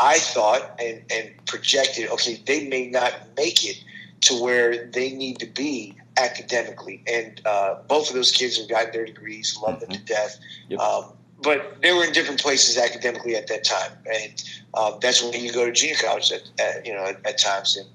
I 0.00 0.18
thought 0.18 0.80
and, 0.80 1.02
and 1.12 1.30
projected, 1.46 2.08
okay, 2.10 2.42
they 2.46 2.66
may 2.68 2.88
not 2.88 3.12
make 3.36 3.64
it 3.64 3.76
to 4.22 4.42
where 4.42 4.86
they 4.86 5.12
need 5.12 5.38
to 5.40 5.46
be 5.46 5.94
academically. 6.16 7.02
And 7.06 7.40
uh, 7.46 7.76
both 7.88 8.08
of 8.08 8.14
those 8.14 8.32
kids 8.32 8.58
have 8.58 8.68
gotten 8.68 8.92
their 8.92 9.04
degrees, 9.06 9.58
love 9.62 9.80
them 9.80 9.90
to 9.90 9.98
Mhm. 9.98 10.06
death. 10.06 10.38
Yep. 10.68 10.80
Um, 10.80 11.12
but 11.42 11.80
they 11.80 11.92
were 11.92 12.04
in 12.04 12.12
different 12.12 12.40
places 12.40 12.76
academically 12.76 13.34
at 13.34 13.46
that 13.46 13.64
time, 13.64 13.92
and 14.12 14.44
um, 14.74 14.98
that's 15.00 15.22
when 15.22 15.32
you 15.42 15.50
go 15.52 15.64
to 15.64 15.72
junior 15.72 15.96
college 15.96 16.30
at, 16.32 16.42
at 16.60 16.84
you 16.84 16.92
know 16.92 17.04
at, 17.04 17.24
at 17.26 17.38
times. 17.38 17.78
And 17.78 17.88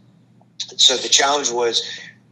so 0.81 0.97
the 0.97 1.09
challenge 1.09 1.51
was, 1.51 1.87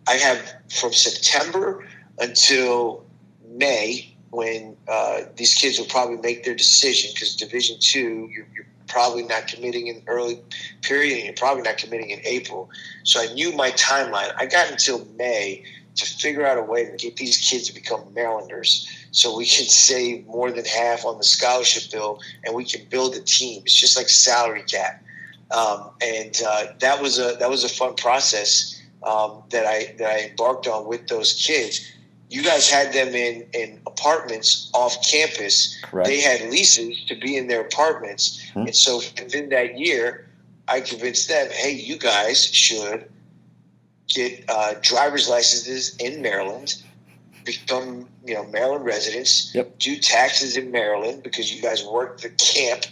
I 0.07 0.13
have 0.13 0.39
from 0.71 0.91
September 0.91 1.87
until 2.17 3.05
May 3.47 4.15
when 4.31 4.75
uh, 4.87 5.21
these 5.35 5.53
kids 5.53 5.77
will 5.77 5.85
probably 5.85 6.17
make 6.17 6.43
their 6.45 6.55
decision 6.55 7.11
because 7.13 7.35
Division 7.35 7.77
Two, 7.79 8.27
you're, 8.33 8.47
you're 8.55 8.65
probably 8.93 9.23
not 9.23 9.47
committing 9.47 9.87
in 9.87 10.03
early 10.05 10.39
period, 10.83 11.15
and 11.17 11.25
you're 11.25 11.33
probably 11.33 11.63
not 11.63 11.77
committing 11.77 12.11
in 12.11 12.19
April. 12.23 12.69
So 13.03 13.19
I 13.19 13.33
knew 13.33 13.51
my 13.51 13.71
timeline. 13.71 14.31
I 14.37 14.45
got 14.45 14.69
until 14.71 15.03
May 15.17 15.63
to 15.95 16.05
figure 16.05 16.45
out 16.45 16.57
a 16.59 16.61
way 16.61 16.85
to 16.85 16.95
get 16.95 17.17
these 17.17 17.37
kids 17.37 17.67
to 17.67 17.73
become 17.73 18.01
Marylanders, 18.13 18.87
so 19.11 19.35
we 19.35 19.45
can 19.45 19.65
save 19.89 20.27
more 20.27 20.51
than 20.51 20.63
half 20.65 21.05
on 21.05 21.17
the 21.17 21.23
scholarship 21.23 21.91
bill, 21.91 22.19
and 22.45 22.55
we 22.55 22.63
can 22.63 22.85
build 22.89 23.15
a 23.15 23.21
team. 23.21 23.63
It's 23.65 23.75
just 23.75 23.97
like 23.97 24.09
salary 24.09 24.63
cap, 24.63 25.03
um, 25.49 25.89
and 26.01 26.39
uh, 26.47 26.67
that 26.79 27.01
was 27.01 27.17
a 27.17 27.35
that 27.39 27.49
was 27.49 27.63
a 27.63 27.69
fun 27.69 27.95
process 27.95 28.79
um, 29.01 29.43
that 29.49 29.65
I 29.65 29.95
that 29.97 30.07
I 30.07 30.29
embarked 30.29 30.67
on 30.67 30.87
with 30.87 31.07
those 31.07 31.33
kids. 31.33 31.91
You 32.33 32.41
guys 32.41 32.67
had 32.67 32.93
them 32.93 33.09
in 33.09 33.45
in 33.53 33.79
apartments 33.85 34.71
off 34.73 34.93
campus 35.07 35.77
Correct. 35.83 36.07
they 36.09 36.19
had 36.19 36.41
leases 36.49 37.05
to 37.05 37.15
be 37.15 37.37
in 37.37 37.45
their 37.47 37.61
apartments. 37.61 38.41
Hmm. 38.53 38.61
And 38.67 38.75
so 38.75 38.97
within 38.97 39.49
that 39.49 39.77
year, 39.77 40.27
I 40.67 40.81
convinced 40.81 41.27
them, 41.27 41.47
hey, 41.51 41.71
you 41.71 41.97
guys 41.97 42.43
should 42.45 43.07
get 44.07 44.45
uh, 44.49 44.73
driver's 44.81 45.29
licenses 45.29 45.95
in 45.97 46.21
Maryland, 46.23 46.81
become 47.45 48.07
you 48.25 48.33
know 48.33 48.45
Maryland 48.45 48.83
residents, 48.85 49.53
Yep. 49.53 49.77
do 49.77 49.97
taxes 49.97 50.57
in 50.57 50.71
Maryland 50.71 51.21
because 51.21 51.53
you 51.53 51.61
guys 51.61 51.83
work 51.83 52.21
the 52.21 52.29
camp 52.31 52.85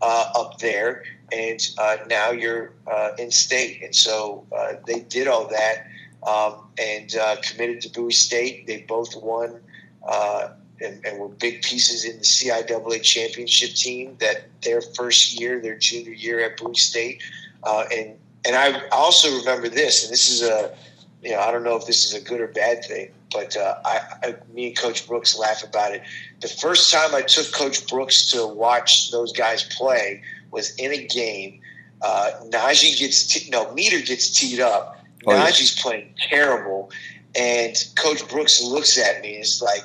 uh, 0.00 0.32
up 0.34 0.58
there, 0.58 1.04
and 1.32 1.60
uh, 1.76 1.96
now 2.08 2.30
you're 2.30 2.72
uh, 2.86 3.10
in 3.18 3.30
state. 3.30 3.82
And 3.82 3.94
so 3.94 4.46
uh, 4.56 4.74
they 4.86 5.00
did 5.00 5.28
all 5.28 5.46
that 5.48 5.86
um, 6.26 6.68
and 6.78 7.14
uh, 7.16 7.36
committed 7.42 7.80
to 7.82 7.88
Bowie 7.90 8.12
State. 8.12 8.66
They 8.66 8.82
both 8.82 9.16
won. 9.16 9.60
Uh, 10.06 10.50
and, 10.80 11.04
and 11.06 11.18
were 11.18 11.28
big 11.28 11.62
pieces 11.62 12.04
in 12.04 12.18
the 12.18 12.24
CIAA 12.24 13.02
championship 13.02 13.70
team 13.70 14.14
that 14.20 14.48
their 14.62 14.82
first 14.82 15.40
year, 15.40 15.58
their 15.58 15.76
junior 15.78 16.12
year 16.12 16.40
at 16.40 16.58
Bowie 16.58 16.74
State. 16.74 17.22
Uh, 17.62 17.84
and 17.90 18.16
and 18.46 18.54
I 18.54 18.86
also 18.90 19.36
remember 19.38 19.68
this, 19.68 20.04
and 20.04 20.12
this 20.12 20.28
is 20.28 20.42
a, 20.42 20.72
you 21.20 21.32
know, 21.32 21.40
I 21.40 21.50
don't 21.50 21.64
know 21.64 21.74
if 21.74 21.86
this 21.86 22.04
is 22.04 22.14
a 22.14 22.20
good 22.20 22.40
or 22.40 22.46
bad 22.46 22.84
thing, 22.84 23.10
but 23.32 23.56
uh, 23.56 23.80
I, 23.84 24.00
I, 24.22 24.34
me 24.54 24.68
and 24.68 24.76
Coach 24.78 25.06
Brooks 25.08 25.36
laugh 25.36 25.64
about 25.64 25.92
it. 25.92 26.02
The 26.40 26.48
first 26.48 26.92
time 26.92 27.12
I 27.12 27.22
took 27.22 27.52
Coach 27.52 27.86
Brooks 27.88 28.30
to 28.30 28.46
watch 28.46 29.10
those 29.10 29.32
guys 29.32 29.64
play 29.76 30.22
was 30.52 30.76
in 30.76 30.92
a 30.92 31.06
game. 31.06 31.60
Uh, 32.02 32.30
Najee 32.44 32.96
gets 32.96 33.26
te- 33.26 33.50
no 33.50 33.72
meter 33.72 34.00
gets 34.00 34.30
teed 34.30 34.60
up. 34.60 34.95
Oh, 35.26 35.34
yeah. 35.34 35.46
Najee's 35.46 35.80
playing 35.80 36.14
terrible, 36.16 36.90
and 37.34 37.76
Coach 37.96 38.26
Brooks 38.28 38.62
looks 38.62 38.96
at 38.96 39.20
me 39.22 39.34
and 39.34 39.44
is 39.44 39.60
like, 39.60 39.84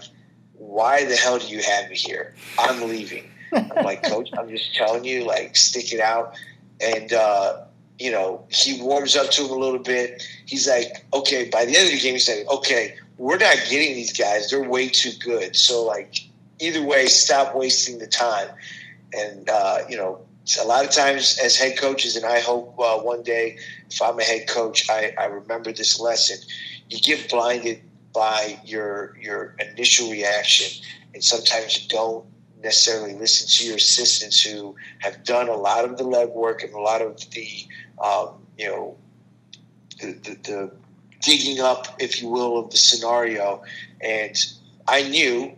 "Why 0.53 1.05
the 1.05 1.15
hell 1.15 1.39
do 1.39 1.47
you 1.47 1.61
have 1.61 1.89
me 1.89 1.95
here? 1.95 2.35
I'm 2.59 2.87
leaving." 2.87 3.29
I'm 3.53 3.83
like, 3.83 4.03
"Coach, 4.09 4.29
I'm 4.37 4.49
just 4.49 4.75
telling 4.75 5.03
you, 5.03 5.25
like, 5.25 5.55
stick 5.55 5.93
it 5.93 5.99
out." 5.99 6.35
And 6.79 7.11
uh, 7.13 7.61
you 7.99 8.11
know, 8.11 8.45
he 8.49 8.81
warms 8.81 9.15
up 9.15 9.31
to 9.31 9.45
him 9.45 9.51
a 9.51 9.55
little 9.55 9.79
bit. 9.79 10.23
He's 10.45 10.67
like, 10.67 11.05
"Okay." 11.13 11.49
By 11.49 11.65
the 11.65 11.75
end 11.75 11.87
of 11.87 11.93
the 11.93 11.99
game, 11.99 12.13
he's 12.13 12.29
like, 12.29 12.47
"Okay, 12.49 12.95
we're 13.17 13.37
not 13.37 13.57
getting 13.69 13.95
these 13.95 14.13
guys. 14.13 14.49
They're 14.49 14.67
way 14.67 14.89
too 14.89 15.11
good. 15.19 15.55
So, 15.55 15.83
like, 15.83 16.19
either 16.59 16.83
way, 16.83 17.07
stop 17.07 17.55
wasting 17.55 17.97
the 17.97 18.07
time." 18.07 18.49
And 19.13 19.49
uh, 19.49 19.79
you 19.89 19.97
know, 19.97 20.21
a 20.59 20.65
lot 20.65 20.83
of 20.85 20.91
times 20.91 21.39
as 21.43 21.55
head 21.55 21.77
coaches, 21.77 22.15
and 22.15 22.25
I 22.25 22.39
hope 22.39 22.75
uh, 22.79 22.97
one 22.99 23.23
day 23.23 23.57
if 23.89 24.01
I'm 24.01 24.19
a 24.19 24.23
head 24.23 24.47
coach, 24.47 24.89
I, 24.89 25.13
I 25.17 25.25
remember 25.25 25.71
this 25.71 25.99
lesson. 25.99 26.37
You 26.89 26.99
get 26.99 27.29
blinded 27.29 27.81
by 28.13 28.59
your 28.65 29.17
your 29.19 29.55
initial 29.59 30.09
reaction, 30.11 30.83
and 31.13 31.23
sometimes 31.23 31.81
you 31.81 31.87
don't 31.89 32.25
necessarily 32.63 33.13
listen 33.15 33.47
to 33.47 33.65
your 33.67 33.77
assistants 33.77 34.43
who 34.43 34.75
have 34.99 35.23
done 35.23 35.47
a 35.47 35.55
lot 35.55 35.85
of 35.85 35.97
the 35.97 36.03
legwork 36.03 36.63
and 36.63 36.73
a 36.73 36.79
lot 36.79 37.01
of 37.01 37.17
the 37.31 37.47
um, 38.03 38.35
you 38.57 38.67
know 38.67 38.97
the, 39.99 40.13
the, 40.13 40.37
the 40.43 40.71
digging 41.21 41.59
up, 41.59 41.87
if 41.99 42.21
you 42.21 42.29
will, 42.29 42.57
of 42.57 42.71
the 42.71 42.77
scenario. 42.77 43.63
And 44.01 44.35
I 44.87 45.03
knew 45.03 45.55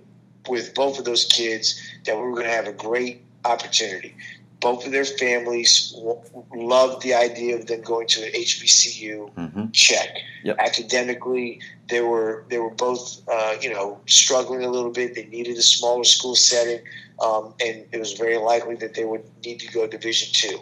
with 0.47 0.73
both 0.73 0.99
of 0.99 1.05
those 1.05 1.25
kids 1.25 1.81
that 2.05 2.15
we 2.15 2.21
were 2.21 2.33
going 2.33 2.47
to 2.47 2.51
have 2.51 2.67
a 2.67 2.73
great 2.73 3.21
opportunity. 3.45 4.15
Both 4.63 4.85
of 4.85 4.93
their 4.93 5.03
families 5.05 5.91
w- 5.91 6.21
loved 6.55 7.03
the 7.03 7.13
idea 7.13 7.57
of 7.57 7.67
them 7.67 7.81
going 7.81 8.07
to 8.07 8.23
an 8.25 8.31
HBCU. 8.31 9.29
hmm 9.35 9.65
Check. 9.73 10.09
Yep. 10.45 10.55
Academically, 10.57 11.59
they 11.89 11.99
were 12.01 12.45
they 12.49 12.59
were 12.59 12.69
both 12.69 13.21
uh, 13.29 13.55
you 13.61 13.69
know 13.73 13.99
struggling 14.07 14.63
a 14.63 14.69
little 14.69 14.91
bit. 14.91 15.15
They 15.15 15.25
needed 15.25 15.57
a 15.57 15.61
smaller 15.61 16.05
school 16.05 16.35
setting, 16.35 16.79
um, 17.21 17.53
and 17.63 17.85
it 17.91 17.99
was 17.99 18.13
very 18.13 18.37
likely 18.37 18.75
that 18.77 18.93
they 18.95 19.03
would 19.03 19.23
need 19.45 19.59
to 19.59 19.67
go 19.73 19.85
to 19.85 19.97
Division 19.97 20.29
two. 20.31 20.59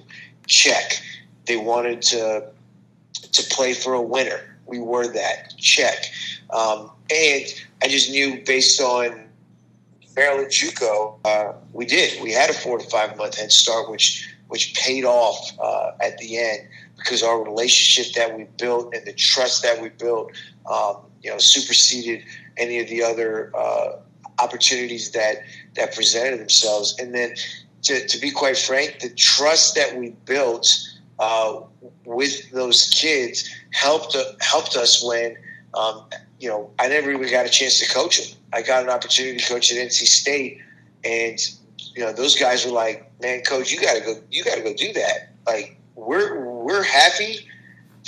Check. 0.47 1.01
They 1.45 1.57
wanted 1.57 2.01
to 2.13 2.47
to 3.33 3.43
play 3.55 3.73
for 3.73 3.93
a 3.93 4.01
winner. 4.01 4.57
We 4.65 4.79
were 4.79 5.07
that. 5.13 5.55
Check. 5.57 6.05
Um, 6.49 6.89
and 7.11 7.45
I 7.83 7.87
just 7.87 8.09
knew 8.09 8.41
based 8.45 8.81
on 8.81 9.27
Maryland 10.16 10.49
JUCO, 10.49 11.20
uh, 11.26 11.53
we 11.74 11.86
did. 11.86 12.22
We 12.22 12.32
had 12.32 12.49
a 12.49 12.53
four 12.53 12.78
to 12.78 12.89
five 12.89 13.18
month 13.18 13.38
head 13.38 13.51
start, 13.51 13.89
which 13.89 14.28
which 14.47 14.74
paid 14.76 15.05
off 15.05 15.51
uh, 15.59 15.91
at 16.01 16.18
the 16.18 16.38
end 16.38 16.68
because 16.97 17.24
our 17.24 17.41
relationship 17.41 18.14
that 18.14 18.38
we 18.38 18.43
built 18.57 18.93
and 18.93 19.05
the 19.05 19.14
trust 19.14 19.64
that 19.64 19.82
we 19.82 19.89
built, 19.89 20.32
um, 20.70 20.97
you 21.22 21.32
know, 21.32 21.38
superseded 21.38 22.24
any 22.57 22.80
of 22.80 22.89
the 22.89 23.01
other 23.01 23.51
uh, 23.55 23.93
opportunities 24.39 25.12
that 25.12 25.38
that 25.76 25.95
presented 25.95 26.39
themselves. 26.39 26.97
And 26.99 27.16
then, 27.16 27.34
to, 27.84 28.05
to 28.05 28.20
be 28.20 28.32
quite 28.32 28.57
frank, 28.57 28.99
the 28.99 29.09
trust 29.09 29.76
that 29.76 29.97
we 29.97 30.09
built 30.26 30.68
uh, 31.20 31.62
with 32.03 32.51
those 32.51 32.89
kids 32.89 33.49
helped 33.72 34.18
helped 34.41 34.76
us 34.76 35.03
when 35.03 35.38
um, 35.74 36.05
you 36.41 36.49
know 36.49 36.71
I 36.79 36.87
never 36.87 37.11
even 37.11 37.29
got 37.29 37.45
a 37.45 37.49
chance 37.49 37.79
to 37.79 37.93
coach 37.93 38.17
them. 38.17 38.37
I 38.51 38.63
got 38.63 38.83
an 38.83 38.89
opportunity 38.89 39.37
to 39.37 39.47
coach 39.47 39.71
at 39.71 39.77
NC 39.77 40.07
State, 40.07 40.59
and 41.03 41.39
you 41.93 42.03
know 42.03 42.11
those 42.11 42.35
guys 42.35 42.65
were 42.65 42.71
like, 42.71 43.09
"Man, 43.21 43.41
coach, 43.43 43.71
you 43.71 43.79
got 43.79 43.93
to 43.93 44.01
go. 44.01 44.15
You 44.31 44.43
got 44.43 44.55
to 44.55 44.63
go 44.63 44.73
do 44.73 44.91
that." 44.93 45.33
Like 45.45 45.77
we're 45.95 46.43
we're 46.43 46.83
happy 46.83 47.47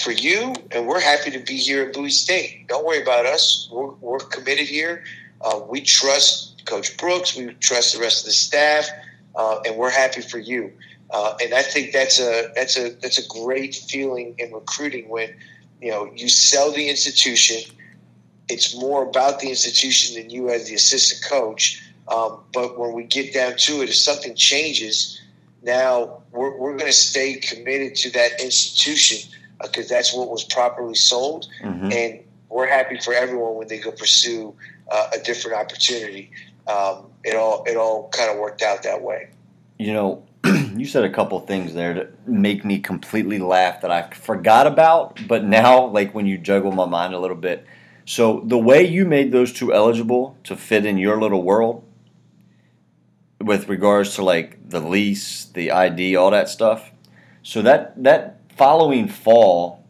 for 0.01 0.11
you, 0.11 0.55
and 0.71 0.87
we're 0.87 0.99
happy 0.99 1.29
to 1.29 1.39
be 1.39 1.57
here 1.57 1.83
at 1.83 1.93
Bowie 1.93 2.09
State. 2.09 2.67
Don't 2.67 2.83
worry 2.83 3.03
about 3.03 3.27
us. 3.27 3.69
We're, 3.71 3.91
we're 4.01 4.17
committed 4.17 4.67
here. 4.67 5.03
Uh, 5.41 5.61
we 5.69 5.81
trust 5.81 6.65
Coach 6.65 6.97
Brooks. 6.97 7.37
We 7.37 7.53
trust 7.55 7.93
the 7.93 7.99
rest 7.99 8.21
of 8.21 8.25
the 8.25 8.33
staff, 8.33 8.89
uh, 9.35 9.59
and 9.63 9.77
we're 9.77 9.91
happy 9.91 10.21
for 10.21 10.39
you. 10.39 10.73
Uh, 11.11 11.35
and 11.39 11.53
I 11.53 11.61
think 11.61 11.93
that's 11.93 12.19
a 12.19 12.51
that's 12.55 12.77
a 12.77 12.89
that's 12.99 13.19
a 13.19 13.27
great 13.27 13.75
feeling 13.75 14.33
in 14.39 14.51
recruiting 14.51 15.07
when 15.09 15.35
you 15.79 15.91
know 15.91 16.11
you 16.15 16.27
sell 16.29 16.71
the 16.71 16.89
institution. 16.89 17.61
It's 18.49 18.75
more 18.75 19.03
about 19.03 19.39
the 19.39 19.49
institution 19.49 20.21
than 20.21 20.29
you 20.29 20.49
as 20.49 20.67
the 20.67 20.75
assistant 20.75 21.23
coach. 21.29 21.81
Um, 22.09 22.39
but 22.53 22.77
when 22.77 22.93
we 22.93 23.03
get 23.03 23.33
down 23.33 23.55
to 23.57 23.81
it, 23.81 23.89
if 23.89 23.95
something 23.95 24.35
changes, 24.35 25.21
now 25.63 26.21
we're, 26.31 26.57
we're 26.57 26.77
going 26.77 26.91
to 26.91 26.97
stay 26.97 27.35
committed 27.35 27.95
to 27.95 28.11
that 28.11 28.41
institution 28.41 29.29
because 29.61 29.87
that's 29.87 30.13
what 30.13 30.29
was 30.29 30.43
properly 30.43 30.95
sold, 30.95 31.47
hmm 31.61 31.89
and 31.91 32.19
we're 32.49 32.67
happy 32.67 32.99
for 32.99 33.15
everyone 33.15 33.55
when 33.55 33.67
they 33.67 33.79
go 33.79 33.91
pursue 33.91 34.53
uh, 34.91 35.09
a 35.11 35.17
different 35.23 35.57
opportunity. 35.57 36.29
Um, 36.67 37.07
it 37.23 37.35
all 37.35 37.63
it 37.65 37.77
all 37.77 38.09
kind 38.09 38.29
of 38.29 38.37
worked 38.37 38.61
out 38.61 38.83
that 38.83 39.01
way. 39.01 39.29
You 39.79 39.93
know, 39.93 40.23
you 40.75 40.85
said 40.85 41.03
a 41.03 41.09
couple 41.09 41.39
things 41.39 41.73
there 41.73 41.95
that 41.95 42.27
make 42.27 42.63
me 42.63 42.79
completely 42.79 43.39
laugh 43.39 43.81
that 43.81 43.91
I 43.91 44.07
forgot 44.11 44.67
about, 44.67 45.19
but 45.27 45.43
now, 45.43 45.87
like 45.87 46.13
when 46.13 46.27
you 46.27 46.37
juggle 46.37 46.71
my 46.71 46.85
mind 46.85 47.13
a 47.13 47.19
little 47.19 47.37
bit. 47.37 47.65
So 48.05 48.41
the 48.45 48.57
way 48.57 48.85
you 48.85 49.05
made 49.05 49.31
those 49.31 49.53
two 49.53 49.73
eligible 49.73 50.37
to 50.43 50.55
fit 50.55 50.85
in 50.85 50.97
your 50.97 51.19
little 51.19 51.43
world, 51.43 51.83
with 53.43 53.67
regards 53.67 54.15
to 54.15 54.23
like 54.23 54.69
the 54.69 54.79
lease, 54.79 55.45
the 55.45 55.71
ID, 55.71 56.15
all 56.15 56.31
that 56.31 56.49
stuff. 56.49 56.91
So 57.43 57.61
that 57.61 58.01
that 58.03 58.39
following 58.55 59.07
fall, 59.07 59.83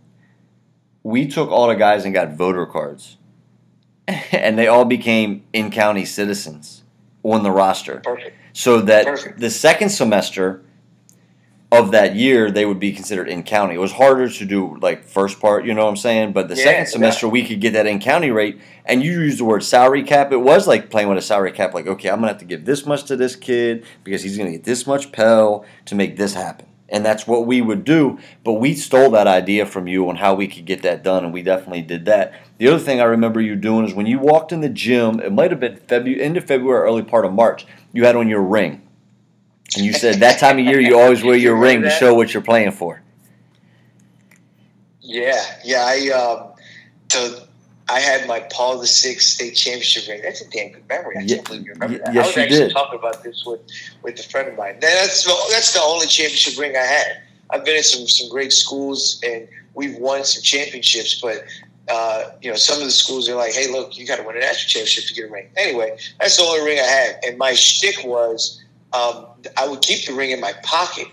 we 1.03 1.27
took 1.27 1.49
all 1.49 1.67
the 1.67 1.75
guys 1.75 2.05
and 2.05 2.13
got 2.13 2.33
voter 2.33 2.65
cards, 2.65 3.17
and 4.07 4.57
they 4.57 4.67
all 4.67 4.85
became 4.85 5.43
in 5.53 5.71
county 5.71 6.05
citizens 6.05 6.83
on 7.23 7.43
the 7.43 7.51
roster. 7.51 8.01
Perfect. 8.03 8.35
So 8.53 8.81
that 8.81 9.05
Perfect. 9.05 9.39
the 9.39 9.49
second 9.49 9.89
semester 9.89 10.63
of 11.73 11.91
that 11.91 12.15
year 12.15 12.51
they 12.51 12.65
would 12.65 12.79
be 12.79 12.91
considered 12.91 13.27
in 13.27 13.43
county. 13.43 13.75
It 13.75 13.79
was 13.79 13.93
harder 13.93 14.29
to 14.29 14.45
do 14.45 14.77
like 14.79 15.03
first 15.03 15.39
part, 15.39 15.65
you 15.65 15.73
know 15.73 15.85
what 15.85 15.89
I'm 15.89 15.97
saying? 15.97 16.33
But 16.33 16.47
the 16.47 16.55
Yeah, 16.55 16.63
second 16.63 16.85
semester 16.87 17.27
we 17.27 17.43
could 17.45 17.59
get 17.59 17.73
that 17.73 17.87
in 17.87 17.99
county 17.99 18.29
rate 18.29 18.61
and 18.85 19.03
you 19.03 19.11
used 19.11 19.39
the 19.39 19.45
word 19.45 19.63
salary 19.63 20.03
cap. 20.03 20.31
It 20.31 20.37
was 20.37 20.67
like 20.67 20.89
playing 20.89 21.09
with 21.09 21.17
a 21.17 21.21
salary 21.21 21.51
cap, 21.51 21.73
like, 21.73 21.87
okay, 21.87 22.09
I'm 22.09 22.17
gonna 22.17 22.27
have 22.27 22.37
to 22.39 22.45
give 22.45 22.65
this 22.65 22.85
much 22.85 23.05
to 23.05 23.15
this 23.15 23.35
kid 23.35 23.85
because 24.03 24.21
he's 24.21 24.37
gonna 24.37 24.51
get 24.51 24.63
this 24.63 24.85
much 24.85 25.11
Pell 25.11 25.65
to 25.85 25.95
make 25.95 26.15
this 26.15 26.35
happen. 26.35 26.67
And 26.89 27.03
that's 27.03 27.25
what 27.25 27.47
we 27.47 27.59
would 27.59 27.85
do. 27.85 28.19
But 28.43 28.53
we 28.53 28.75
stole 28.75 29.09
that 29.11 29.25
idea 29.25 29.65
from 29.65 29.87
you 29.87 30.07
on 30.09 30.17
how 30.17 30.35
we 30.35 30.47
could 30.47 30.65
get 30.65 30.83
that 30.83 31.03
done, 31.03 31.23
and 31.23 31.33
we 31.33 31.41
definitely 31.41 31.81
did 31.81 32.05
that. 32.05 32.35
The 32.59 32.67
other 32.67 32.77
thing 32.77 33.01
I 33.01 33.05
remember 33.05 33.41
you 33.41 33.55
doing 33.55 33.87
is 33.87 33.95
when 33.95 34.05
you 34.05 34.19
walked 34.19 34.51
in 34.51 34.61
the 34.61 34.69
gym, 34.69 35.19
it 35.19 35.33
might 35.33 35.49
have 35.49 35.59
been 35.59 35.77
February, 35.77 36.21
end 36.21 36.37
of 36.37 36.45
February, 36.45 36.85
early 36.87 37.01
part 37.01 37.25
of 37.25 37.33
March, 37.33 37.65
you 37.93 38.05
had 38.05 38.15
on 38.15 38.29
your 38.29 38.43
ring. 38.43 38.82
And 39.75 39.85
you 39.85 39.93
said 39.93 40.15
that 40.15 40.39
time 40.39 40.59
of 40.59 40.65
year 40.65 40.79
you 40.79 40.99
always 40.99 41.23
wear 41.23 41.35
your 41.35 41.55
You 41.55 41.61
ring 41.61 41.81
to 41.81 41.89
show 41.89 42.13
what 42.13 42.33
you're 42.33 42.43
playing 42.43 42.71
for. 42.71 43.01
Yeah, 45.01 45.41
yeah. 45.63 45.85
I 45.85 46.09
um, 46.09 46.53
so 47.11 47.43
I 47.89 47.99
had 47.99 48.27
my 48.27 48.39
Paul 48.51 48.79
the 48.79 48.87
Sixth 48.87 49.29
state 49.29 49.55
championship 49.55 50.07
ring. 50.07 50.21
That's 50.23 50.41
a 50.41 50.49
damn 50.49 50.71
good 50.71 50.87
memory. 50.87 51.17
I 51.17 51.25
can't 51.25 51.45
believe 51.45 51.65
you 51.65 51.73
remember 51.73 51.99
that. 51.99 52.13
yes, 52.13 52.25
I 52.25 52.27
was 52.27 52.37
actually 52.37 52.57
did. 52.59 52.71
talking 52.71 52.99
about 52.99 53.23
this 53.23 53.43
with 53.45 53.61
with 54.01 54.19
a 54.19 54.23
friend 54.23 54.47
of 54.47 54.57
mine. 54.57 54.77
That's 54.79 55.23
the, 55.23 55.35
that's 55.51 55.73
the 55.73 55.81
only 55.81 56.07
championship 56.07 56.57
ring 56.57 56.75
I 56.75 56.85
had. 56.85 57.21
I've 57.49 57.65
been 57.65 57.77
at 57.77 57.85
some 57.85 58.07
some 58.07 58.29
great 58.29 58.53
schools 58.53 59.21
and 59.25 59.47
we've 59.73 59.97
won 59.97 60.23
some 60.23 60.41
championships, 60.43 61.19
but. 61.21 61.43
Uh, 61.89 62.31
you 62.41 62.49
know, 62.49 62.55
some 62.55 62.79
of 62.79 62.85
the 62.85 62.91
schools 62.91 63.27
are 63.27 63.35
like, 63.35 63.51
"Hey, 63.51 63.69
look, 63.69 63.97
you 63.97 64.07
got 64.07 64.15
to 64.15 64.23
win 64.23 64.37
a 64.37 64.39
national 64.39 64.69
championship 64.69 65.03
to 65.03 65.13
get 65.13 65.29
a 65.29 65.33
ring." 65.33 65.49
Anyway, 65.57 65.97
that's 66.17 66.37
the 66.37 66.43
only 66.43 66.65
ring 66.65 66.79
I 66.79 66.83
had, 66.83 67.19
and 67.27 67.37
my 67.37 67.51
shtick 67.51 68.05
was 68.05 68.62
um, 68.93 69.25
I 69.57 69.67
would 69.67 69.81
keep 69.81 70.05
the 70.05 70.13
ring 70.13 70.31
in 70.31 70.39
my 70.39 70.53
pocket, 70.63 71.07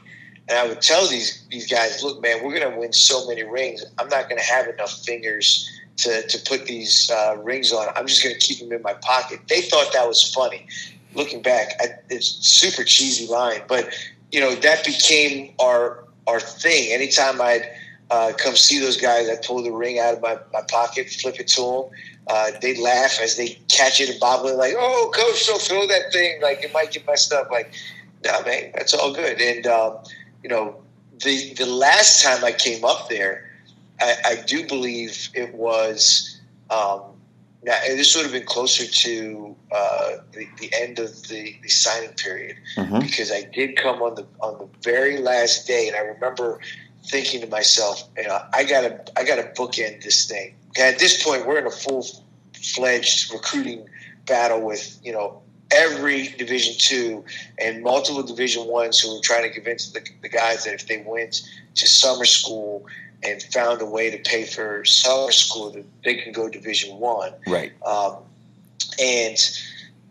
and 0.48 0.58
I 0.58 0.66
would 0.66 0.82
tell 0.82 1.06
these 1.08 1.44
these 1.50 1.70
guys, 1.70 2.02
"Look, 2.02 2.20
man, 2.22 2.44
we're 2.44 2.58
going 2.58 2.70
to 2.72 2.78
win 2.78 2.92
so 2.92 3.26
many 3.26 3.42
rings. 3.42 3.84
I'm 3.98 4.08
not 4.08 4.28
going 4.28 4.40
to 4.40 4.46
have 4.46 4.68
enough 4.68 4.92
fingers 5.04 5.68
to 5.98 6.26
to 6.26 6.38
put 6.46 6.66
these 6.66 7.10
uh, 7.10 7.36
rings 7.42 7.72
on. 7.72 7.88
I'm 7.96 8.06
just 8.06 8.22
going 8.22 8.34
to 8.34 8.40
keep 8.40 8.58
them 8.60 8.72
in 8.72 8.82
my 8.82 8.94
pocket." 8.94 9.40
They 9.48 9.62
thought 9.62 9.92
that 9.92 10.06
was 10.06 10.32
funny. 10.32 10.66
Looking 11.14 11.42
back, 11.42 11.74
I, 11.80 11.86
it's 12.08 12.26
super 12.46 12.84
cheesy 12.84 13.26
line, 13.26 13.62
but 13.66 13.92
you 14.30 14.40
know 14.40 14.54
that 14.54 14.84
became 14.84 15.54
our 15.58 16.04
our 16.26 16.40
thing. 16.40 16.92
Anytime 16.92 17.40
I'd 17.40 17.68
uh, 18.10 18.32
come 18.36 18.56
see 18.56 18.78
those 18.78 18.96
guys, 18.96 19.28
I 19.28 19.36
pull 19.36 19.62
the 19.62 19.72
ring 19.72 19.98
out 19.98 20.14
of 20.14 20.20
my, 20.20 20.38
my 20.52 20.62
pocket, 20.68 21.08
flip 21.08 21.38
it 21.38 21.48
to 21.48 21.62
them. 21.62 22.00
Uh, 22.26 22.50
they 22.62 22.76
laugh 22.80 23.18
as 23.20 23.36
they 23.36 23.58
catch 23.68 24.00
it 24.00 24.08
and 24.08 24.20
bobble 24.20 24.48
it, 24.48 24.56
like, 24.56 24.74
"Oh, 24.76 25.10
coach, 25.14 25.46
don't 25.46 25.60
throw 25.60 25.86
that 25.86 26.12
thing! 26.12 26.40
Like 26.40 26.62
it 26.62 26.72
might 26.72 26.92
get 26.92 27.06
messed 27.06 27.32
up." 27.32 27.50
Like, 27.50 27.72
no, 28.24 28.42
man, 28.42 28.70
that's 28.74 28.94
all 28.94 29.12
good. 29.12 29.40
And 29.40 29.66
um, 29.66 29.98
you 30.42 30.48
know, 30.50 30.76
the 31.24 31.54
the 31.54 31.66
last 31.66 32.22
time 32.22 32.44
I 32.44 32.52
came 32.52 32.84
up 32.84 33.08
there, 33.08 33.50
I, 34.00 34.14
I 34.24 34.34
do 34.46 34.66
believe 34.66 35.28
it 35.34 35.54
was. 35.54 36.38
Um, 36.70 37.02
now, 37.62 37.78
this 37.88 38.14
would 38.16 38.22
have 38.22 38.32
been 38.32 38.46
closer 38.46 38.86
to 38.86 39.54
uh, 39.70 40.16
the, 40.32 40.46
the 40.60 40.70
end 40.80 40.98
of 40.98 41.28
the, 41.28 41.54
the 41.62 41.68
signing 41.68 42.14
period 42.14 42.56
Mhm. 42.76 43.00
because 43.02 43.30
I 43.30 43.42
did 43.42 43.76
come 43.76 44.00
on 44.00 44.14
the 44.14 44.26
on 44.40 44.56
the 44.58 44.68
very 44.82 45.18
last 45.18 45.66
day, 45.66 45.88
and 45.88 45.96
I 45.96 46.00
remember 46.00 46.60
thinking 47.06 47.40
to 47.42 47.46
myself, 47.48 48.08
you 48.16 48.22
know, 48.28 48.40
I 48.54 48.64
gotta 48.64 49.04
I 49.16 49.24
gotta 49.24 49.50
bookend 49.56 50.02
this 50.04 50.26
thing. 50.26 50.54
At 50.78 50.98
this 50.98 51.22
point, 51.22 51.46
we're 51.46 51.58
in 51.58 51.66
a 51.66 51.70
full 51.70 52.06
fledged 52.54 53.32
recruiting 53.32 53.88
battle 54.26 54.60
with 54.60 54.98
you 55.02 55.12
know 55.12 55.42
every 55.70 56.28
Division 56.28 56.74
two 56.78 57.24
and 57.58 57.82
multiple 57.82 58.22
Division 58.22 58.66
ones 58.66 59.00
who 59.00 59.16
are 59.16 59.20
trying 59.22 59.42
to 59.42 59.50
convince 59.50 59.90
the, 59.90 60.00
the 60.22 60.28
guys 60.28 60.64
that 60.64 60.74
if 60.74 60.86
they 60.86 61.02
went 61.06 61.42
to 61.74 61.88
summer 61.88 62.24
school 62.24 62.86
and 63.22 63.42
found 63.42 63.82
a 63.82 63.86
way 63.86 64.10
to 64.10 64.18
pay 64.30 64.44
for 64.44 64.84
summer 64.84 65.32
school, 65.32 65.70
that 65.70 65.84
they 66.04 66.16
can 66.16 66.32
go 66.32 66.48
Division 66.48 66.96
one. 66.98 67.32
Right. 67.46 67.72
Um, 67.84 68.16
and 69.00 69.36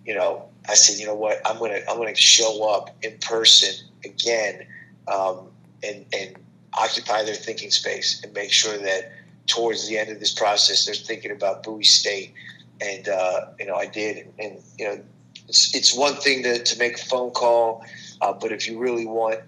you 0.05 0.15
know, 0.15 0.45
I 0.67 0.75
said, 0.75 0.99
you 0.99 1.05
know 1.05 1.15
what, 1.15 1.41
I'm 1.45 1.59
gonna 1.59 1.79
I'm 1.89 1.97
gonna 1.97 2.15
show 2.15 2.69
up 2.69 2.95
in 3.03 3.17
person 3.19 3.85
again, 4.03 4.65
um, 5.07 5.47
and 5.83 6.05
and 6.13 6.35
occupy 6.73 7.23
their 7.23 7.35
thinking 7.35 7.71
space 7.71 8.21
and 8.23 8.33
make 8.33 8.51
sure 8.51 8.77
that 8.77 9.11
towards 9.49 9.87
the 9.89 9.97
end 9.97 10.09
of 10.09 10.19
this 10.19 10.33
process, 10.33 10.85
they're 10.85 10.95
thinking 10.95 11.31
about 11.31 11.63
Bowie 11.63 11.83
State. 11.83 12.33
And 12.81 13.09
uh, 13.09 13.47
you 13.59 13.65
know, 13.65 13.75
I 13.75 13.87
did, 13.87 14.31
and, 14.39 14.63
you 14.77 14.85
know, 14.85 15.01
it's 15.49 15.75
it's 15.75 15.93
one 15.93 16.15
thing 16.15 16.43
to, 16.43 16.63
to 16.63 16.79
make 16.79 16.95
a 16.95 17.05
phone 17.05 17.31
call, 17.31 17.83
uh, 18.21 18.31
but 18.31 18.53
if 18.53 18.67
you 18.67 18.79
really 18.79 19.05
want 19.05 19.41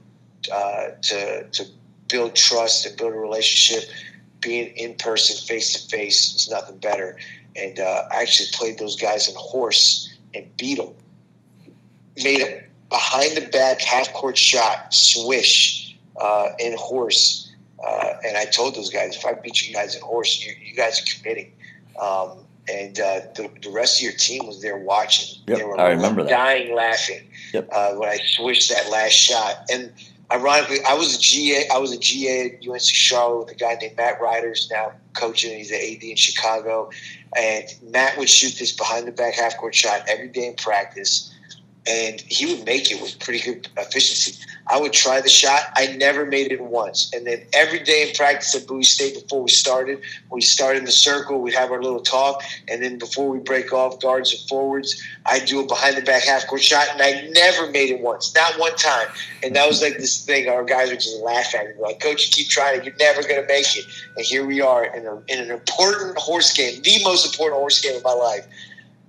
uh, 0.51 0.87
to 1.01 1.45
to 1.49 1.65
build 2.09 2.35
trust 2.35 2.85
and 2.85 2.97
build 2.97 3.13
a 3.13 3.17
relationship, 3.17 3.89
being 4.41 4.75
in 4.75 4.95
person, 4.95 5.37
face 5.47 5.71
to 5.73 5.89
face, 5.89 6.35
is 6.35 6.49
nothing 6.49 6.77
better. 6.79 7.17
And 7.55 7.79
uh, 7.79 8.03
I 8.11 8.21
actually 8.21 8.49
played 8.51 8.79
those 8.79 8.97
guys 8.97 9.29
in 9.29 9.35
horse 9.37 10.13
and 10.33 10.45
beat 10.57 10.77
them. 10.77 10.93
Made 12.21 12.41
a 12.41 12.63
behind 12.89 13.37
the 13.37 13.47
back 13.47 13.79
half 13.79 14.11
court 14.11 14.37
shot, 14.37 14.93
swish 14.93 15.97
uh, 16.19 16.49
in 16.59 16.75
horse. 16.77 17.40
Uh, 17.85 18.13
and 18.25 18.37
I 18.37 18.45
told 18.45 18.75
those 18.75 18.89
guys, 18.89 19.15
if 19.15 19.25
I 19.25 19.33
beat 19.33 19.67
you 19.67 19.73
guys 19.73 19.95
in 19.95 20.01
horse, 20.01 20.45
you, 20.45 20.53
you 20.63 20.75
guys 20.75 20.99
are 21.01 21.17
committing. 21.17 21.51
Um, 21.99 22.37
and 22.69 22.99
uh, 22.99 23.21
the, 23.35 23.49
the 23.63 23.69
rest 23.71 23.99
of 23.99 24.03
your 24.03 24.13
team 24.13 24.45
was 24.45 24.61
there 24.61 24.77
watching. 24.77 25.41
Yep, 25.47 25.57
they 25.57 25.63
were 25.65 25.79
I 25.79 25.89
remember 25.89 26.23
that. 26.23 26.29
dying 26.29 26.75
laughing 26.75 27.27
Yep. 27.53 27.69
uh, 27.71 27.93
when 27.95 28.07
I 28.09 28.17
swished 28.17 28.69
that 28.69 28.89
last 28.91 29.13
shot. 29.13 29.65
And 29.71 29.91
ironically, 30.31 30.77
I 30.87 30.93
was 30.93 31.15
a 31.17 31.19
GA. 31.19 31.67
I 31.73 31.79
was 31.79 31.91
a 31.91 31.97
GA 31.97 32.45
at 32.61 32.67
UNC 32.69 32.81
Charlotte 32.81 33.45
with 33.45 33.55
a 33.55 33.55
guy 33.55 33.75
named 33.81 33.97
Matt 33.97 34.21
Ryder's 34.21 34.69
now 34.71 34.93
coaching. 35.13 35.57
He's 35.57 35.69
the 35.69 35.75
AD 35.75 36.03
in 36.03 36.15
Chicago, 36.15 36.91
and 37.35 37.65
Matt 37.89 38.17
would 38.17 38.29
shoot 38.29 38.57
this 38.59 38.71
behind 38.71 39.07
the 39.07 39.11
back 39.11 39.33
half 39.33 39.57
court 39.57 39.73
shot 39.73 40.03
every 40.07 40.27
day 40.29 40.45
in 40.47 40.53
practice, 40.55 41.30
and 41.87 42.21
he 42.21 42.45
would 42.45 42.65
make 42.65 42.91
it 42.91 43.01
with 43.01 43.19
pretty 43.19 43.39
good 43.39 43.67
efficiency. 43.77 44.37
I 44.67 44.79
would 44.79 44.93
try 44.93 45.19
the 45.19 45.29
shot. 45.29 45.63
I 45.75 45.87
never 45.97 46.25
made 46.25 46.51
it 46.51 46.61
once, 46.61 47.11
and 47.13 47.25
then 47.25 47.41
every 47.53 47.79
day 47.79 48.07
in 48.07 48.15
practice 48.15 48.55
at 48.55 48.67
Bowie 48.67 48.83
State 48.83 49.15
before 49.15 49.41
we 49.41 49.49
started, 49.49 49.99
we 50.31 50.41
started 50.41 50.79
in 50.79 50.85
the 50.85 50.91
circle. 50.91 51.41
We'd 51.41 51.55
have 51.55 51.71
our 51.71 51.81
little 51.81 52.01
talk, 52.01 52.43
and 52.67 52.83
then 52.83 52.99
before 52.99 53.29
we 53.29 53.39
break 53.39 53.73
off 53.73 53.99
guards 53.99 54.31
and 54.31 54.47
forwards, 54.47 55.01
I'd 55.25 55.45
do 55.45 55.59
a 55.59 55.65
behind 55.65 55.97
the 55.97 56.03
back 56.03 56.23
half 56.23 56.47
court 56.47 56.61
shot, 56.61 56.87
and 56.91 57.01
I 57.01 57.27
never 57.31 57.71
made 57.71 57.89
it 57.89 57.99
once, 57.99 58.33
not 58.35 58.59
one 58.59 58.75
time. 58.75 59.07
And 59.43 59.55
that 59.55 59.67
was 59.67 59.81
like 59.81 59.97
this 59.97 60.23
thing. 60.23 60.47
Our 60.47 60.63
guys 60.63 60.89
would 60.89 60.99
just 60.99 61.19
laugh 61.21 61.53
at 61.55 61.67
me, 61.67 61.73
like, 61.81 61.99
"Coach, 61.99 62.27
you 62.27 62.31
keep 62.31 62.49
trying 62.49 62.79
it. 62.79 62.85
You're 62.85 62.95
never 62.97 63.23
going 63.23 63.41
to 63.41 63.47
make 63.47 63.75
it." 63.75 63.85
And 64.15 64.25
here 64.25 64.45
we 64.45 64.61
are 64.61 64.85
in, 64.85 65.07
a, 65.07 65.21
in 65.27 65.39
an 65.39 65.49
important 65.49 66.17
horse 66.17 66.53
game, 66.53 66.81
the 66.83 67.03
most 67.03 67.25
important 67.25 67.59
horse 67.59 67.81
game 67.81 67.95
of 67.97 68.03
my 68.03 68.13
life. 68.13 68.45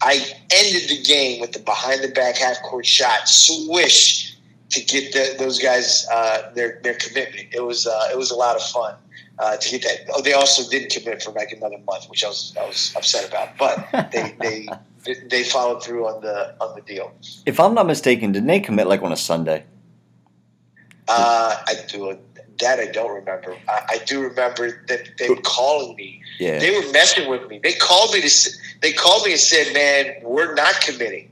I 0.03 0.15
ended 0.51 0.91
the 0.91 1.01
game 1.03 1.41
with 1.41 1.53
the 1.53 1.61
behind 1.61 2.03
the 2.03 2.09
back 2.09 2.37
half 2.37 2.61
court 2.63 2.85
shot, 2.85 3.29
swish 3.29 4.37
to 4.71 4.81
get 4.85 5.13
the, 5.13 5.37
those 5.39 5.59
guys 5.59 6.07
uh, 6.11 6.51
their 6.55 6.81
their 6.83 6.95
commitment. 6.95 7.49
It 7.53 7.65
was 7.65 7.87
uh, 7.87 8.09
it 8.11 8.19
was 8.19 8.31
a 8.31 8.35
lot 8.35 8.57
of 8.57 8.63
fun 8.63 8.97
uh, 9.39 9.57
to 9.57 9.71
get 9.71 9.83
that. 9.83 10.13
Oh, 10.15 10.21
they 10.21 10.33
also 10.33 10.69
didn't 10.69 10.91
commit 10.91 11.23
for 11.23 11.31
like 11.31 11.53
another 11.53 11.79
month, 11.87 12.07
which 12.11 12.25
I 12.25 12.29
was 12.29 12.55
I 12.61 12.67
was 12.67 12.93
upset 12.97 13.29
about. 13.29 13.57
But 13.59 14.11
they 14.11 14.35
they 15.05 15.15
they 15.29 15.45
followed 15.45 15.83
through 15.85 16.07
on 16.09 16.21
the 16.21 16.55
on 16.61 16.75
the 16.75 16.83
deal. 16.83 17.13
If 17.47 17.61
I'm 17.61 17.75
not 17.75 17.87
mistaken, 17.87 18.33
didn't 18.33 18.49
they 18.49 18.61
commit 18.61 18.89
like 18.89 19.03
on 19.03 19.13
a 19.13 19.17
Sunday? 19.17 19.65
Uh, 21.13 21.57
I 21.67 21.75
do 21.89 22.19
that. 22.61 22.79
I 22.79 22.87
don't 22.87 23.15
remember. 23.15 23.57
I, 23.69 23.83
I 23.91 23.99
do 24.07 24.23
remember 24.23 24.85
that 24.89 25.09
they 25.19 25.29
were 25.29 25.41
calling 25.43 25.97
me. 25.97 26.23
Yeah. 26.39 26.59
They 26.59 26.71
were 26.71 26.91
messing 26.93 27.29
with 27.29 27.49
me. 27.49 27.59
They 27.63 27.73
called 27.73 28.13
me 28.13 28.21
to. 28.21 28.51
They 28.81 28.93
called 28.93 29.25
me 29.25 29.33
and 29.33 29.41
said, 29.41 29.73
"Man, 29.75 30.15
we're 30.23 30.55
not 30.55 30.81
committing," 30.81 31.31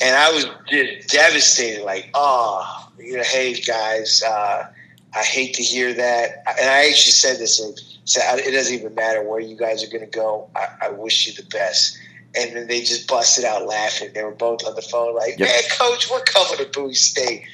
and 0.00 0.16
I 0.16 0.30
was 0.32 0.46
just 0.68 1.10
devastated. 1.10 1.84
Like, 1.84 2.10
oh, 2.14 2.90
you 2.98 3.16
know, 3.16 3.22
hey 3.22 3.54
guys, 3.54 4.22
uh, 4.26 4.66
I 5.14 5.22
hate 5.22 5.54
to 5.54 5.62
hear 5.62 5.94
that. 5.94 6.42
And 6.46 6.68
I 6.68 6.88
actually 6.88 7.12
said 7.12 7.38
this. 7.38 7.60
And 7.60 7.78
said, 8.04 8.38
it 8.38 8.52
doesn't 8.52 8.74
even 8.74 8.94
matter 8.94 9.22
where 9.22 9.38
you 9.38 9.54
guys 9.54 9.84
are 9.84 9.90
going 9.90 10.00
to 10.00 10.06
go. 10.06 10.48
I, 10.56 10.68
I 10.86 10.88
wish 10.90 11.26
you 11.26 11.34
the 11.34 11.46
best. 11.50 11.98
And 12.34 12.56
then 12.56 12.66
they 12.66 12.80
just 12.80 13.06
busted 13.06 13.44
out 13.44 13.66
laughing. 13.66 14.10
They 14.14 14.22
were 14.22 14.30
both 14.30 14.66
on 14.66 14.74
the 14.74 14.82
phone, 14.82 15.14
like, 15.14 15.38
Yep. 15.38 15.48
"Man, 15.48 15.62
coach, 15.70 16.10
we're 16.10 16.22
coming 16.22 16.58
to 16.58 16.64
Bowie 16.72 16.94
State." 16.94 17.44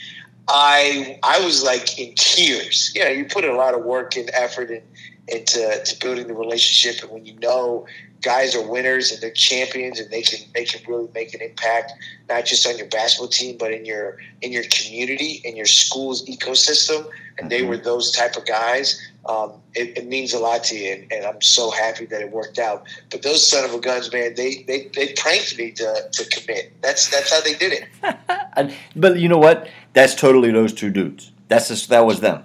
I 0.48 1.18
I 1.22 1.44
was 1.44 1.62
like 1.62 1.98
in 1.98 2.14
tears. 2.16 2.92
You 2.94 3.04
know, 3.04 3.10
you 3.10 3.24
put 3.24 3.44
a 3.44 3.54
lot 3.54 3.74
of 3.74 3.84
work 3.84 4.16
and 4.16 4.30
effort 4.34 4.70
in, 4.70 4.82
into 5.28 5.82
to 5.84 6.00
building 6.00 6.26
the 6.26 6.34
relationship, 6.34 7.02
and 7.02 7.12
when 7.12 7.24
you 7.24 7.38
know 7.38 7.86
guys 8.24 8.56
are 8.56 8.66
winners 8.66 9.12
and 9.12 9.20
they're 9.20 9.30
champions 9.30 10.00
and 10.00 10.10
they 10.10 10.22
can 10.22 10.38
they 10.54 10.64
can 10.64 10.80
really 10.88 11.08
make 11.14 11.34
an 11.34 11.42
impact 11.42 11.92
not 12.26 12.46
just 12.46 12.66
on 12.66 12.76
your 12.78 12.86
basketball 12.86 13.28
team 13.28 13.54
but 13.58 13.70
in 13.70 13.84
your 13.84 14.16
in 14.40 14.50
your 14.50 14.64
community 14.70 15.42
in 15.44 15.54
your 15.54 15.66
school's 15.66 16.24
ecosystem. 16.26 17.06
And 17.38 17.50
they 17.50 17.60
mm-hmm. 17.60 17.70
were 17.70 17.76
those 17.76 18.10
type 18.12 18.36
of 18.36 18.46
guys 18.46 19.00
um, 19.26 19.52
it, 19.74 19.98
it, 19.98 20.06
means 20.06 20.34
a 20.34 20.38
lot 20.38 20.64
to 20.64 20.76
you 20.76 20.92
and, 20.92 21.12
and, 21.12 21.24
i'm 21.24 21.40
so 21.40 21.70
happy 21.70 22.04
that 22.06 22.20
it 22.20 22.30
worked 22.30 22.58
out. 22.58 22.86
But 23.10 23.22
those 23.22 23.48
son 23.48 23.64
of 23.64 23.74
a 23.74 23.80
guns 23.80 24.12
man 24.12 24.34
they 24.34 24.64
they, 24.66 24.90
they 24.94 25.14
pranked 25.14 25.56
me 25.58 25.70
to, 25.72 26.08
to 26.12 26.28
commit. 26.28 26.72
That's 26.82 27.08
that's 27.10 27.32
how 27.32 27.40
they 27.40 27.54
did 27.54 27.72
it. 27.72 28.74
But 28.96 29.18
you 29.18 29.28
know 29.28 29.38
what? 29.38 29.68
That's 29.94 30.14
totally 30.14 30.52
those 30.52 30.72
two 30.72 30.90
dudes. 30.90 31.32
That's 31.48 31.68
just 31.68 31.88
that 31.88 32.06
was 32.06 32.20
them. 32.20 32.44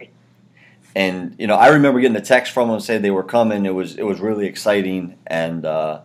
And 0.96 1.36
you 1.38 1.48
know, 1.48 1.56
I 1.56 1.68
remember 1.68 2.00
getting 2.00 2.18
a 2.18 2.22
text 2.22 2.52
from 2.52 2.70
them 2.70 2.80
saying 2.80 3.02
they 3.02 3.12
were 3.12 3.24
coming. 3.24 3.66
It 3.66 3.76
was 3.76 3.96
it 3.96 4.04
was 4.04 4.20
really 4.20 4.48
exciting, 4.48 5.18
and 5.28 5.66
uh, 5.66 6.02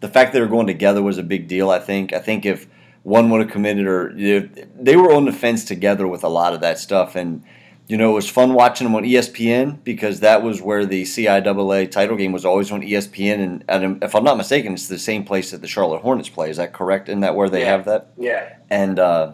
the 0.00 0.08
fact 0.08 0.32
they 0.32 0.40
were 0.40 0.46
going 0.46 0.66
together 0.66 1.02
was 1.02 1.18
a 1.18 1.22
big 1.22 1.48
deal. 1.48 1.70
I 1.70 1.80
think. 1.80 2.12
I 2.12 2.20
think 2.20 2.46
if 2.46 2.66
one 3.02 3.30
would 3.30 3.40
have 3.40 3.50
committed, 3.50 3.86
or 3.86 4.12
you 4.16 4.40
know, 4.40 4.48
they 4.78 4.96
were 4.96 5.12
on 5.12 5.24
the 5.24 5.32
fence 5.32 5.64
together 5.64 6.06
with 6.06 6.22
a 6.22 6.28
lot 6.28 6.52
of 6.52 6.60
that 6.60 6.78
stuff, 6.78 7.16
and 7.16 7.42
you 7.88 7.96
know, 7.96 8.10
it 8.10 8.14
was 8.14 8.28
fun 8.28 8.52
watching 8.52 8.86
them 8.86 8.94
on 8.94 9.02
ESPN 9.02 9.82
because 9.82 10.20
that 10.20 10.42
was 10.42 10.60
where 10.60 10.84
the 10.84 11.04
CIAA 11.04 11.90
title 11.90 12.16
game 12.16 12.32
was 12.32 12.44
always 12.44 12.70
on 12.70 12.82
ESPN, 12.82 13.42
and, 13.42 13.64
and 13.66 14.04
if 14.04 14.14
I'm 14.14 14.24
not 14.24 14.36
mistaken, 14.36 14.74
it's 14.74 14.88
the 14.88 14.98
same 14.98 15.24
place 15.24 15.50
that 15.50 15.62
the 15.62 15.68
Charlotte 15.68 16.02
Hornets 16.02 16.28
play. 16.28 16.50
Is 16.50 16.58
that 16.58 16.74
correct? 16.74 17.08
In 17.08 17.20
that 17.20 17.34
where 17.34 17.48
they 17.48 17.62
yeah. 17.62 17.70
have 17.70 17.86
that? 17.86 18.12
Yeah. 18.18 18.56
And 18.68 18.98
uh, 18.98 19.32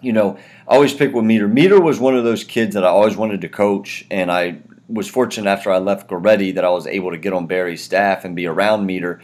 you 0.00 0.14
know, 0.14 0.38
I 0.66 0.74
always 0.74 0.94
pick 0.94 1.12
with 1.12 1.26
Meter. 1.26 1.46
Meter 1.46 1.80
was 1.80 2.00
one 2.00 2.16
of 2.16 2.24
those 2.24 2.44
kids 2.44 2.74
that 2.74 2.84
I 2.84 2.88
always 2.88 3.16
wanted 3.16 3.42
to 3.42 3.48
coach, 3.50 4.06
and 4.10 4.32
I 4.32 4.60
was 4.88 5.06
fortunate 5.06 5.50
after 5.50 5.70
I 5.70 5.76
left 5.76 6.08
Goretti 6.08 6.54
that 6.54 6.64
I 6.64 6.70
was 6.70 6.86
able 6.86 7.10
to 7.10 7.18
get 7.18 7.34
on 7.34 7.46
Barry's 7.46 7.84
staff 7.84 8.24
and 8.24 8.34
be 8.34 8.46
around 8.46 8.86
Meter. 8.86 9.20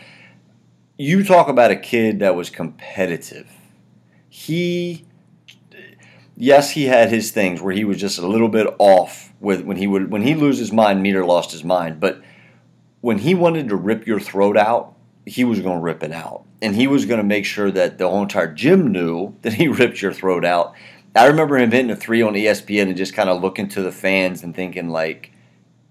You 0.99 1.25
talk 1.25 1.49
about 1.49 1.71
a 1.71 1.77
kid 1.77 2.19
that 2.19 2.35
was 2.37 2.51
competitive. 2.51 3.51
He, 4.29 5.07
yes, 6.39 6.71
he 6.71 6.87
had 6.87 7.11
his 7.11 7.31
things 7.31 7.61
where 7.61 7.75
he 7.75 7.85
was 7.85 7.99
just 7.99 8.19
a 8.19 8.27
little 8.27 8.49
bit 8.49 8.67
off 8.79 9.33
with 9.41 9.63
when 9.63 9.77
he 9.77 9.87
would 9.87 10.11
when 10.11 10.23
he 10.23 10.35
lose 10.35 10.59
his 10.59 10.73
mind. 10.73 11.03
Meter 11.03 11.25
lost 11.25 11.53
his 11.53 11.65
mind, 11.65 12.01
but 12.01 12.23
when 13.01 13.19
he 13.19 13.35
wanted 13.35 13.69
to 13.69 13.77
rip 13.77 14.07
your 14.07 14.21
throat 14.21 14.57
out, 14.57 14.95
he 15.27 15.45
was 15.45 15.61
going 15.61 15.77
to 15.77 15.83
rip 15.83 16.03
it 16.03 16.13
out 16.13 16.45
and 16.61 16.75
he 16.75 16.87
was 16.87 17.07
going 17.07 17.19
to 17.19 17.25
make 17.25 17.45
sure 17.45 17.71
that 17.71 17.99
the 17.99 18.09
whole 18.09 18.23
entire 18.23 18.53
gym 18.53 18.91
knew 18.91 19.35
that 19.43 19.55
he 19.55 19.69
ripped 19.69 20.03
your 20.03 20.13
throat 20.13 20.45
out. 20.45 20.75
I 21.15 21.27
remember 21.27 21.57
him 21.57 21.71
hitting 21.71 21.91
a 21.91 21.97
three 21.97 22.23
on 22.23 22.35
ESPN 22.35 22.89
and 22.89 22.97
just 22.97 23.15
kind 23.15 23.29
of 23.29 23.43
looking 23.43 23.69
to 23.71 23.83
the 23.83 23.91
fans 23.91 24.43
and 24.43 24.55
thinking 24.55 24.91
like, 24.91 25.33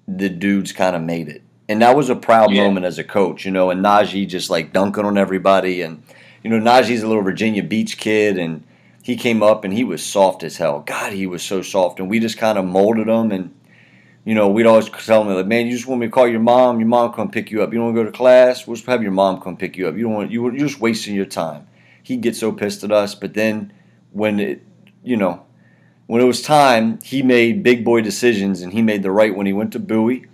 the 0.07 0.29
dudes 0.29 0.71
kind 0.71 0.95
of 0.95 1.01
made 1.01 1.27
it, 1.27 1.41
and 1.67 1.81
that 1.81 1.93
was 1.93 2.09
a 2.09 2.15
proud 2.15 2.51
yeah. 2.51 2.65
moment 2.65 2.85
as 2.85 2.97
a 2.97 3.03
coach, 3.03 3.43
you 3.43 3.51
know. 3.51 3.69
And 3.69 3.83
Najee 3.83 4.25
just 4.25 4.49
like 4.49 4.71
dunking 4.71 5.03
on 5.03 5.17
everybody, 5.17 5.81
and 5.81 6.01
you 6.43 6.49
know 6.49 6.59
Najee's 6.59 7.03
a 7.03 7.07
little 7.07 7.23
Virginia 7.23 7.61
Beach 7.61 7.97
kid, 7.97 8.37
and 8.37 8.63
he 9.07 9.15
came 9.15 9.41
up 9.41 9.63
and 9.63 9.73
he 9.73 9.85
was 9.85 10.05
soft 10.05 10.43
as 10.43 10.57
hell. 10.57 10.81
God, 10.85 11.13
he 11.13 11.27
was 11.27 11.41
so 11.41 11.61
soft, 11.61 12.01
and 12.01 12.09
we 12.09 12.19
just 12.19 12.37
kind 12.37 12.57
of 12.57 12.65
molded 12.65 13.07
him 13.07 13.31
and 13.31 13.53
you 14.25 14.35
know, 14.35 14.49
we'd 14.49 14.65
always 14.65 14.89
tell 14.89 15.21
him 15.21 15.33
like, 15.33 15.47
"Man, 15.47 15.67
you 15.67 15.71
just 15.71 15.87
want 15.87 16.01
me 16.01 16.07
to 16.07 16.11
call 16.11 16.27
your 16.27 16.41
mom. 16.41 16.81
Your 16.81 16.89
mom 16.89 17.13
come 17.13 17.31
pick 17.31 17.49
you 17.49 17.63
up. 17.63 17.71
You 17.71 17.79
don't 17.79 17.85
want 17.85 17.95
to 17.95 18.03
go 18.03 18.11
to 18.11 18.17
class. 18.17 18.67
We'll 18.67 18.75
just 18.75 18.85
have 18.87 19.01
your 19.01 19.13
mom 19.13 19.39
come 19.39 19.55
pick 19.55 19.77
you 19.77 19.87
up. 19.87 19.95
You 19.95 20.03
don't 20.03 20.13
want 20.15 20.31
you. 20.31 20.43
You're 20.43 20.67
just 20.67 20.81
wasting 20.81 21.15
your 21.15 21.25
time." 21.25 21.65
He'd 22.03 22.19
get 22.19 22.35
so 22.35 22.51
pissed 22.51 22.83
at 22.83 22.91
us, 22.91 23.15
but 23.15 23.35
then 23.35 23.71
when 24.11 24.41
it, 24.41 24.63
you 25.01 25.15
know, 25.15 25.45
when 26.07 26.21
it 26.21 26.25
was 26.25 26.41
time, 26.41 26.99
he 27.01 27.21
made 27.21 27.63
big 27.63 27.85
boy 27.85 28.01
decisions, 28.01 28.61
and 28.61 28.73
he 28.73 28.81
made 28.81 29.01
the 29.01 29.11
right 29.11 29.33
when 29.33 29.45
he 29.45 29.53
went 29.53 29.71
to 29.71 29.79
Bowie. 29.79 30.25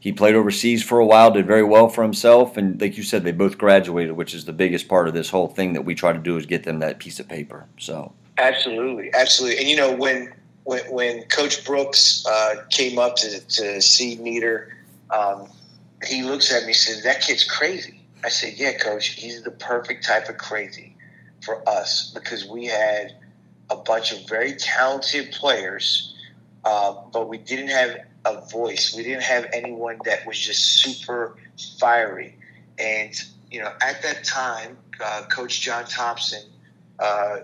He 0.00 0.12
played 0.12 0.34
overseas 0.34 0.82
for 0.82 0.98
a 0.98 1.06
while, 1.06 1.30
did 1.30 1.46
very 1.46 1.64
well 1.64 1.88
for 1.88 2.02
himself, 2.02 2.56
and 2.56 2.80
like 2.80 2.96
you 2.96 3.02
said, 3.02 3.24
they 3.24 3.32
both 3.32 3.58
graduated, 3.58 4.12
which 4.12 4.32
is 4.32 4.44
the 4.44 4.52
biggest 4.52 4.88
part 4.88 5.08
of 5.08 5.14
this 5.14 5.30
whole 5.30 5.48
thing 5.48 5.72
that 5.72 5.82
we 5.82 5.94
try 5.94 6.12
to 6.12 6.18
do 6.18 6.36
is 6.36 6.46
get 6.46 6.64
them 6.64 6.78
that 6.78 6.98
piece 6.98 7.18
of 7.18 7.28
paper. 7.28 7.66
So 7.78 8.12
absolutely, 8.36 9.10
absolutely, 9.12 9.58
and 9.58 9.68
you 9.68 9.76
know 9.76 9.92
when 9.92 10.32
when, 10.68 10.84
when 10.92 11.22
Coach 11.24 11.64
Brooks 11.64 12.26
uh, 12.26 12.56
came 12.68 12.98
up 12.98 13.16
to, 13.16 13.40
to 13.40 13.80
see 13.80 14.16
Meter, 14.16 14.76
um, 15.08 15.48
he 16.06 16.22
looks 16.22 16.52
at 16.52 16.60
me 16.60 16.66
and 16.66 16.76
says, 16.76 17.02
That 17.04 17.22
kid's 17.22 17.42
crazy. 17.42 18.02
I 18.22 18.28
said, 18.28 18.52
Yeah, 18.56 18.76
Coach, 18.76 19.08
he's 19.08 19.42
the 19.42 19.50
perfect 19.50 20.04
type 20.04 20.28
of 20.28 20.36
crazy 20.36 20.94
for 21.42 21.66
us 21.66 22.10
because 22.12 22.46
we 22.46 22.66
had 22.66 23.16
a 23.70 23.76
bunch 23.76 24.12
of 24.12 24.28
very 24.28 24.56
talented 24.56 25.32
players, 25.32 26.14
uh, 26.66 26.94
but 27.14 27.30
we 27.30 27.38
didn't 27.38 27.68
have 27.68 28.00
a 28.36 28.40
voice. 28.48 28.94
We 28.96 29.02
didn't 29.02 29.22
have 29.22 29.46
anyone 29.52 29.98
that 30.04 30.26
was 30.26 30.38
just 30.38 30.82
super 30.82 31.36
fiery. 31.78 32.36
And, 32.78 33.14
you 33.50 33.60
know, 33.60 33.72
at 33.82 34.02
that 34.02 34.24
time, 34.24 34.76
uh, 35.04 35.24
Coach 35.30 35.60
John 35.60 35.84
Thompson 35.84 36.42
uh, 36.98 37.38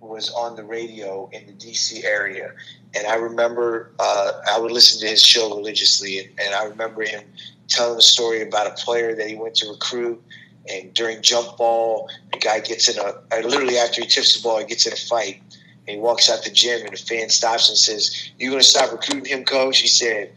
was 0.00 0.30
on 0.30 0.56
the 0.56 0.64
radio 0.64 1.28
in 1.32 1.46
the 1.46 1.52
DC 1.52 2.04
area. 2.04 2.52
And 2.94 3.06
I 3.06 3.14
remember 3.14 3.92
uh, 3.98 4.32
I 4.50 4.58
would 4.58 4.72
listen 4.72 5.00
to 5.00 5.06
his 5.06 5.22
show 5.22 5.54
religiously. 5.54 6.18
And, 6.18 6.28
and, 6.40 6.54
I 6.54 6.64
remember 6.64 7.02
him 7.02 7.22
telling 7.68 7.98
a 7.98 8.02
story 8.02 8.42
about 8.42 8.66
a 8.66 8.82
player 8.82 9.14
that 9.14 9.28
he 9.28 9.36
went 9.36 9.54
to 9.56 9.68
recruit. 9.68 10.22
And 10.68 10.92
during 10.94 11.22
jump 11.22 11.56
ball, 11.56 12.08
the 12.32 12.38
guy 12.38 12.60
gets 12.60 12.88
in 12.88 12.98
a, 12.98 13.02
uh, 13.02 13.40
literally 13.44 13.78
after 13.78 14.02
he 14.02 14.06
tips 14.06 14.36
the 14.36 14.42
ball, 14.42 14.58
he 14.58 14.66
gets 14.66 14.86
in 14.86 14.92
a 14.92 14.96
fight. 14.96 15.42
And 15.86 15.96
he 15.96 15.98
walks 15.98 16.30
out 16.30 16.44
the 16.44 16.50
gym, 16.50 16.82
and 16.82 16.92
the 16.92 16.96
fan 16.96 17.30
stops 17.30 17.68
and 17.68 17.78
says, 17.78 18.30
You 18.38 18.50
going 18.50 18.62
to 18.62 18.66
stop 18.66 18.92
recruiting 18.92 19.24
him, 19.24 19.44
coach? 19.44 19.78
He 19.78 19.88
said, 19.88 20.32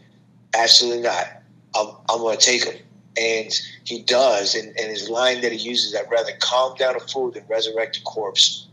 Absolutely 0.54 1.02
not. 1.02 1.26
I'm, 1.74 1.88
I'm 2.08 2.18
going 2.18 2.38
to 2.38 2.44
take 2.44 2.64
him. 2.64 2.82
And 3.16 3.52
he 3.84 4.02
does. 4.02 4.54
And, 4.54 4.68
and 4.78 4.90
his 4.90 5.08
line 5.08 5.40
that 5.42 5.52
he 5.52 5.58
uses, 5.58 5.94
I'd 5.94 6.10
rather 6.10 6.32
calm 6.40 6.76
down 6.76 6.96
a 6.96 7.00
fool 7.00 7.30
than 7.30 7.44
resurrect 7.48 7.98
a 7.98 8.02
corpse 8.02 8.66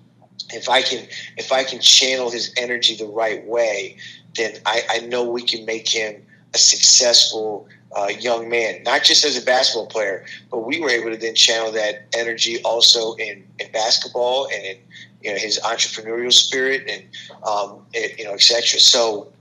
if 0.53 0.69
I 0.69 0.82
can 0.82 1.07
if 1.38 1.51
I 1.51 1.63
can 1.63 1.80
channel 1.80 2.30
his 2.30 2.53
energy 2.57 2.95
the 2.95 3.07
right 3.07 3.45
way, 3.45 3.97
then 4.36 4.55
I, 4.65 4.84
I 4.89 4.99
know 4.99 5.24
we 5.24 5.43
can 5.43 5.65
make 5.65 5.88
him 5.88 6.26
a 6.53 6.57
successful 6.57 7.67
uh, 7.95 8.07
young 8.07 8.49
man, 8.49 8.84
not 8.84 9.03
just 9.03 9.26
as 9.26 9.41
a 9.41 9.45
basketball 9.45 9.88
player, 9.88 10.26
but 10.49 10.59
we 10.59 10.80
were 10.80 10.89
able 10.89 11.11
to 11.11 11.17
then 11.17 11.36
channel 11.36 11.72
that 11.74 12.07
energy 12.13 12.61
also 12.63 13.13
in, 13.15 13.45
in 13.59 13.72
basketball 13.72 14.47
and 14.53 14.63
in 14.63 14.78
you 15.24 15.32
know 15.32 15.38
his 15.38 15.59
entrepreneurial 15.63 16.34
spirit 16.34 16.89
and 16.89 17.03
um, 17.47 17.86
it, 17.93 18.17
you 18.17 18.26
know 18.26 18.34
etc. 18.34 18.80
So 18.80 19.32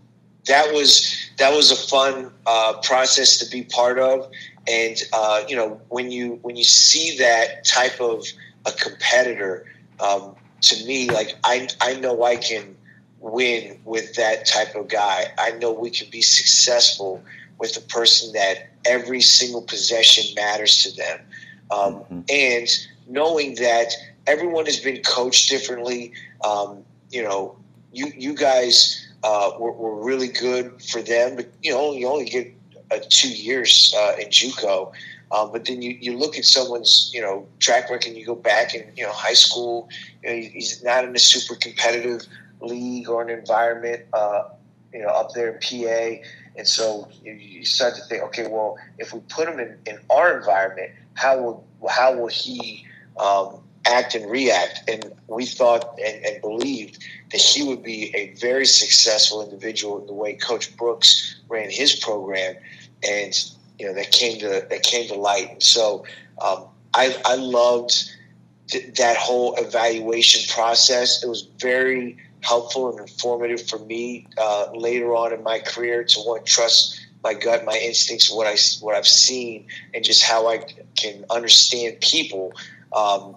that 0.47 0.73
was 0.73 1.17
that 1.39 1.55
was 1.55 1.71
a 1.71 1.77
fun 1.77 2.33
uh, 2.47 2.81
process 2.83 3.39
to 3.39 3.51
be 3.51 3.65
part 3.65 3.99
of, 3.99 4.31
and 4.69 4.97
uh, 5.13 5.45
you 5.49 5.57
know 5.57 5.81
when 5.89 6.11
you 6.11 6.39
when 6.43 6.57
you 6.57 6.65
see 6.65 7.17
that 7.19 7.65
type 7.65 8.01
of 8.01 8.25
a 8.67 8.73
competitor. 8.73 9.67
Um, 10.01 10.35
to 10.63 10.85
me, 10.85 11.09
like 11.11 11.37
I 11.45 11.69
I 11.81 11.95
know 11.95 12.23
I 12.23 12.37
can 12.37 12.77
win 13.21 13.79
with 13.85 14.15
that 14.15 14.47
type 14.47 14.75
of 14.75 14.89
guy. 14.89 15.27
I 15.39 15.53
know 15.53 15.73
we 15.73 15.91
can 15.91 16.09
be 16.11 16.23
successful 16.23 17.23
with 17.59 17.77
a 17.77 17.81
person 17.83 18.33
that 18.33 18.71
every 18.87 19.21
single 19.21 19.63
possession 19.63 20.35
matters 20.35 20.83
to 20.83 20.97
them, 20.97 21.21
um, 21.71 21.95
mm-hmm. 21.95 22.21
and 22.29 22.69
knowing 23.09 23.55
that 23.57 23.93
everyone 24.27 24.67
has 24.67 24.79
been 24.79 25.03
coached 25.03 25.49
differently. 25.51 26.13
Um, 26.45 26.85
you 27.11 27.23
know, 27.23 27.57
you 27.93 28.13
you 28.17 28.35
guys 28.35 29.07
uh, 29.23 29.53
were, 29.59 29.73
were, 29.73 30.03
really 30.03 30.29
good 30.29 30.83
for 30.83 31.03
them, 31.03 31.37
but 31.37 31.51
you 31.63 31.73
know 31.73 31.93
you 31.93 32.09
only 32.09 32.27
get 32.27 32.53
uh, 32.91 32.99
two 33.09 33.29
years 33.31 33.95
uh, 33.97 34.17
in 34.19 34.29
JUCO. 34.29 34.93
Um, 35.33 35.53
but 35.53 35.65
then 35.65 35.81
you, 35.81 35.97
you 36.01 36.19
look 36.19 36.37
at 36.37 36.45
someone's 36.45 37.11
you 37.15 37.21
know 37.21 37.47
track 37.59 37.91
record 37.91 38.09
and 38.09 38.17
you 38.17 38.27
go 38.27 38.35
back 38.35 38.75
in 38.75 38.91
you 38.97 39.05
know 39.05 39.13
high 39.13 39.35
school. 39.35 39.89
You 40.23 40.31
know, 40.31 40.37
he's 40.37 40.83
not 40.83 41.05
in 41.05 41.15
a 41.15 41.19
super 41.19 41.55
competitive 41.55 42.23
league 42.61 43.09
or 43.09 43.23
an 43.23 43.31
environment. 43.31 44.07
Uh, 44.13 44.45
you 44.93 45.01
know 45.01 45.09
up 45.09 45.33
there 45.35 45.53
in 45.53 45.61
PA, 45.61 46.23
and 46.57 46.67
so 46.67 47.09
you, 47.23 47.33
you, 47.33 47.65
start 47.65 47.95
to 47.95 48.03
think, 48.03 48.23
okay, 48.25 48.49
well, 48.49 48.77
if 48.99 49.13
we 49.13 49.21
put 49.29 49.49
him 49.49 49.61
in, 49.61 49.79
in 49.87 49.99
our 50.11 50.37
environment, 50.37 50.91
how 51.15 51.39
will 51.41 51.67
how 51.89 52.15
will 52.15 52.29
he 52.29 52.85
um, 53.17 53.61
act 53.87 54.15
and 54.15 54.31
react? 54.31 54.89
And 54.89 55.13
we 55.29 55.47
thought 55.47 55.99
and, 56.05 56.25
and 56.25 56.41
believed 56.41 57.03
that 57.33 57.41
he 57.41 57.63
would 57.63 57.83
be 57.83 58.15
a 58.15 58.35
very 58.35 58.67
successful 58.67 59.43
individual 59.43 60.01
in 60.01 60.07
the 60.07 60.13
way 60.13 60.35
Coach 60.35 60.77
Brooks 60.77 61.41
ran 61.49 61.71
his 61.71 61.97
program, 61.97 62.57
and 63.09 63.33
you 63.79 63.87
know 63.87 63.95
that 63.95 64.11
came 64.13 64.39
to 64.41 64.67
that 64.69 64.83
came 64.83 65.09
to 65.09 65.15
light. 65.15 65.51
And 65.51 65.63
so 65.63 66.05
um, 66.41 66.65
I 66.95 67.17
I 67.25 67.37
loved 67.37 68.11
th- 68.69 68.95
that 68.95 69.17
whole 69.17 69.55
evaluation 69.57 70.43
process. 70.53 71.23
It 71.23 71.29
was 71.29 71.43
very 71.59 72.17
helpful 72.43 72.91
and 72.91 73.01
informative 73.01 73.69
for 73.69 73.79
me 73.81 74.27
uh, 74.39 74.71
later 74.75 75.15
on 75.15 75.33
in 75.33 75.43
my 75.43 75.59
career 75.59 76.05
to 76.05 76.21
want 76.21 76.47
to 76.47 76.53
trust 76.53 76.99
my 77.23 77.35
gut, 77.35 77.65
my 77.65 77.77
instincts, 77.77 78.31
what 78.31 78.47
I 78.47 78.57
what 78.81 78.95
I've 78.95 79.07
seen, 79.07 79.67
and 79.95 80.05
just 80.05 80.25
how 80.25 80.49
I 80.49 80.65
can 80.97 81.25
understand 81.31 82.01
people. 82.01 82.53
Um, 82.95 83.37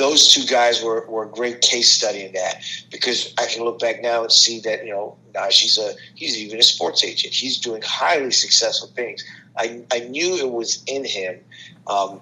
those 0.00 0.32
two 0.32 0.46
guys 0.46 0.82
were, 0.82 1.06
were 1.08 1.24
a 1.24 1.28
great 1.28 1.60
case 1.60 1.92
study 1.92 2.24
in 2.24 2.32
that 2.32 2.64
because 2.90 3.34
I 3.38 3.44
can 3.44 3.64
look 3.64 3.78
back 3.78 4.00
now 4.00 4.22
and 4.22 4.32
see 4.32 4.58
that 4.60 4.84
you 4.84 4.92
know 4.92 5.16
Najee's 5.34 5.76
a 5.78 5.92
he's 6.14 6.38
even 6.38 6.58
a 6.58 6.62
sports 6.62 7.04
agent. 7.04 7.34
He's 7.34 7.58
doing 7.58 7.82
highly 7.84 8.30
successful 8.30 8.88
things. 8.96 9.22
I, 9.58 9.82
I 9.92 10.00
knew 10.00 10.36
it 10.36 10.50
was 10.50 10.82
in 10.86 11.04
him, 11.04 11.38
um, 11.86 12.18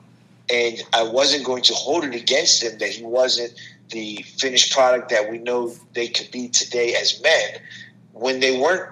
and 0.52 0.82
I 0.92 1.04
wasn't 1.04 1.46
going 1.46 1.62
to 1.62 1.72
hold 1.72 2.04
it 2.04 2.16
against 2.16 2.64
him 2.64 2.78
that 2.78 2.88
he 2.88 3.04
wasn't 3.04 3.52
the 3.90 4.24
finished 4.38 4.72
product 4.72 5.08
that 5.10 5.30
we 5.30 5.38
know 5.38 5.72
they 5.94 6.08
could 6.08 6.32
be 6.32 6.48
today 6.48 6.94
as 6.94 7.22
men 7.22 7.60
when 8.12 8.40
they 8.40 8.58
weren't 8.58 8.90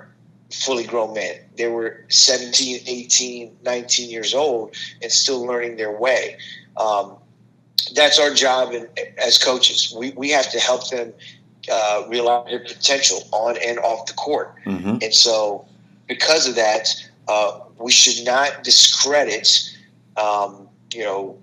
fully 0.52 0.84
grown 0.84 1.12
men. 1.12 1.40
They 1.56 1.66
were 1.66 2.04
17, 2.08 2.82
18, 2.86 3.56
19 3.64 4.10
years 4.10 4.32
old 4.32 4.76
and 5.02 5.10
still 5.10 5.44
learning 5.44 5.76
their 5.76 5.90
way. 5.90 6.38
Um, 6.76 7.16
that's 7.94 8.18
our 8.18 8.32
job 8.32 8.72
in, 8.72 8.88
as 9.18 9.38
coaches. 9.42 9.94
We, 9.96 10.10
we 10.12 10.30
have 10.30 10.50
to 10.50 10.58
help 10.58 10.88
them 10.90 11.12
uh, 11.70 12.04
realize 12.08 12.46
their 12.48 12.60
potential 12.60 13.22
on 13.32 13.56
and 13.64 13.78
off 13.80 14.06
the 14.06 14.12
court. 14.14 14.54
Mm-hmm. 14.64 14.98
And 15.02 15.14
so, 15.14 15.66
because 16.06 16.48
of 16.48 16.54
that, 16.54 16.88
uh, 17.28 17.60
we 17.78 17.90
should 17.90 18.24
not 18.24 18.62
discredit, 18.62 19.48
um, 20.16 20.68
you 20.92 21.02
know, 21.02 21.38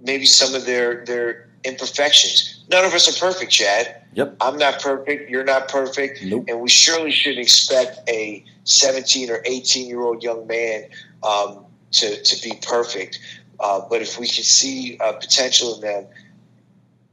maybe 0.00 0.26
some 0.26 0.54
of 0.54 0.66
their 0.66 1.04
their 1.04 1.48
imperfections. 1.64 2.64
None 2.70 2.84
of 2.84 2.94
us 2.94 3.08
are 3.08 3.26
perfect, 3.26 3.50
Chad. 3.50 4.02
Yep. 4.14 4.36
I'm 4.40 4.56
not 4.56 4.80
perfect. 4.80 5.30
You're 5.30 5.44
not 5.44 5.68
perfect. 5.68 6.20
Nope. 6.22 6.44
And 6.48 6.60
we 6.60 6.68
surely 6.68 7.10
shouldn't 7.10 7.42
expect 7.42 8.08
a 8.08 8.42
17 8.64 9.30
or 9.30 9.42
18 9.44 9.86
year 9.86 10.00
old 10.00 10.22
young 10.22 10.46
man 10.46 10.84
um, 11.22 11.64
to, 11.92 12.22
to 12.22 12.42
be 12.42 12.58
perfect. 12.62 13.18
Uh, 13.60 13.80
but 13.88 14.02
if 14.02 14.18
we 14.18 14.26
can 14.26 14.44
see 14.44 14.98
uh, 15.00 15.12
potential 15.12 15.74
in 15.76 15.80
them, 15.80 16.06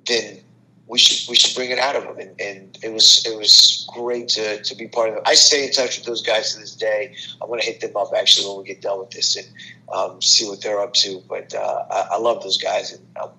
then 0.06 0.44
we 0.88 1.00
should 1.00 1.30
we 1.30 1.36
should 1.36 1.56
bring 1.56 1.72
it 1.72 1.80
out 1.80 1.96
of 1.96 2.04
them. 2.04 2.18
And, 2.20 2.40
and, 2.40 2.78
it 2.84 2.92
was 2.92 3.26
it 3.26 3.38
was 3.38 3.90
great 3.94 4.28
to, 4.30 4.62
to 4.62 4.76
be 4.76 4.88
part 4.88 5.10
of 5.10 5.16
it. 5.16 5.24
I 5.26 5.36
stay 5.36 5.66
in 5.66 5.72
touch 5.72 5.98
with 5.98 6.06
those 6.06 6.22
guys 6.22 6.54
to 6.54 6.60
this 6.60 6.76
day. 6.76 7.16
I'm 7.42 7.48
going 7.48 7.62
to 7.62 7.66
hit 7.66 7.80
them 7.80 7.96
up 7.96 8.12
actually 8.16 8.48
when 8.48 8.58
we 8.58 8.66
get 8.66 8.82
done 8.82 9.00
with 9.00 9.12
this 9.12 9.38
and 9.38 9.48
um, 9.94 10.22
see 10.22 10.48
what 10.48 10.62
they're 10.62 10.82
up 10.82 10.94
to. 10.96 11.24
But 11.30 11.54
uh, 11.56 11.86
I, 11.90 12.08
I, 12.12 12.18
love 12.18 12.44
those 12.44 12.58
guys, 12.58 12.92
and 12.92 13.06
I'm 13.22 13.30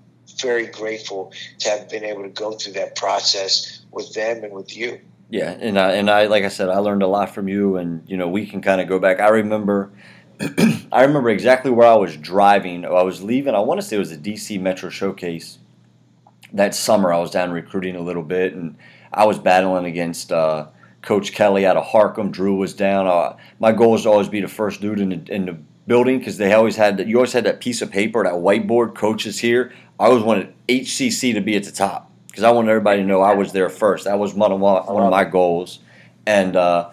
very 0.40 0.66
grateful 0.66 1.32
to 1.60 1.68
have 1.68 1.90
been 1.90 2.04
able 2.04 2.22
to 2.22 2.30
go 2.30 2.52
through 2.52 2.72
that 2.74 2.96
process 2.96 3.84
with 3.90 4.14
them 4.14 4.44
and 4.44 4.52
with 4.52 4.74
you. 4.74 5.00
Yeah, 5.28 5.50
and 5.50 5.78
I, 5.78 5.92
and 5.92 6.10
I 6.10 6.26
like 6.26 6.44
I 6.44 6.48
said, 6.48 6.68
I 6.68 6.78
learned 6.78 7.02
a 7.02 7.06
lot 7.06 7.34
from 7.34 7.48
you, 7.48 7.76
and 7.76 8.02
you 8.08 8.16
know 8.16 8.28
we 8.28 8.46
can 8.46 8.62
kind 8.62 8.80
of 8.80 8.88
go 8.88 8.98
back. 8.98 9.20
I 9.20 9.28
remember 9.28 9.92
I 10.92 11.02
remember 11.02 11.30
exactly 11.30 11.70
where 11.70 11.86
I 11.86 11.94
was 11.94 12.16
driving. 12.16 12.84
I 12.84 13.02
was 13.02 13.22
leaving. 13.22 13.54
I 13.54 13.60
want 13.60 13.80
to 13.80 13.86
say 13.86 13.96
it 13.96 14.00
was 14.00 14.12
a 14.12 14.16
DC 14.16 14.60
Metro 14.60 14.90
Showcase. 14.90 15.58
That 16.52 16.74
summer, 16.74 17.12
I 17.12 17.18
was 17.18 17.30
down 17.30 17.50
recruiting 17.50 17.96
a 17.96 18.00
little 18.00 18.22
bit, 18.22 18.54
and 18.54 18.76
I 19.12 19.26
was 19.26 19.38
battling 19.38 19.86
against 19.86 20.32
uh, 20.32 20.68
Coach 21.02 21.32
Kelly 21.32 21.66
out 21.66 21.76
of 21.76 21.84
Harcum. 21.84 22.30
Drew 22.30 22.56
was 22.56 22.74
down. 22.74 23.06
Uh, 23.06 23.36
my 23.58 23.72
goal 23.72 23.92
was 23.92 24.02
to 24.02 24.10
always 24.10 24.28
be 24.28 24.40
the 24.40 24.48
first 24.48 24.80
dude 24.80 25.00
in 25.00 25.08
the, 25.10 25.32
in 25.32 25.46
the 25.46 25.56
building 25.86 26.18
because 26.18 26.38
they 26.38 26.52
always 26.52 26.76
had 26.76 26.96
that. 26.96 27.06
You 27.06 27.16
always 27.16 27.32
had 27.32 27.44
that 27.44 27.60
piece 27.60 27.82
of 27.82 27.90
paper, 27.90 28.24
that 28.24 28.34
whiteboard. 28.34 28.94
Coaches 28.94 29.38
here. 29.38 29.72
I 29.98 30.06
always 30.06 30.24
wanted 30.24 30.52
HCC 30.68 31.34
to 31.34 31.40
be 31.40 31.56
at 31.56 31.64
the 31.64 31.72
top 31.72 32.10
because 32.26 32.42
I 32.42 32.50
wanted 32.50 32.70
everybody 32.70 33.02
to 33.02 33.06
know 33.06 33.20
I 33.20 33.34
was 33.34 33.52
there 33.52 33.68
first. 33.68 34.04
That 34.04 34.18
was 34.18 34.34
one 34.34 34.50
of 34.50 34.60
my, 34.60 34.80
one 34.80 35.04
of 35.04 35.10
my 35.10 35.24
goals. 35.24 35.78
And 36.26 36.56
uh, 36.56 36.90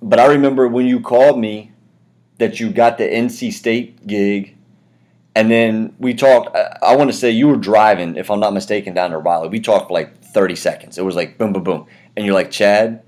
but 0.00 0.20
I 0.20 0.26
remember 0.26 0.68
when 0.68 0.86
you 0.86 1.00
called 1.00 1.38
me 1.38 1.72
that 2.38 2.60
you 2.60 2.70
got 2.70 2.98
the 2.98 3.04
NC 3.04 3.52
State 3.52 4.06
gig, 4.06 4.56
and 5.34 5.50
then 5.50 5.94
we 5.98 6.14
talked. 6.14 6.56
I, 6.56 6.78
I 6.82 6.96
want 6.96 7.10
to 7.10 7.16
say 7.16 7.30
you 7.30 7.48
were 7.48 7.56
driving, 7.56 8.16
if 8.16 8.30
I'm 8.30 8.40
not 8.40 8.54
mistaken, 8.54 8.94
down 8.94 9.10
to 9.10 9.18
Raleigh. 9.18 9.48
We 9.48 9.60
talked 9.60 9.88
for 9.88 9.94
like 9.94 10.22
30 10.22 10.56
seconds. 10.56 10.98
It 10.98 11.04
was 11.04 11.16
like 11.16 11.38
boom, 11.38 11.52
boom, 11.52 11.64
boom, 11.64 11.86
and 12.16 12.24
you're 12.24 12.34
like, 12.34 12.50
Chad, 12.50 13.02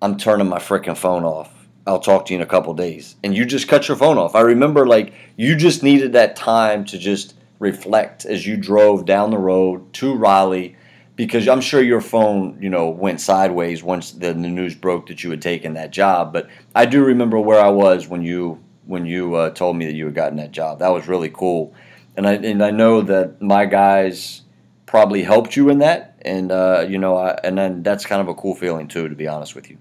I'm 0.00 0.16
turning 0.16 0.48
my 0.48 0.58
freaking 0.58 0.96
phone 0.96 1.24
off. 1.24 1.52
I'll 1.86 2.00
talk 2.00 2.26
to 2.26 2.32
you 2.32 2.38
in 2.38 2.42
a 2.42 2.46
couple 2.46 2.74
days, 2.74 3.16
and 3.22 3.36
you 3.36 3.44
just 3.44 3.68
cut 3.68 3.88
your 3.88 3.96
phone 3.96 4.18
off. 4.18 4.34
I 4.34 4.40
remember 4.40 4.86
like 4.86 5.12
you 5.36 5.54
just 5.56 5.82
needed 5.82 6.12
that 6.14 6.36
time 6.36 6.84
to 6.86 6.98
just 6.98 7.34
reflect 7.58 8.24
as 8.24 8.46
you 8.46 8.56
drove 8.56 9.04
down 9.04 9.30
the 9.30 9.38
road 9.38 9.92
to 9.94 10.14
Raleigh 10.14 10.76
because 11.16 11.48
I'm 11.48 11.62
sure 11.62 11.82
your 11.82 12.02
phone, 12.02 12.58
you 12.60 12.68
know, 12.68 12.90
went 12.90 13.20
sideways 13.20 13.82
once 13.82 14.12
the, 14.12 14.34
news 14.34 14.74
broke 14.74 15.06
that 15.08 15.24
you 15.24 15.30
had 15.30 15.40
taken 15.40 15.74
that 15.74 15.90
job. 15.90 16.32
But 16.32 16.48
I 16.74 16.84
do 16.84 17.02
remember 17.02 17.40
where 17.40 17.60
I 17.60 17.70
was 17.70 18.06
when 18.06 18.22
you 18.22 18.62
when 18.84 19.04
you 19.04 19.34
uh, 19.34 19.50
told 19.50 19.76
me 19.76 19.86
that 19.86 19.94
you 19.94 20.04
had 20.04 20.14
gotten 20.14 20.36
that 20.36 20.52
job. 20.52 20.78
That 20.78 20.90
was 20.90 21.08
really 21.08 21.30
cool, 21.30 21.74
and 22.16 22.26
I 22.28 22.34
and 22.34 22.62
I 22.62 22.70
know 22.70 23.00
that 23.00 23.40
my 23.42 23.64
guys 23.64 24.42
probably 24.84 25.22
helped 25.22 25.56
you 25.56 25.70
in 25.70 25.78
that, 25.78 26.18
and 26.22 26.52
uh, 26.52 26.86
you 26.88 26.98
know, 26.98 27.16
I, 27.16 27.38
and 27.42 27.56
then 27.58 27.82
that's 27.82 28.04
kind 28.04 28.20
of 28.20 28.28
a 28.28 28.34
cool 28.34 28.54
feeling 28.54 28.86
too, 28.86 29.08
to 29.08 29.14
be 29.14 29.26
honest 29.26 29.54
with 29.54 29.70
you. 29.70 29.78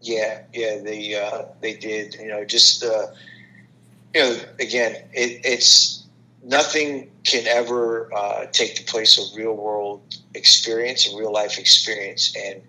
Yeah, 0.00 0.42
yeah, 0.54 0.78
they 0.82 1.14
uh, 1.14 1.44
they 1.60 1.74
did. 1.74 2.14
You 2.14 2.28
know, 2.28 2.44
just 2.44 2.82
uh, 2.82 3.08
you 4.14 4.20
know, 4.22 4.36
again, 4.58 4.96
it, 5.12 5.42
it's 5.44 5.99
nothing 6.42 7.10
can 7.24 7.46
ever 7.46 8.12
uh, 8.14 8.46
take 8.46 8.76
the 8.76 8.84
place 8.84 9.18
of 9.18 9.36
real 9.36 9.54
world 9.54 10.02
experience 10.34 11.06
and 11.06 11.18
real 11.18 11.32
life 11.32 11.58
experience 11.58 12.34
and 12.36 12.62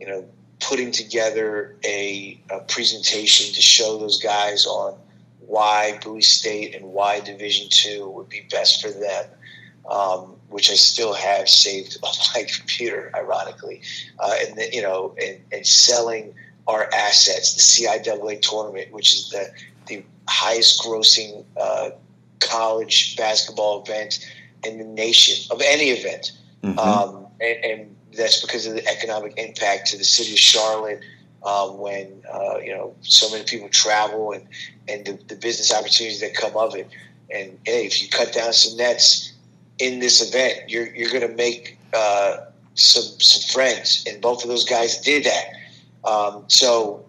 you 0.00 0.06
know 0.06 0.24
putting 0.60 0.90
together 0.90 1.76
a, 1.84 2.40
a 2.50 2.60
presentation 2.60 3.54
to 3.54 3.62
show 3.62 3.98
those 3.98 4.20
guys 4.20 4.66
on 4.66 4.98
why 5.40 5.98
Bowie 6.02 6.20
State 6.20 6.74
and 6.74 6.92
why 6.92 7.20
Division 7.20 7.68
Two 7.70 8.08
would 8.10 8.28
be 8.28 8.46
best 8.50 8.82
for 8.82 8.90
them, 8.90 9.24
um, 9.88 10.36
which 10.48 10.70
I 10.70 10.74
still 10.74 11.14
have 11.14 11.48
saved 11.48 11.96
on 12.02 12.12
my 12.34 12.44
computer, 12.44 13.10
ironically, 13.14 13.80
uh, 14.18 14.34
and 14.40 14.58
the, 14.58 14.68
you 14.72 14.82
know, 14.82 15.14
and, 15.22 15.40
and, 15.52 15.66
selling 15.66 16.34
our 16.66 16.90
assets, 16.92 17.54
the 17.54 17.60
CIAA 17.60 18.42
tournament, 18.42 18.92
which 18.92 19.14
is 19.14 19.30
the 19.30 19.50
the 19.86 20.04
highest 20.28 20.82
grossing 20.82 21.44
uh, 21.58 21.90
college 22.40 23.16
basketball 23.16 23.82
event 23.82 24.24
in 24.64 24.78
the 24.78 24.84
nation 24.84 25.50
of 25.50 25.60
any 25.64 25.90
event. 25.90 26.32
Mm-hmm. 26.62 26.78
Um, 26.78 27.26
and, 27.40 27.64
and, 27.64 27.94
that's 28.16 28.40
because 28.40 28.66
of 28.66 28.74
the 28.74 28.84
economic 28.88 29.34
impact 29.36 29.86
to 29.86 29.98
the 29.98 30.02
city 30.02 30.32
of 30.32 30.38
Charlotte 30.38 31.00
um, 31.44 31.78
when 31.78 32.22
uh, 32.32 32.58
you 32.58 32.74
know 32.74 32.94
so 33.02 33.30
many 33.30 33.44
people 33.44 33.68
travel 33.68 34.32
and 34.32 34.46
and 34.88 35.06
the, 35.06 35.12
the, 35.28 35.36
business 35.36 35.72
opportunities 35.72 36.20
that 36.20 36.34
come 36.34 36.56
of 36.56 36.74
it. 36.74 36.88
And 37.30 37.58
hey, 37.64 37.86
if 37.86 38.02
you 38.02 38.08
cut 38.08 38.32
down 38.32 38.52
some 38.54 38.76
nets 38.76 39.34
in 39.78 40.00
this 40.00 40.26
event, 40.26 40.68
you're 40.68 40.92
you're 40.96 41.10
going 41.10 41.28
to 41.28 41.36
make 41.36 41.78
uh, 41.94 42.38
some 42.74 43.20
some 43.20 43.54
friends, 43.54 44.04
and 44.08 44.20
both 44.20 44.42
of 44.42 44.48
those 44.48 44.64
guys 44.64 44.98
did 45.00 45.24
that. 45.24 46.08
Um, 46.08 46.44
so 46.48 47.04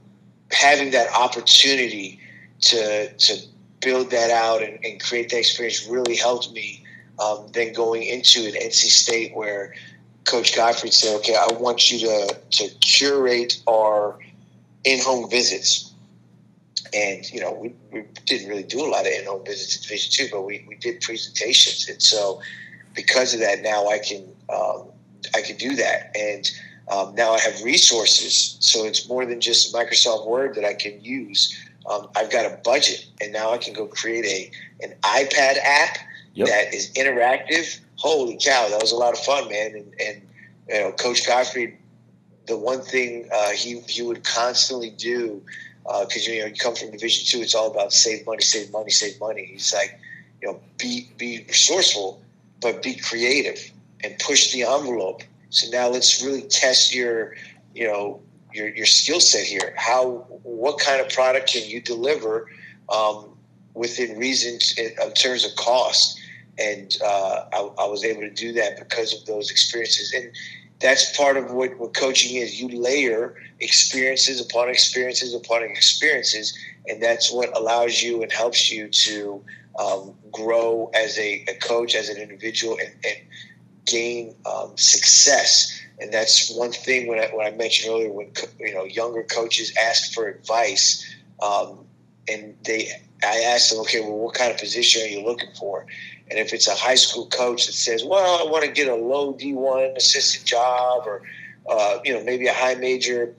having 0.51 0.91
that 0.91 1.11
opportunity 1.13 2.19
to 2.61 3.11
to 3.13 3.37
build 3.81 4.11
that 4.11 4.29
out 4.31 4.61
and, 4.61 4.83
and 4.83 5.01
create 5.01 5.29
that 5.29 5.39
experience 5.39 5.87
really 5.87 6.15
helped 6.15 6.51
me. 6.51 6.83
Um, 7.19 7.47
then 7.53 7.73
going 7.73 8.03
into 8.03 8.45
an 8.45 8.53
NC 8.53 8.73
State 8.73 9.35
where 9.35 9.73
Coach 10.25 10.55
Gottfried 10.55 10.93
said, 10.93 11.15
"Okay, 11.17 11.35
I 11.35 11.51
want 11.53 11.91
you 11.91 11.99
to 12.07 12.37
to 12.51 12.69
curate 12.79 13.61
our 13.67 14.17
in-home 14.83 15.29
visits." 15.29 15.91
And 16.93 17.29
you 17.29 17.41
know, 17.41 17.53
we, 17.53 17.73
we 17.91 18.05
didn't 18.25 18.47
really 18.47 18.63
do 18.63 18.79
a 18.79 18.87
lot 18.87 19.01
of 19.01 19.11
in-home 19.11 19.43
visits 19.45 19.75
in 19.75 19.81
Division 19.81 20.11
Two, 20.11 20.31
but 20.31 20.41
we, 20.43 20.65
we 20.67 20.75
did 20.75 21.01
presentations, 21.01 21.89
and 21.89 22.01
so 22.01 22.41
because 22.93 23.33
of 23.33 23.41
that, 23.41 23.61
now 23.61 23.87
I 23.87 23.99
can 23.99 24.23
um, 24.49 24.87
I 25.35 25.41
can 25.41 25.57
do 25.57 25.75
that, 25.75 26.15
and 26.17 26.49
um, 26.89 27.15
now 27.15 27.33
I 27.33 27.39
have 27.39 27.61
resources. 27.63 28.55
So 28.59 28.85
it's 28.85 29.09
more 29.09 29.25
than 29.25 29.41
just 29.41 29.73
Microsoft 29.73 30.27
Word 30.27 30.55
that 30.55 30.63
I 30.63 30.73
can 30.73 31.03
use 31.03 31.55
um, 31.87 32.09
I've 32.15 32.31
got 32.31 32.45
a 32.45 32.57
budget, 32.63 33.05
and 33.21 33.31
now 33.31 33.51
I 33.51 33.57
can 33.57 33.73
go 33.73 33.87
create 33.87 34.25
a 34.25 34.51
an 34.85 34.95
iPad 35.01 35.57
app 35.63 35.97
yep. 36.33 36.47
that 36.47 36.73
is 36.73 36.91
interactive. 36.93 37.79
Holy 37.95 38.37
cow, 38.41 38.69
that 38.69 38.81
was 38.81 38.91
a 38.91 38.95
lot 38.95 39.13
of 39.13 39.19
fun, 39.19 39.49
man! 39.49 39.73
And, 39.73 39.93
and 39.99 40.21
you 40.69 40.75
know, 40.75 40.91
Coach 40.93 41.25
Gottfried, 41.25 41.77
the 42.47 42.57
one 42.57 42.81
thing 42.81 43.29
uh, 43.33 43.49
he 43.49 43.79
he 43.81 44.01
would 44.01 44.23
constantly 44.23 44.89
do 44.91 45.41
because 45.83 46.27
uh, 46.27 46.31
you 46.31 46.39
know 46.41 46.45
you 46.47 46.55
come 46.55 46.75
from 46.75 46.91
Division 46.91 47.25
Two, 47.25 47.43
it's 47.43 47.55
all 47.55 47.71
about 47.71 47.93
save 47.93 48.25
money, 48.25 48.41
save 48.41 48.71
money, 48.71 48.91
save 48.91 49.19
money. 49.19 49.45
He's 49.45 49.73
like, 49.73 49.99
you 50.41 50.49
know, 50.49 50.59
be 50.77 51.09
be 51.17 51.45
resourceful, 51.47 52.21
but 52.61 52.83
be 52.83 52.95
creative 52.95 53.71
and 54.03 54.17
push 54.19 54.51
the 54.51 54.63
envelope. 54.63 55.23
So 55.49 55.69
now 55.71 55.89
let's 55.89 56.23
really 56.23 56.43
test 56.43 56.93
your, 56.93 57.35
you 57.73 57.87
know, 57.87 58.21
your, 58.53 58.69
your 58.69 58.85
skill 58.85 59.19
set 59.19 59.45
here. 59.45 59.73
How 59.77 60.25
what 60.43 60.79
kind 60.79 61.01
of 61.01 61.09
product 61.09 61.51
can 61.51 61.67
you 61.67 61.81
deliver 61.81 62.49
um, 62.89 63.37
within 63.73 64.17
reason 64.17 64.59
in 64.77 65.13
terms 65.13 65.45
of 65.45 65.55
cost? 65.55 66.19
And 66.57 66.95
uh, 67.03 67.45
I, 67.53 67.69
I, 67.79 67.85
was 67.85 68.03
able 68.03 68.21
to 68.21 68.29
do 68.29 68.51
that 68.53 68.77
because 68.77 69.13
of 69.13 69.25
those 69.25 69.49
experiences. 69.49 70.11
And 70.13 70.29
that's 70.81 71.15
part 71.15 71.37
of 71.37 71.53
what, 71.53 71.77
what 71.77 71.93
coaching 71.93 72.35
is. 72.35 72.59
You 72.59 72.67
layer 72.67 73.35
experiences 73.61 74.41
upon 74.41 74.69
experiences 74.69 75.33
upon 75.33 75.63
experiences, 75.63 76.57
and 76.87 77.01
that's 77.01 77.31
what 77.31 77.55
allows 77.55 78.01
you 78.01 78.23
and 78.23 78.31
helps 78.31 78.69
you 78.69 78.89
to 78.89 79.43
um, 79.79 80.13
grow 80.31 80.91
as 80.93 81.17
a, 81.17 81.45
a, 81.47 81.53
coach, 81.55 81.95
as 81.95 82.09
an 82.09 82.17
individual, 82.17 82.77
and, 82.77 82.93
and 83.05 83.17
gain 83.89 84.35
um, 84.45 84.75
success. 84.75 85.79
And 85.99 86.13
that's 86.13 86.51
one 86.55 86.71
thing 86.71 87.07
when 87.07 87.19
I, 87.19 87.27
when 87.33 87.45
I 87.45 87.51
mentioned 87.51 87.93
earlier 87.93 88.11
when 88.11 88.31
you 88.59 88.73
know 88.73 88.85
younger 88.85 89.23
coaches 89.23 89.73
ask 89.77 90.13
for 90.13 90.27
advice, 90.27 91.05
um, 91.41 91.85
and 92.27 92.55
they 92.63 92.89
I 93.23 93.41
asked 93.41 93.71
them, 93.71 93.79
okay, 93.81 93.99
well, 93.99 94.17
what 94.17 94.35
kind 94.35 94.51
of 94.51 94.57
position 94.57 95.01
are 95.01 95.07
you 95.07 95.25
looking 95.25 95.53
for? 95.57 95.85
And 96.29 96.39
if 96.39 96.53
it's 96.53 96.67
a 96.67 96.75
high 96.75 96.95
school 96.95 97.27
coach 97.27 97.65
that 97.65 97.73
says, 97.73 98.03
well, 98.03 98.47
I 98.47 98.49
want 98.49 98.63
to 98.63 98.71
get 98.71 98.87
a 98.87 98.95
low 98.95 99.33
D1 99.33 99.97
assistant 99.97 100.45
job 100.45 101.05
or, 101.05 101.23
uh, 101.69 101.99
you 102.05 102.13
know, 102.13 102.23
maybe 102.23 102.47
a 102.47 102.53
high 102.53 102.75
major 102.75 103.35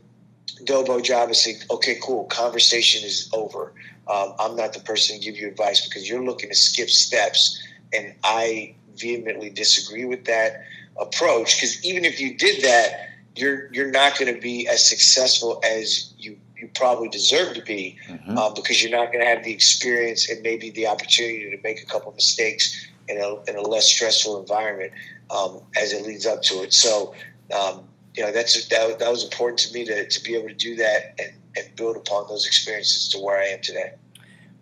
DOBO 0.65 1.03
job 1.03 1.29
and 1.29 1.37
say, 1.37 1.57
okay, 1.71 1.99
cool, 2.03 2.25
conversation 2.25 3.05
is 3.05 3.31
over. 3.33 3.73
Um, 4.09 4.35
I'm 4.39 4.57
not 4.57 4.73
the 4.73 4.81
person 4.81 5.19
to 5.19 5.25
give 5.25 5.37
you 5.37 5.49
advice 5.49 5.87
because 5.87 6.09
you're 6.09 6.25
looking 6.25 6.51
to 6.51 6.57
skip 6.57 6.91
steps. 6.91 7.63
And 7.93 8.15
I 8.25 8.75
vehemently 8.97 9.51
disagree 9.51 10.05
with 10.05 10.25
that 10.25 10.65
approach 10.99 11.57
because 11.57 11.85
even 11.85 12.05
if 12.05 12.21
you 12.21 12.37
did 12.37 12.63
that, 12.63 13.09
you're 13.37 13.73
you're 13.73 13.91
not 13.91 14.19
going 14.19 14.33
to 14.35 14.41
be 14.41 14.69
as 14.69 14.89
successful 14.89 15.61
as 15.65 16.13
you 16.19 16.37
you 16.61 16.69
probably 16.75 17.09
deserve 17.09 17.55
to 17.55 17.63
be 17.63 17.99
mm-hmm. 18.07 18.37
uh, 18.37 18.51
because 18.51 18.83
you're 18.83 18.91
not 18.91 19.13
going 19.13 19.25
to 19.25 19.27
have 19.27 19.43
the 19.45 19.53
experience 19.53 20.29
and 20.29 20.43
maybe 20.43 20.71
the 20.71 20.87
opportunity 20.87 21.51
to 21.51 21.59
make 21.63 21.83
a 21.83 21.87
couple 21.87 22.13
mistakes 22.13 22.87
in 23.09 23.19
a, 23.19 23.51
in 23.51 23.57
a 23.57 23.63
less 23.63 23.87
stressful 23.87 24.39
environment 24.39 24.93
um, 25.31 25.61
as 25.77 25.93
it 25.93 26.07
leads 26.07 26.27
up 26.27 26.43
to 26.43 26.63
it. 26.63 26.73
So, 26.73 27.15
um, 27.59 27.85
you 28.15 28.23
know, 28.23 28.33
that's 28.33 28.69
that, 28.69 28.99
that 28.99 29.11
was 29.11 29.25
important 29.25 29.59
to 29.61 29.73
me 29.73 29.85
to, 29.87 30.07
to 30.07 30.25
be 30.25 30.35
able 30.37 30.49
to 30.49 30.55
do 30.55 30.77
that 30.77 31.19
and, 31.19 31.33
and 31.57 31.77
build 31.77 31.97
upon 31.97 32.29
those 32.29 32.47
experiences 32.47 33.09
to 33.11 33.19
where 33.19 33.39
I 33.39 33.47
am 33.47 33.61
today. 33.63 33.93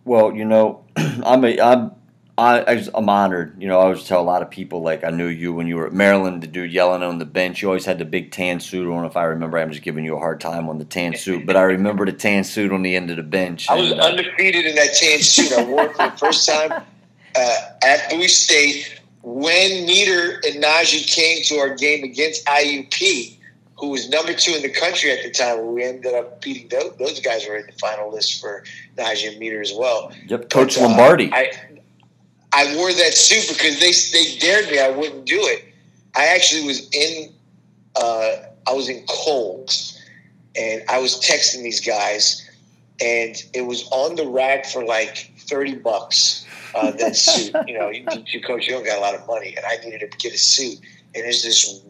Well, 0.04 0.34
you 0.34 0.44
know, 0.44 0.84
I'm 0.96 1.44
a, 1.44 1.60
I'm 1.60 1.92
I, 2.38 2.60
I 2.60 2.84
am 2.94 3.08
honored. 3.08 3.60
You 3.60 3.66
know, 3.66 3.80
I 3.80 3.82
always 3.82 4.04
tell 4.04 4.20
a 4.20 4.22
lot 4.22 4.42
of 4.42 4.50
people 4.50 4.80
like 4.80 5.02
I 5.02 5.10
knew 5.10 5.26
you 5.26 5.52
when 5.52 5.66
you 5.66 5.74
were 5.74 5.88
at 5.88 5.92
Maryland. 5.92 6.40
The 6.40 6.46
dude 6.46 6.72
yelling 6.72 7.02
on 7.02 7.18
the 7.18 7.24
bench. 7.24 7.60
You 7.60 7.68
always 7.68 7.84
had 7.84 7.98
the 7.98 8.04
big 8.04 8.30
tan 8.30 8.60
suit 8.60 8.88
on. 8.88 9.04
If 9.04 9.16
I 9.16 9.24
remember, 9.24 9.58
I'm 9.58 9.70
just 9.72 9.82
giving 9.82 10.04
you 10.04 10.14
a 10.14 10.20
hard 10.20 10.40
time 10.40 10.68
on 10.68 10.78
the 10.78 10.84
tan 10.84 11.16
suit, 11.16 11.44
but 11.46 11.56
I 11.56 11.62
remember 11.62 12.06
the 12.06 12.12
tan 12.12 12.44
suit 12.44 12.72
on 12.72 12.82
the 12.82 12.94
end 12.94 13.10
of 13.10 13.16
the 13.16 13.24
bench. 13.24 13.68
I 13.68 13.74
was 13.74 13.90
and, 13.90 14.00
uh, 14.00 14.04
undefeated 14.04 14.66
in 14.66 14.76
that 14.76 14.94
tan 14.94 15.20
suit. 15.20 15.52
I 15.52 15.64
wore 15.64 15.86
it 15.86 15.96
for 15.96 16.10
the 16.10 16.16
first 16.16 16.48
time 16.48 16.84
uh, 17.34 17.56
at 17.82 18.08
Bowie 18.08 18.28
State 18.28 19.00
when 19.22 19.84
Meter 19.84 20.40
and 20.46 20.62
Najee 20.62 21.06
came 21.06 21.42
to 21.44 21.56
our 21.56 21.74
game 21.74 22.04
against 22.04 22.46
IUP, 22.46 23.36
who 23.78 23.88
was 23.88 24.08
number 24.08 24.32
two 24.32 24.52
in 24.52 24.62
the 24.62 24.70
country 24.70 25.10
at 25.10 25.24
the 25.24 25.30
time. 25.30 25.72
We 25.74 25.82
ended 25.82 26.14
up 26.14 26.40
beating 26.40 26.68
those, 26.68 26.96
those 26.98 27.20
guys 27.20 27.46
were 27.48 27.56
in 27.56 27.66
the 27.66 27.72
final 27.72 28.12
list 28.12 28.40
for 28.40 28.62
Najee 28.96 29.30
and 29.30 29.38
Meter 29.38 29.60
as 29.60 29.72
well. 29.76 30.12
Yep, 30.28 30.50
Coach 30.50 30.76
but, 30.76 30.84
uh, 30.84 30.88
Lombardi. 30.88 31.30
I, 31.32 31.52
I 32.52 32.74
wore 32.76 32.92
that 32.92 33.14
suit 33.14 33.56
because 33.56 33.80
they 33.80 33.92
they 34.12 34.38
dared 34.38 34.70
me. 34.70 34.78
I 34.78 34.90
wouldn't 34.90 35.26
do 35.26 35.40
it. 35.40 35.64
I 36.16 36.26
actually 36.26 36.66
was 36.66 36.88
in 36.92 37.32
uh, 37.96 38.36
I 38.66 38.72
was 38.72 38.88
in 38.88 39.04
Kohl's 39.08 39.98
and 40.56 40.82
I 40.88 40.98
was 40.98 41.20
texting 41.20 41.62
these 41.62 41.80
guys, 41.80 42.48
and 43.00 43.36
it 43.54 43.62
was 43.62 43.88
on 43.90 44.16
the 44.16 44.26
rack 44.26 44.66
for 44.66 44.84
like 44.84 45.32
thirty 45.38 45.74
bucks. 45.74 46.46
Uh, 46.74 46.90
that 46.92 47.16
suit, 47.16 47.54
you 47.66 47.78
know, 47.78 47.88
you, 47.88 48.04
you 48.26 48.42
coach, 48.42 48.66
you 48.66 48.74
don't 48.74 48.84
got 48.84 48.98
a 48.98 49.00
lot 49.00 49.14
of 49.14 49.26
money, 49.26 49.54
and 49.56 49.64
I 49.64 49.76
needed 49.84 50.10
to 50.10 50.18
get 50.18 50.34
a 50.34 50.38
suit, 50.38 50.78
and 51.14 51.24
there's 51.24 51.42
this 51.42 51.82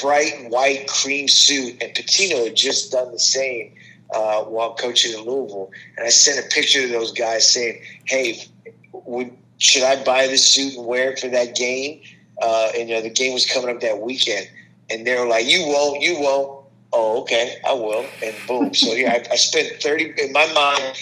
bright 0.00 0.48
white 0.48 0.86
cream 0.88 1.28
suit, 1.28 1.82
and 1.82 1.92
Pitino 1.94 2.44
had 2.44 2.56
just 2.56 2.92
done 2.92 3.12
the 3.12 3.18
same 3.18 3.74
uh, 4.14 4.42
while 4.44 4.74
coaching 4.74 5.18
in 5.18 5.24
Louisville, 5.24 5.70
and 5.96 6.06
I 6.06 6.10
sent 6.10 6.44
a 6.44 6.48
picture 6.48 6.82
to 6.82 6.88
those 6.88 7.12
guys 7.12 7.50
saying, 7.50 7.82
"Hey, 8.04 8.44
would 8.92 9.36
should 9.60 9.82
I 9.82 10.02
buy 10.02 10.26
this 10.26 10.46
suit 10.46 10.74
and 10.74 10.86
wear 10.86 11.12
it 11.12 11.20
for 11.20 11.28
that 11.28 11.54
game? 11.54 12.00
Uh, 12.42 12.72
and 12.76 12.88
you 12.88 12.96
know, 12.96 13.02
the 13.02 13.10
game 13.10 13.34
was 13.34 13.46
coming 13.46 13.74
up 13.74 13.80
that 13.82 14.00
weekend, 14.00 14.50
and 14.88 15.06
they 15.06 15.16
were 15.16 15.26
like, 15.26 15.46
"You 15.46 15.66
won't, 15.66 16.02
you 16.02 16.18
won't." 16.18 16.64
Oh, 16.92 17.20
okay, 17.22 17.58
I 17.64 17.74
will, 17.74 18.04
and 18.24 18.34
boom. 18.48 18.74
so 18.74 18.92
yeah, 18.94 19.12
I, 19.12 19.32
I, 19.32 19.36
spent 19.36 19.80
thirty 19.80 20.12
in 20.16 20.32
my 20.32 20.50
mind. 20.52 20.98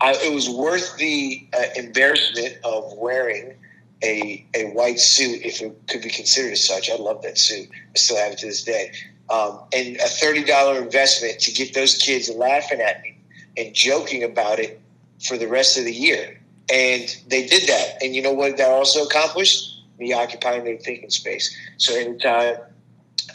I, 0.00 0.12
it 0.22 0.32
was 0.32 0.48
worth 0.48 0.96
the 0.98 1.48
uh, 1.58 1.64
embarrassment 1.74 2.58
of 2.62 2.92
wearing 2.98 3.54
a 4.04 4.46
a 4.54 4.66
white 4.72 5.00
suit 5.00 5.40
if 5.42 5.62
it 5.62 5.74
could 5.88 6.02
be 6.02 6.10
considered 6.10 6.52
as 6.52 6.64
such. 6.64 6.90
I 6.90 6.96
love 6.96 7.22
that 7.22 7.38
suit. 7.38 7.68
I 7.72 7.98
still 7.98 8.18
have 8.18 8.32
it 8.32 8.38
to 8.38 8.46
this 8.46 8.62
day. 8.62 8.92
Um, 9.30 9.60
and 9.72 9.96
a 9.96 10.08
thirty 10.08 10.44
dollar 10.44 10.82
investment 10.82 11.40
to 11.40 11.52
get 11.52 11.72
those 11.72 11.96
kids 11.96 12.28
laughing 12.28 12.82
at 12.82 13.02
me 13.02 13.16
and 13.56 13.74
joking 13.74 14.22
about 14.22 14.58
it 14.58 14.80
for 15.26 15.38
the 15.38 15.48
rest 15.48 15.78
of 15.78 15.84
the 15.84 15.94
year. 15.94 16.38
And 16.72 17.16
they 17.28 17.46
did 17.46 17.68
that. 17.68 18.02
And 18.02 18.14
you 18.14 18.22
know 18.22 18.32
what 18.32 18.56
that 18.56 18.70
also 18.70 19.04
accomplished? 19.04 19.82
Me 19.98 20.12
occupying 20.12 20.64
their 20.64 20.78
thinking 20.78 21.10
space. 21.10 21.56
So 21.78 21.94
anytime 21.94 22.56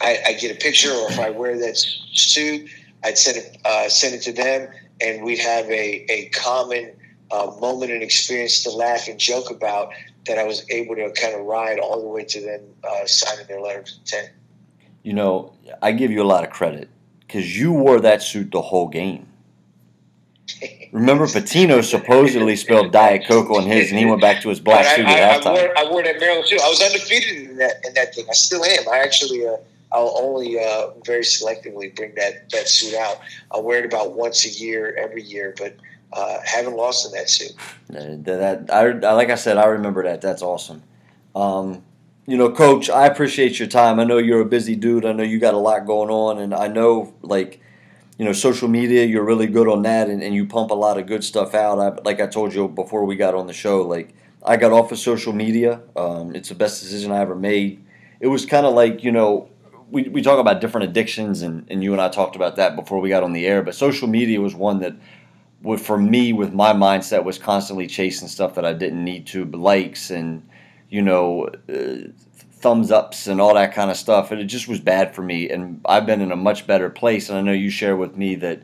I, 0.00 0.18
I 0.26 0.32
get 0.34 0.54
a 0.54 0.58
picture 0.58 0.92
or 0.92 1.10
if 1.10 1.18
I 1.18 1.30
wear 1.30 1.58
that 1.58 1.76
suit, 1.76 2.70
I'd 3.04 3.18
send 3.18 3.38
it, 3.38 3.58
uh, 3.64 3.88
send 3.88 4.14
it 4.14 4.22
to 4.22 4.32
them 4.32 4.68
and 5.00 5.24
we'd 5.24 5.38
have 5.38 5.66
a, 5.66 6.06
a 6.10 6.28
common 6.28 6.92
uh, 7.30 7.52
moment 7.60 7.90
and 7.90 8.02
experience 8.02 8.62
to 8.62 8.70
laugh 8.70 9.08
and 9.08 9.18
joke 9.18 9.50
about 9.50 9.92
that 10.26 10.38
I 10.38 10.44
was 10.44 10.64
able 10.70 10.94
to 10.96 11.10
kind 11.12 11.34
of 11.34 11.44
ride 11.44 11.78
all 11.78 12.00
the 12.00 12.06
way 12.06 12.24
to 12.24 12.40
them 12.40 12.60
uh, 12.84 13.06
signing 13.06 13.46
their 13.48 13.60
letter 13.60 13.80
of 13.80 13.88
intent. 13.98 14.30
You 15.02 15.14
know, 15.14 15.52
I 15.80 15.92
give 15.92 16.10
you 16.12 16.22
a 16.22 16.24
lot 16.24 16.44
of 16.44 16.50
credit 16.50 16.88
because 17.20 17.58
you 17.58 17.72
wore 17.72 18.00
that 18.00 18.22
suit 18.22 18.52
the 18.52 18.62
whole 18.62 18.86
game. 18.86 19.26
Remember, 20.92 21.26
Pitino 21.26 21.82
supposedly 21.82 22.54
spilled 22.56 22.92
Diet 22.92 23.26
Coke 23.26 23.50
on 23.50 23.64
his, 23.64 23.90
and 23.90 23.98
he 23.98 24.04
went 24.04 24.20
back 24.20 24.42
to 24.42 24.48
his 24.48 24.60
black 24.60 24.84
suit 24.84 25.06
at 25.06 25.42
halftime. 25.42 25.46
I 25.46 25.52
wore, 25.52 25.78
I 25.78 25.90
wore 25.90 26.02
that 26.02 26.20
Maryland 26.20 26.46
too. 26.48 26.58
I 26.62 26.68
was 26.68 26.82
undefeated 26.82 27.50
in 27.50 27.56
that 27.56 27.76
in 27.86 27.94
that 27.94 28.14
thing. 28.14 28.26
I 28.28 28.34
still 28.34 28.64
am. 28.64 28.88
I 28.90 28.98
actually, 28.98 29.46
uh, 29.46 29.56
I'll 29.90 30.14
only 30.20 30.58
uh, 30.58 30.90
very 31.04 31.22
selectively 31.22 31.94
bring 31.94 32.14
that 32.16 32.50
that 32.50 32.68
suit 32.68 32.94
out. 32.94 33.20
I 33.50 33.58
wear 33.58 33.78
it 33.78 33.86
about 33.86 34.12
once 34.12 34.44
a 34.44 34.50
year, 34.50 34.94
every 34.98 35.22
year, 35.22 35.54
but 35.56 35.76
uh, 36.12 36.38
haven't 36.44 36.76
lost 36.76 37.06
in 37.06 37.12
that 37.12 37.30
suit. 37.30 37.52
That, 37.88 38.68
I, 38.70 39.12
like 39.14 39.30
I 39.30 39.36
said, 39.36 39.56
I 39.56 39.66
remember 39.66 40.02
that. 40.04 40.20
That's 40.20 40.42
awesome. 40.42 40.82
Um, 41.34 41.82
you 42.26 42.36
know, 42.36 42.50
Coach, 42.50 42.88
I 42.88 43.06
appreciate 43.06 43.58
your 43.58 43.68
time. 43.68 43.98
I 43.98 44.04
know 44.04 44.18
you're 44.18 44.42
a 44.42 44.46
busy 44.46 44.76
dude. 44.76 45.04
I 45.04 45.12
know 45.12 45.22
you 45.22 45.38
got 45.38 45.54
a 45.54 45.58
lot 45.58 45.86
going 45.86 46.10
on, 46.10 46.38
and 46.38 46.54
I 46.54 46.68
know 46.68 47.14
like 47.22 47.60
you 48.22 48.28
know, 48.28 48.32
social 48.32 48.68
media, 48.68 49.04
you're 49.04 49.24
really 49.24 49.48
good 49.48 49.66
on 49.66 49.82
that 49.82 50.08
and, 50.08 50.22
and 50.22 50.32
you 50.32 50.46
pump 50.46 50.70
a 50.70 50.74
lot 50.74 50.96
of 50.96 51.08
good 51.08 51.24
stuff 51.24 51.56
out. 51.56 51.80
I, 51.80 52.00
like 52.04 52.20
I 52.20 52.28
told 52.28 52.54
you 52.54 52.68
before 52.68 53.04
we 53.04 53.16
got 53.16 53.34
on 53.34 53.48
the 53.48 53.52
show, 53.52 53.82
like 53.82 54.14
I 54.44 54.56
got 54.56 54.70
off 54.70 54.92
of 54.92 55.00
social 55.00 55.32
media. 55.32 55.80
Um, 55.96 56.32
it's 56.32 56.48
the 56.48 56.54
best 56.54 56.80
decision 56.80 57.10
I 57.10 57.18
ever 57.18 57.34
made. 57.34 57.84
It 58.20 58.28
was 58.28 58.46
kind 58.46 58.64
of 58.64 58.74
like, 58.74 59.02
you 59.02 59.10
know, 59.10 59.50
we, 59.90 60.04
we 60.04 60.22
talk 60.22 60.38
about 60.38 60.60
different 60.60 60.88
addictions 60.88 61.42
and, 61.42 61.66
and 61.68 61.82
you 61.82 61.90
and 61.90 62.00
I 62.00 62.10
talked 62.10 62.36
about 62.36 62.54
that 62.54 62.76
before 62.76 63.00
we 63.00 63.08
got 63.08 63.24
on 63.24 63.32
the 63.32 63.44
air, 63.44 63.60
but 63.60 63.74
social 63.74 64.06
media 64.06 64.40
was 64.40 64.54
one 64.54 64.78
that 64.82 64.94
would, 65.62 65.80
for 65.80 65.98
me, 65.98 66.32
with 66.32 66.52
my 66.52 66.72
mindset, 66.72 67.24
was 67.24 67.38
constantly 67.38 67.88
chasing 67.88 68.28
stuff 68.28 68.54
that 68.54 68.64
I 68.64 68.72
didn't 68.72 69.02
need 69.02 69.26
to, 69.28 69.46
likes 69.46 70.10
and, 70.10 70.48
you 70.88 71.02
know, 71.02 71.48
uh, 71.68 72.12
thumbs 72.62 72.90
ups 72.90 73.26
and 73.26 73.40
all 73.40 73.54
that 73.54 73.74
kind 73.74 73.90
of 73.90 73.96
stuff. 73.96 74.30
And 74.30 74.40
it 74.40 74.44
just 74.44 74.68
was 74.68 74.80
bad 74.80 75.14
for 75.14 75.22
me. 75.22 75.50
And 75.50 75.80
I've 75.84 76.06
been 76.06 76.20
in 76.20 76.32
a 76.32 76.36
much 76.36 76.66
better 76.66 76.88
place. 76.88 77.28
And 77.28 77.36
I 77.36 77.42
know 77.42 77.52
you 77.52 77.70
share 77.70 77.96
with 77.96 78.16
me 78.16 78.36
that 78.36 78.62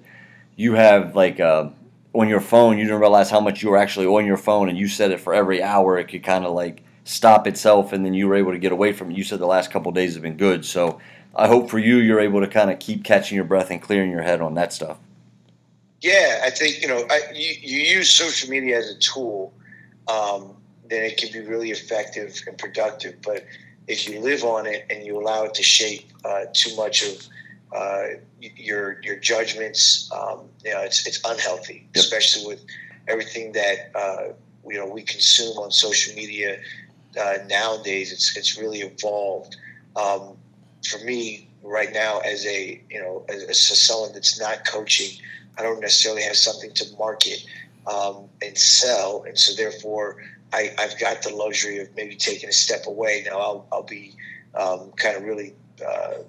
you 0.57 0.74
have 0.74 1.14
like 1.14 1.38
uh, 1.40 1.68
on 2.14 2.28
your 2.28 2.40
phone, 2.40 2.78
you 2.78 2.84
didn't 2.84 3.01
realize 3.01 3.30
how 3.30 3.40
much 3.40 3.62
you 3.62 3.70
were 3.70 3.76
actually 3.76 4.07
on 4.07 4.26
your 4.26 4.36
phone, 4.36 4.68
and 4.68 4.78
you 4.78 4.88
said 4.88 5.11
it 5.11 5.20
for 5.20 5.34
every 5.34 5.62
hour. 5.62 5.99
It 5.99 6.09
could 6.09 6.22
kind 6.22 6.44
of 6.44 6.53
like 6.53 6.82
stop 7.05 7.46
itself, 7.46 7.92
and 7.92 8.05
then 8.05 8.14
you 8.14 8.26
were 8.26 8.34
able 8.34 8.53
to 8.53 8.59
get 8.59 8.72
away 8.72 8.92
from 8.92 9.11
it. 9.11 9.16
You 9.16 9.24
said 9.24 9.38
the 9.38 9.46
last 9.46 9.70
couple 9.70 9.92
days 9.92 10.14
have 10.14 10.22
been 10.22 10.36
good. 10.36 10.64
So 10.64 11.01
I 11.36 11.46
hope 11.46 11.70
for 11.70 11.78
you, 11.78 11.99
you're 11.99 12.20
able 12.20 12.40
to 12.40 12.49
kind 12.49 12.70
of 12.70 12.78
keep 12.78 13.05
catching 13.05 13.36
your 13.36 13.44
breath 13.44 13.70
and 13.70 13.80
clearing 13.80 14.11
your 14.11 14.22
head 14.22 14.40
on 14.40 14.55
that 14.55 14.72
stuff. 14.72 14.99
Yeah, 16.01 16.40
I 16.44 16.51
think 16.51 16.82
you 16.82 16.88
know 16.88 17.07
I, 17.11 17.20
you, 17.34 17.55
you 17.61 17.80
use 17.99 18.11
social 18.11 18.49
media 18.49 18.78
as 18.78 18.90
a 18.90 18.99
tool, 18.99 19.53
um, 20.09 20.57
then 20.88 21.05
it 21.05 21.18
can 21.18 21.32
be 21.32 21.46
really 21.46 21.70
effective 21.70 22.40
and 22.46 22.57
productive. 22.57 23.16
But 23.22 23.44
if 23.89 24.07
you 24.09 24.20
live 24.20 24.45
on 24.45 24.66
it 24.66 24.86
and 24.91 25.05
you 25.05 25.18
allow 25.18 25.45
it 25.45 25.55
to 25.55 25.62
shape 25.62 26.12
uh, 26.24 26.45
too 26.53 26.76
much 26.76 27.03
of 27.03 27.26
uh, 27.74 28.05
your 28.41 29.01
your 29.03 29.16
judgments, 29.16 30.11
um, 30.12 30.49
you 30.64 30.72
know, 30.72 30.80
it's 30.80 31.07
it's 31.07 31.20
unhealthy, 31.24 31.89
yep. 31.95 32.05
especially 32.05 32.47
with 32.47 32.64
everything 33.09 33.53
that 33.53 33.91
uh, 33.95 34.32
you 34.66 34.76
know 34.76 34.86
we 34.86 35.03
consume 35.03 35.57
on 35.59 35.70
social 35.70 36.14
media 36.14 36.59
uh, 37.20 37.39
nowadays. 37.49 38.12
It's 38.12 38.36
it's 38.36 38.59
really 38.59 38.80
evolved. 38.80 39.57
Um, 39.97 40.36
for 40.89 41.03
me, 41.05 41.49
right 41.62 41.93
now, 41.93 42.20
as 42.20 42.47
a 42.47 42.82
you 42.91 43.01
know, 43.01 43.24
as, 43.28 43.43
as 43.45 43.80
someone 43.80 44.12
that's 44.12 44.39
not 44.39 44.66
coaching, 44.66 45.18
I 45.57 45.62
don't 45.62 45.80
necessarily 45.80 46.22
have 46.22 46.36
something 46.36 46.72
to 46.74 46.84
market 46.99 47.45
um, 47.86 48.28
and 48.43 48.57
sell, 48.57 49.24
and 49.26 49.39
so 49.39 49.55
therefore 49.55 50.22
I, 50.53 50.70
have 50.78 50.99
got 50.99 51.22
the 51.22 51.34
luxury 51.34 51.78
of 51.78 51.94
maybe 51.96 52.16
taking 52.16 52.49
a 52.49 52.53
step 52.53 52.86
away. 52.86 53.24
Now 53.26 53.38
I'll, 53.38 53.66
I'll 53.72 53.82
be 53.82 54.14
um, 54.55 54.92
kind 54.92 55.16
of 55.16 55.24
really 55.24 55.55
uh, 55.86 56.22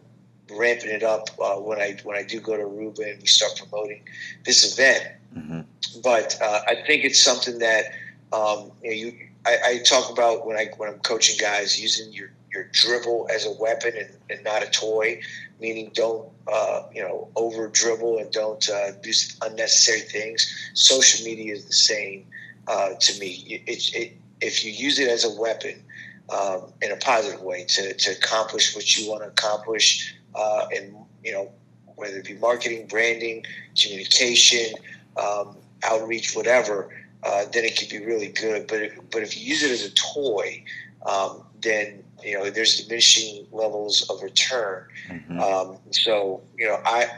ramping 0.51 0.91
it 0.91 1.03
up 1.03 1.29
uh, 1.41 1.55
when 1.55 1.79
I 1.79 1.97
when 2.03 2.17
I 2.17 2.23
do 2.23 2.39
go 2.39 2.57
to 2.57 2.63
Aruba 2.63 3.11
and 3.11 3.21
we 3.21 3.27
start 3.27 3.53
promoting 3.57 4.03
this 4.45 4.73
event. 4.73 5.07
Mm-hmm. 5.35 5.61
But 6.03 6.37
uh, 6.41 6.61
I 6.67 6.75
think 6.85 7.03
it's 7.03 7.21
something 7.21 7.59
that 7.59 7.85
um, 8.33 8.71
you, 8.83 8.89
know, 8.89 8.95
you 8.95 9.13
I, 9.45 9.57
I, 9.65 9.77
talk 9.83 10.11
about 10.11 10.45
when 10.45 10.57
I 10.57 10.69
when 10.77 10.89
I'm 10.89 10.99
coaching 10.99 11.37
guys 11.39 11.81
using 11.81 12.11
your 12.13 12.31
your 12.51 12.65
dribble 12.71 13.29
as 13.33 13.45
a 13.45 13.51
weapon 13.53 13.93
and, 13.97 14.09
and 14.29 14.43
not 14.43 14.63
a 14.63 14.69
toy. 14.69 15.21
Meaning, 15.59 15.91
don't 15.93 16.29
uh, 16.51 16.83
you 16.93 17.01
know 17.01 17.29
over 17.35 17.67
dribble 17.67 18.19
and 18.19 18.31
don't 18.31 18.67
uh, 18.69 18.91
do 19.01 19.11
unnecessary 19.41 20.01
things. 20.01 20.71
Social 20.73 21.25
media 21.25 21.53
is 21.53 21.65
the 21.65 21.73
same 21.73 22.25
uh, 22.69 22.93
to 22.99 23.19
me. 23.19 23.63
It, 23.67 23.95
it, 23.95 24.13
if 24.41 24.63
you 24.63 24.71
use 24.71 24.99
it 24.99 25.09
as 25.09 25.25
a 25.25 25.41
weapon 25.41 25.83
um, 26.29 26.71
in 26.81 26.91
a 26.91 26.95
positive 26.97 27.41
way 27.41 27.65
to, 27.65 27.93
to 27.93 28.11
accomplish 28.11 28.75
what 28.75 28.97
you 28.97 29.09
want 29.09 29.23
to 29.23 29.27
accomplish, 29.27 30.15
uh, 30.35 30.67
and 30.73 30.95
you 31.23 31.33
know 31.33 31.51
whether 31.95 32.17
it 32.17 32.25
be 32.25 32.35
marketing, 32.35 32.87
branding, 32.87 33.43
communication, 33.77 34.73
um, 35.21 35.57
outreach, 35.83 36.33
whatever, 36.35 36.89
uh, 37.23 37.43
then 37.51 37.65
it 37.65 37.75
can 37.75 37.89
be 37.89 38.05
really 38.05 38.29
good. 38.29 38.67
But 38.67 38.83
if, 38.83 38.99
but 39.11 39.23
if 39.23 39.35
you 39.35 39.45
use 39.45 39.63
it 39.63 39.71
as 39.71 39.83
a 39.83 39.91
toy, 40.13 40.63
um, 41.05 41.43
then 41.61 42.03
you 42.23 42.37
know 42.37 42.49
there's 42.49 42.79
diminishing 42.79 43.47
levels 43.51 44.07
of 44.09 44.21
return. 44.21 44.85
Mm-hmm. 45.09 45.39
Um, 45.39 45.77
so 45.91 46.41
you 46.57 46.67
know 46.67 46.79
I 46.85 47.09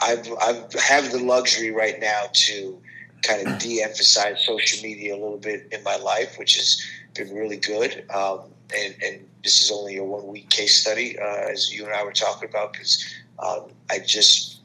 I've, 0.00 0.26
I've 0.40 0.72
have 0.74 1.10
the 1.10 1.18
luxury 1.18 1.72
right 1.72 2.00
now 2.00 2.26
to 2.32 2.80
kind 3.22 3.46
of 3.46 3.58
de-emphasize 3.58 4.44
social 4.44 4.82
media 4.82 5.14
a 5.14 5.18
little 5.18 5.38
bit 5.38 5.68
in 5.72 5.82
my 5.82 5.96
life, 5.96 6.38
which 6.38 6.56
has 6.56 6.80
been 7.14 7.34
really 7.34 7.56
good. 7.56 8.04
Um, 8.10 8.40
and, 8.76 8.94
and 9.02 9.28
this 9.42 9.60
is 9.60 9.70
only 9.70 9.96
a 9.96 10.04
one 10.04 10.26
week 10.26 10.48
case 10.50 10.80
study, 10.80 11.18
uh, 11.18 11.50
as 11.50 11.72
you 11.72 11.84
and 11.84 11.94
I 11.94 12.04
were 12.04 12.12
talking 12.12 12.48
about, 12.48 12.72
because 12.72 13.04
um, 13.38 13.70
I 13.90 13.98
just, 13.98 14.60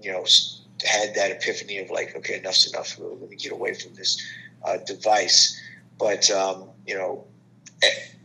you 0.00 0.12
know, 0.12 0.24
had 0.84 1.14
that 1.14 1.30
epiphany 1.30 1.78
of 1.78 1.90
like, 1.90 2.14
okay, 2.16 2.38
enough's 2.38 2.70
enough. 2.72 2.98
Let 2.98 3.30
me 3.30 3.36
get 3.36 3.52
away 3.52 3.74
from 3.74 3.94
this 3.94 4.20
uh, 4.64 4.78
device. 4.86 5.60
But 5.98 6.30
um, 6.30 6.68
you 6.86 6.96
know, 6.96 7.24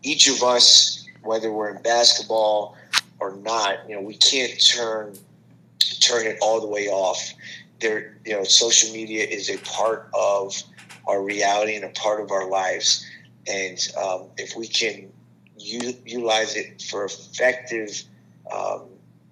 each 0.03 0.27
of 0.27 0.43
us, 0.43 1.07
whether 1.23 1.51
we're 1.51 1.75
in 1.75 1.81
basketball 1.81 2.75
or 3.19 3.35
not, 3.37 3.87
you 3.87 3.95
know, 3.95 4.01
we 4.01 4.15
can't 4.15 4.51
turn 4.65 5.17
turn 5.99 6.25
it 6.25 6.37
all 6.41 6.59
the 6.59 6.67
way 6.67 6.87
off. 6.87 7.33
There, 7.81 8.17
you 8.25 8.33
know, 8.33 8.43
social 8.43 8.93
media 8.93 9.25
is 9.25 9.49
a 9.49 9.57
part 9.59 10.09
of 10.13 10.61
our 11.07 11.21
reality 11.23 11.75
and 11.75 11.85
a 11.85 11.89
part 11.89 12.21
of 12.21 12.31
our 12.31 12.47
lives. 12.47 13.05
And 13.47 13.79
um, 14.01 14.27
if 14.37 14.55
we 14.55 14.67
can 14.67 15.11
u- 15.57 15.97
utilize 16.05 16.55
it 16.55 16.81
for 16.81 17.05
effective, 17.05 18.03
um, 18.53 18.83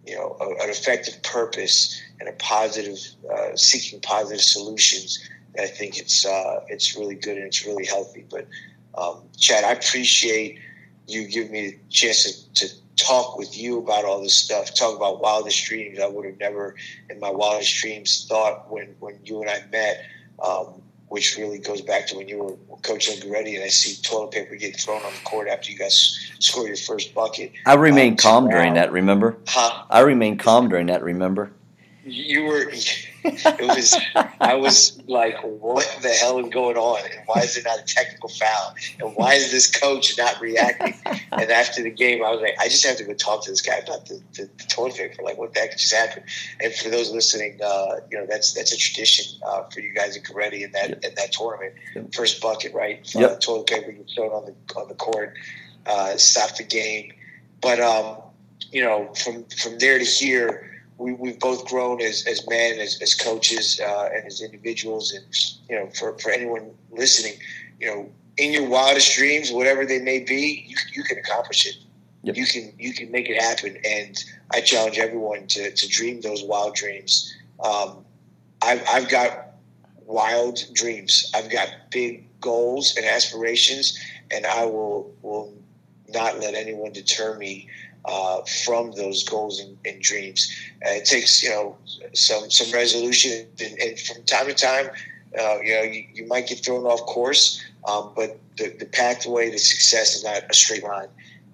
you 0.06 0.16
know, 0.16 0.36
a, 0.39 0.64
an 0.64 0.70
effective 0.70 1.22
purpose 1.24 2.02
and 2.20 2.28
a 2.28 2.34
positive, 2.34 2.97
uh, 3.32 3.56
seeking 3.56 4.02
positive 4.02 4.41
solutions, 4.41 5.20
I 5.58 5.68
think 5.68 5.97
it's 5.97 6.26
uh, 6.26 6.62
it's 6.68 6.95
really 6.95 7.16
good 7.16 7.38
and 7.38 7.45
it's 7.45 7.66
really 7.66 7.86
healthy. 7.86 8.26
But 8.30 8.47
um, 8.95 9.24
Chad, 9.38 9.64
I 9.64 9.72
appreciate 9.72 10.60
you 11.08 11.28
giving 11.28 11.52
me 11.52 11.72
the 11.72 11.78
chance 11.89 12.24
to, 12.24 12.68
to, 12.68 12.76
talk 13.00 13.38
with 13.38 13.58
you 13.58 13.80
about 13.80 14.06
all 14.06 14.22
this 14.22 14.36
stuff, 14.36 14.74
talk 14.76 14.95
about 14.95 15.22
wildest 15.22 15.66
dreams. 15.66 16.00
I 16.00 16.08
would 16.08 16.26
have 16.26 16.39
never, 16.39 16.76
in 17.10 17.20
my 17.20 17.32
wildest 17.32 17.76
dreams, 17.78 18.26
thought 18.28 18.72
when 18.72 18.95
when 19.00 19.20
you 19.24 19.41
and 19.41 19.50
I 19.50 19.64
met. 19.72 20.06
Um, 20.43 20.82
which 21.10 21.38
really 21.38 21.58
goes 21.58 21.82
back 21.82 22.08
to 22.08 22.16
when 22.16 22.28
you 22.28 22.38
were 22.38 22.78
coaching 22.84 23.20
Goretti 23.20 23.56
and 23.56 23.64
I 23.64 23.68
see 23.68 24.00
toilet 24.02 24.32
paper 24.32 24.56
getting 24.56 24.78
thrown 24.78 25.02
on 25.02 25.12
the 25.12 25.20
court 25.24 25.47
after 25.47 25.72
you 25.72 25.78
guys 25.78 26.32
score 26.38 26.68
your 26.68 26.78
first 26.78 27.14
bucket. 27.14 27.52
I 27.66 27.74
remained 27.74 28.14
um, 28.14 28.18
calm 28.18 28.50
during 28.50 28.76
that, 28.76 28.91
remember? 28.91 29.36
Huh? 29.47 29.86
I 29.89 30.02
remained 30.02 30.39
calm 30.39 30.70
during 30.70 30.86
that, 30.88 31.04
remember? 31.04 31.52
You 32.06 32.43
were 32.43 32.72
it 33.24 33.67
was 33.67 33.97
I 34.39 34.55
was 34.55 35.01
like, 35.07 35.36
what 35.43 35.88
the 36.01 36.09
hell 36.09 36.39
is 36.39 36.49
going 36.49 36.78
on? 36.78 36.99
And 37.05 37.22
why 37.26 37.41
is 37.41 37.57
it 37.57 37.65
not 37.65 37.80
a 37.80 37.84
technical 37.84 38.30
foul? 38.30 38.76
And 38.99 39.15
why 39.15 39.34
is 39.34 39.51
this 39.51 39.70
coach 39.70 40.17
not 40.17 40.39
reacting? 40.39 40.95
And 41.32 41.51
after 41.51 41.84
the 41.84 41.89
game, 41.89 42.24
I 42.24 42.32
was 42.32 42.41
like, 42.41 42.55
I 42.59 42.67
just 42.67 42.86
have 42.86 42.97
to 42.97 43.03
go 43.03 43.13
talk 43.13 43.43
to 43.45 43.51
this 43.51 43.61
guy 43.61 43.78
about 43.78 44.05
the, 44.05 44.22
the, 44.34 44.49
the 44.57 44.63
toilet 44.70 44.95
paper. 44.95 45.24
Like, 45.24 45.38
what 45.38 45.53
the 45.53 45.61
heck 45.61 45.78
just 45.78 45.93
happened? 45.93 46.26
And 46.59 46.74
for 46.74 46.89
those 46.89 47.11
listening, 47.11 47.59
uh, 47.63 47.97
you 48.11 48.17
know, 48.17 48.26
that's 48.28 48.53
that's 48.53 48.74
a 48.74 48.78
tradition 48.78 49.39
uh, 49.45 49.63
for 49.63 49.82
you 49.82 49.93
guys 49.93 50.15
in 50.15 50.24
Goretti 50.24 50.61
in 50.61 50.72
that 50.72 50.89
yep. 50.89 51.03
in 51.03 51.15
that 51.15 51.32
tournament. 51.32 51.76
Yep. 51.95 52.13
First 52.13 52.41
bucket, 52.41 52.74
right? 52.74 52.99
Yep. 53.13 53.32
Uh, 53.32 53.36
toilet 53.38 53.67
paper 53.67 53.91
gets 53.91 54.13
thrown 54.13 54.32
on 54.32 54.45
the 54.45 54.76
on 54.76 54.88
the 54.88 54.95
court, 54.95 55.38
uh, 55.86 56.15
stop 56.17 56.55
the 56.57 56.63
game. 56.63 57.13
But 57.61 57.80
um, 57.80 58.17
you 58.72 58.84
know, 58.84 59.13
from 59.13 59.45
from 59.45 59.80
there 59.80 59.99
to 59.99 60.05
here 60.05 60.68
we, 61.00 61.14
we've 61.14 61.39
both 61.39 61.66
grown 61.66 62.02
as, 62.02 62.26
as 62.28 62.47
men, 62.47 62.78
as, 62.80 63.02
as 63.02 63.16
coaches, 63.16 63.80
uh, 63.80 64.10
and 64.14 64.26
as 64.28 64.41
individuals. 64.41 65.14
And, 65.14 65.26
you 65.70 65.76
know, 65.76 65.89
for, 65.97 66.18
for 66.20 66.30
anyone 66.30 66.72
listening, 66.91 67.39
you 67.80 67.88
know, 67.88 68.10
in 68.38 68.52
your 68.52 68.68
wildest 68.68 69.16
dreams, 69.18 69.52
whatever 69.52 69.86
they 69.86 70.00
may 70.00 70.20
be, 70.20 70.66
you, 70.68 70.78
you 70.93 71.04
can 71.04 71.18
accomplish 71.18 71.66
it. 71.66 71.76
Yep. 72.24 72.36
You 72.36 72.45
can 72.45 72.74
you 72.78 72.93
can 72.93 73.10
make 73.12 73.30
it 73.30 73.41
happen, 73.41 73.78
and 73.86 74.22
I 74.52 74.60
challenge 74.60 75.00
everyone 75.00 75.47
to, 75.47 75.72
to 75.72 75.88
dream 75.88 76.20
those 76.20 76.43
wild 76.43 76.76
dreams. 76.76 77.34
Um, 77.64 78.04
I've, 78.62 78.84
I've 78.89 79.10
got 79.10 79.54
wild 80.06 80.60
dreams. 80.74 81.32
I've 81.34 81.50
got 81.50 81.70
big 81.91 82.28
goals 82.41 82.97
and 82.97 83.06
aspirations, 83.06 83.97
and 84.32 84.45
I 84.45 84.66
will 84.66 85.16
will 85.22 85.54
not 86.10 86.41
let 86.41 86.56
anyone 86.56 86.91
deter 86.91 87.38
me 87.38 87.70
uh, 88.06 88.41
from 88.66 88.91
those 88.91 89.24
goals 89.24 89.60
and, 89.60 89.78
and 89.86 90.02
dreams. 90.02 90.52
Uh, 90.86 90.91
it 90.91 91.06
takes 91.06 91.43
you 91.43 91.50
know 91.50 91.78
some 92.14 92.50
some 92.50 92.72
resolution, 92.72 93.47
and, 93.60 93.80
and 93.80 94.00
from 94.00 94.24
time 94.24 94.47
to 94.47 94.54
time, 94.54 94.89
uh, 95.39 95.60
you 95.62 95.74
know 95.74 95.82
you, 95.82 96.06
you, 96.14 96.28
might 96.28 96.47
get 96.47 96.64
thrown 96.64 96.86
off 96.86 97.02
course, 97.02 97.64
um, 97.88 98.12
but 98.16 98.39
the, 98.58 98.70
the 98.80 98.86
pathway 98.86 99.52
to 99.52 99.60
success 99.60 100.16
is 100.16 100.24
not 100.24 100.43
a 100.50 100.54
straight 100.54 100.84
line, 100.84 101.10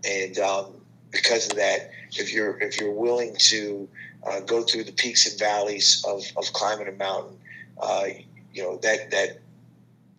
and 0.08 0.39
um, 0.39 0.66
because 1.12 1.50
of 1.50 1.58
that, 1.58 1.91
if 2.14 2.34
you're 2.34 2.60
if 2.60 2.80
you're 2.80 2.91
willing 2.93 3.36
to 3.38 3.88
uh, 4.28 4.39
go 4.41 4.62
through 4.64 4.84
the 4.84 4.93
peaks 4.93 5.30
and 5.30 5.39
valleys 5.39 6.04
of, 6.08 6.24
of 6.38 6.52
climbing 6.54 6.88
a 6.88 6.91
mountain, 6.91 7.38
uh, 7.82 8.06
you 8.54 8.62
know 8.62 8.78
that 8.78 9.12
that 9.12 9.39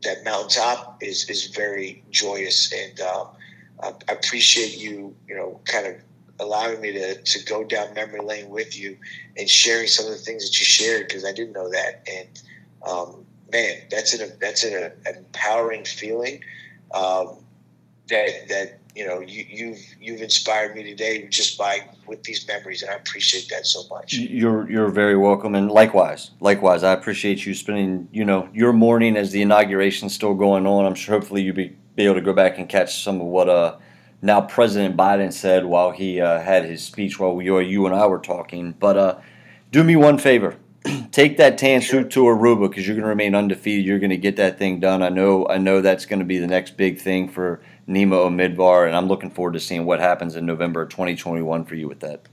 that 0.03 0.25
mountaintop 0.25 1.03
is 1.03 1.29
is 1.31 1.47
very 1.47 2.03
joyous 2.11 2.73
and 2.73 3.01
um, 3.01 3.29
I 3.83 3.93
appreciate 4.09 4.79
you, 4.79 5.15
you 5.29 5.37
know, 5.37 5.61
kind 5.65 5.87
of 5.87 5.97
allowing 6.41 6.81
me 6.81 6.93
to, 6.93 7.23
to 7.23 7.45
go 7.45 7.65
down 7.65 7.95
memory 7.95 8.21
lane 8.21 8.49
with 8.51 8.79
you 8.79 8.97
and 9.37 9.49
sharing 9.49 9.87
some 9.87 10.07
of 10.07 10.13
the 10.13 10.19
things 10.19 10.45
that 10.45 10.59
you 10.59 10.65
shared 10.65 11.09
because 11.09 11.25
I 11.25 11.33
didn't 11.33 11.53
know 11.53 11.71
that. 11.71 12.07
And 12.11 12.43
um, 12.87 13.27
man, 13.53 13.83
that's 13.91 14.15
an 14.15 14.33
that's 14.41 14.65
an, 14.65 14.93
empowering 15.07 15.85
feeling 15.85 16.43
um, 16.95 17.39
that 18.09 18.49
that 18.49 18.81
you 18.95 19.07
know 19.07 19.21
you, 19.21 19.45
you've 19.49 19.81
you've 20.01 20.23
inspired 20.23 20.75
me 20.75 20.83
today 20.83 21.27
just 21.29 21.59
by 21.59 21.89
with 22.07 22.23
these 22.23 22.47
memories, 22.47 22.83
and 22.83 22.91
I 22.91 22.95
appreciate 22.95 23.49
that 23.51 23.67
so 23.67 23.83
much. 23.91 24.15
You're 24.15 24.71
you're 24.71 24.89
very 24.89 25.17
welcome, 25.17 25.55
and 25.55 25.71
likewise, 25.71 26.31
likewise, 26.41 26.83
I 26.83 26.93
appreciate 26.93 27.45
you 27.45 27.55
spending 27.55 28.09
you 28.13 28.25
know 28.25 28.49
your 28.53 28.73
morning 28.73 29.17
as 29.17 29.33
the 29.33 29.43
inauguration 29.43 30.09
still 30.09 30.35
going 30.35 30.67
on. 30.67 30.87
I'm 30.87 30.95
sure 30.95 31.15
hopefully 31.15 31.43
you'll 31.43 31.57
be 31.57 31.77
be 31.95 32.05
able 32.05 32.15
to 32.17 32.21
go 32.21 32.33
back 32.33 32.59
and 32.59 32.69
catch 32.69 33.03
some 33.03 33.21
of 33.21 33.27
what 33.27 33.49
uh 33.49 33.77
now 34.27 34.41
President 34.41 34.97
Biden 34.97 35.33
said 35.33 35.65
while 35.65 35.93
he 35.93 36.21
uh, 36.21 36.41
had 36.41 36.65
his 36.65 36.85
speech 36.85 37.19
while 37.19 37.35
we, 37.35 37.45
you 37.45 37.87
and 37.87 37.95
I 37.95 38.07
were 38.07 38.19
talking. 38.19 38.73
But 38.73 38.97
uh, 38.97 39.19
do 39.71 39.83
me 39.85 39.97
one 39.97 40.19
favor. 40.19 40.57
Take 41.13 41.37
that 41.39 41.59
tan 41.59 41.81
suit 41.81 42.11
to 42.11 42.25
Aruba 42.25 42.69
because 42.69 42.87
you're 42.87 42.97
going 42.97 43.05
to 43.05 43.09
remain 43.09 43.35
undefeated. 43.35 43.85
You're 43.85 43.99
going 43.99 44.11
to 44.11 44.17
get 44.17 44.37
that 44.37 44.59
thing 44.59 44.81
done. 44.81 45.03
I 45.03 45.09
know. 45.09 45.47
I 45.49 45.59
know 45.59 45.81
that's 45.81 46.07
going 46.07 46.19
to 46.19 46.25
be 46.25 46.39
the 46.39 46.47
next 46.47 46.77
big 46.77 47.01
thing 47.01 47.29
for 47.29 47.61
Nima 47.89 48.29
Omidvar, 48.29 48.87
and 48.87 48.97
I'm 48.97 49.07
looking 49.07 49.31
forward 49.31 49.55
to 49.55 49.61
seeing 49.61 49.87
what 49.87 50.01
happens 50.01 50.37
in 50.37 50.45
November 50.45 50.87
2021 50.87 51.65
for 51.65 51.75
you 51.75 51.89
with 51.89 52.01
that. 52.01 52.29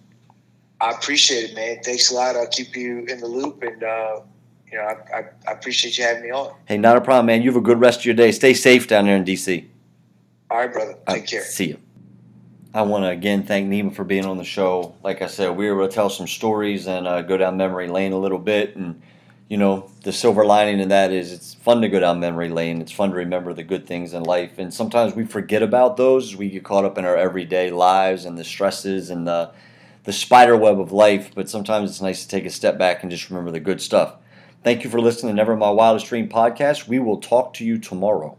I 0.82 0.92
appreciate 0.92 1.52
it, 1.52 1.56
man. 1.56 1.78
Thanks 1.84 2.12
a 2.12 2.16
lot. 2.16 2.36
I'll 2.36 2.48
keep 2.48 2.76
you 2.76 3.06
in 3.06 3.20
the 3.20 3.28
loop, 3.28 3.62
and 3.64 3.84
uh, 3.84 4.22
you 4.70 4.78
know, 4.78 4.84
I, 4.84 5.18
I, 5.18 5.24
I 5.48 5.52
appreciate 5.52 5.98
you 5.98 6.04
having 6.04 6.24
me 6.24 6.32
on. 6.32 6.56
Hey, 6.66 6.78
not 6.78 6.98
a 6.98 7.02
problem, 7.02 7.28
man. 7.28 7.42
You 7.42 7.52
have 7.52 7.58
a 7.58 7.62
good 7.62 7.80
rest 7.80 8.00
of 8.00 8.06
your 8.06 8.16
day. 8.16 8.32
Stay 8.32 8.54
safe 8.54 8.88
down 8.88 9.06
there 9.06 9.16
in 9.16 9.24
DC. 9.24 9.68
All 10.54 10.60
right, 10.60 10.72
brother. 10.72 10.94
Take 10.94 11.08
right, 11.08 11.28
care. 11.28 11.42
See 11.42 11.70
you. 11.70 11.80
I 12.76 12.84
want 12.84 13.06
to 13.06 13.10
again 13.10 13.42
thank 13.42 13.68
Nima 13.70 13.92
for 13.92 14.04
being 14.04 14.26
on 14.26 14.38
the 14.38 14.44
show. 14.44 14.94
Like 15.04 15.24
I 15.24 15.26
said, 15.26 15.58
we 15.58 15.68
were 15.68 15.80
able 15.80 15.88
to 15.90 15.94
tell 15.94 16.12
some 16.12 16.28
stories 16.28 16.86
and 16.86 17.08
uh, 17.08 17.24
go 17.24 17.38
down 17.38 17.58
memory 17.58 17.88
lane 17.88 18.12
a 18.12 18.20
little 18.20 18.38
bit. 18.38 18.76
And, 18.76 19.02
you 19.50 19.58
know, 19.58 19.90
the 20.04 20.14
silver 20.14 20.46
lining 20.46 20.80
in 20.80 20.90
that 20.90 21.12
is 21.12 21.32
it's 21.32 21.56
fun 21.56 21.82
to 21.82 21.90
go 21.90 22.00
down 22.00 22.20
memory 22.20 22.50
lane. 22.50 22.82
It's 22.82 22.92
fun 22.92 23.10
to 23.10 23.16
remember 23.16 23.52
the 23.52 23.64
good 23.64 23.88
things 23.88 24.14
in 24.14 24.22
life. 24.22 24.60
And 24.60 24.72
sometimes 24.72 25.16
we 25.16 25.26
forget 25.26 25.64
about 25.64 25.98
those. 25.98 26.36
We 26.36 26.52
get 26.52 26.64
caught 26.64 26.86
up 26.86 27.00
in 27.00 27.06
our 27.06 27.18
everyday 27.18 27.72
lives 27.72 28.24
and 28.24 28.38
the 28.38 28.44
stresses 28.44 29.10
and 29.10 29.26
the, 29.26 29.52
the 30.04 30.14
spider 30.14 30.56
web 30.56 30.80
of 30.80 30.92
life. 30.92 31.34
But 31.34 31.50
sometimes 31.50 31.90
it's 31.90 32.02
nice 32.02 32.22
to 32.22 32.30
take 32.30 32.46
a 32.46 32.52
step 32.52 32.78
back 32.78 33.02
and 33.02 33.10
just 33.10 33.32
remember 33.32 33.50
the 33.50 33.60
good 33.60 33.82
stuff. 33.82 34.18
Thank 34.64 34.84
you 34.84 34.92
for 34.92 35.02
listening 35.02 35.32
to 35.32 35.36
Never 35.36 35.56
My 35.56 35.72
Wildest 35.72 36.06
Dream 36.06 36.30
podcast. 36.30 36.88
We 36.88 37.00
will 37.00 37.18
talk 37.18 37.56
to 37.56 37.66
you 37.66 37.80
tomorrow. 37.80 38.38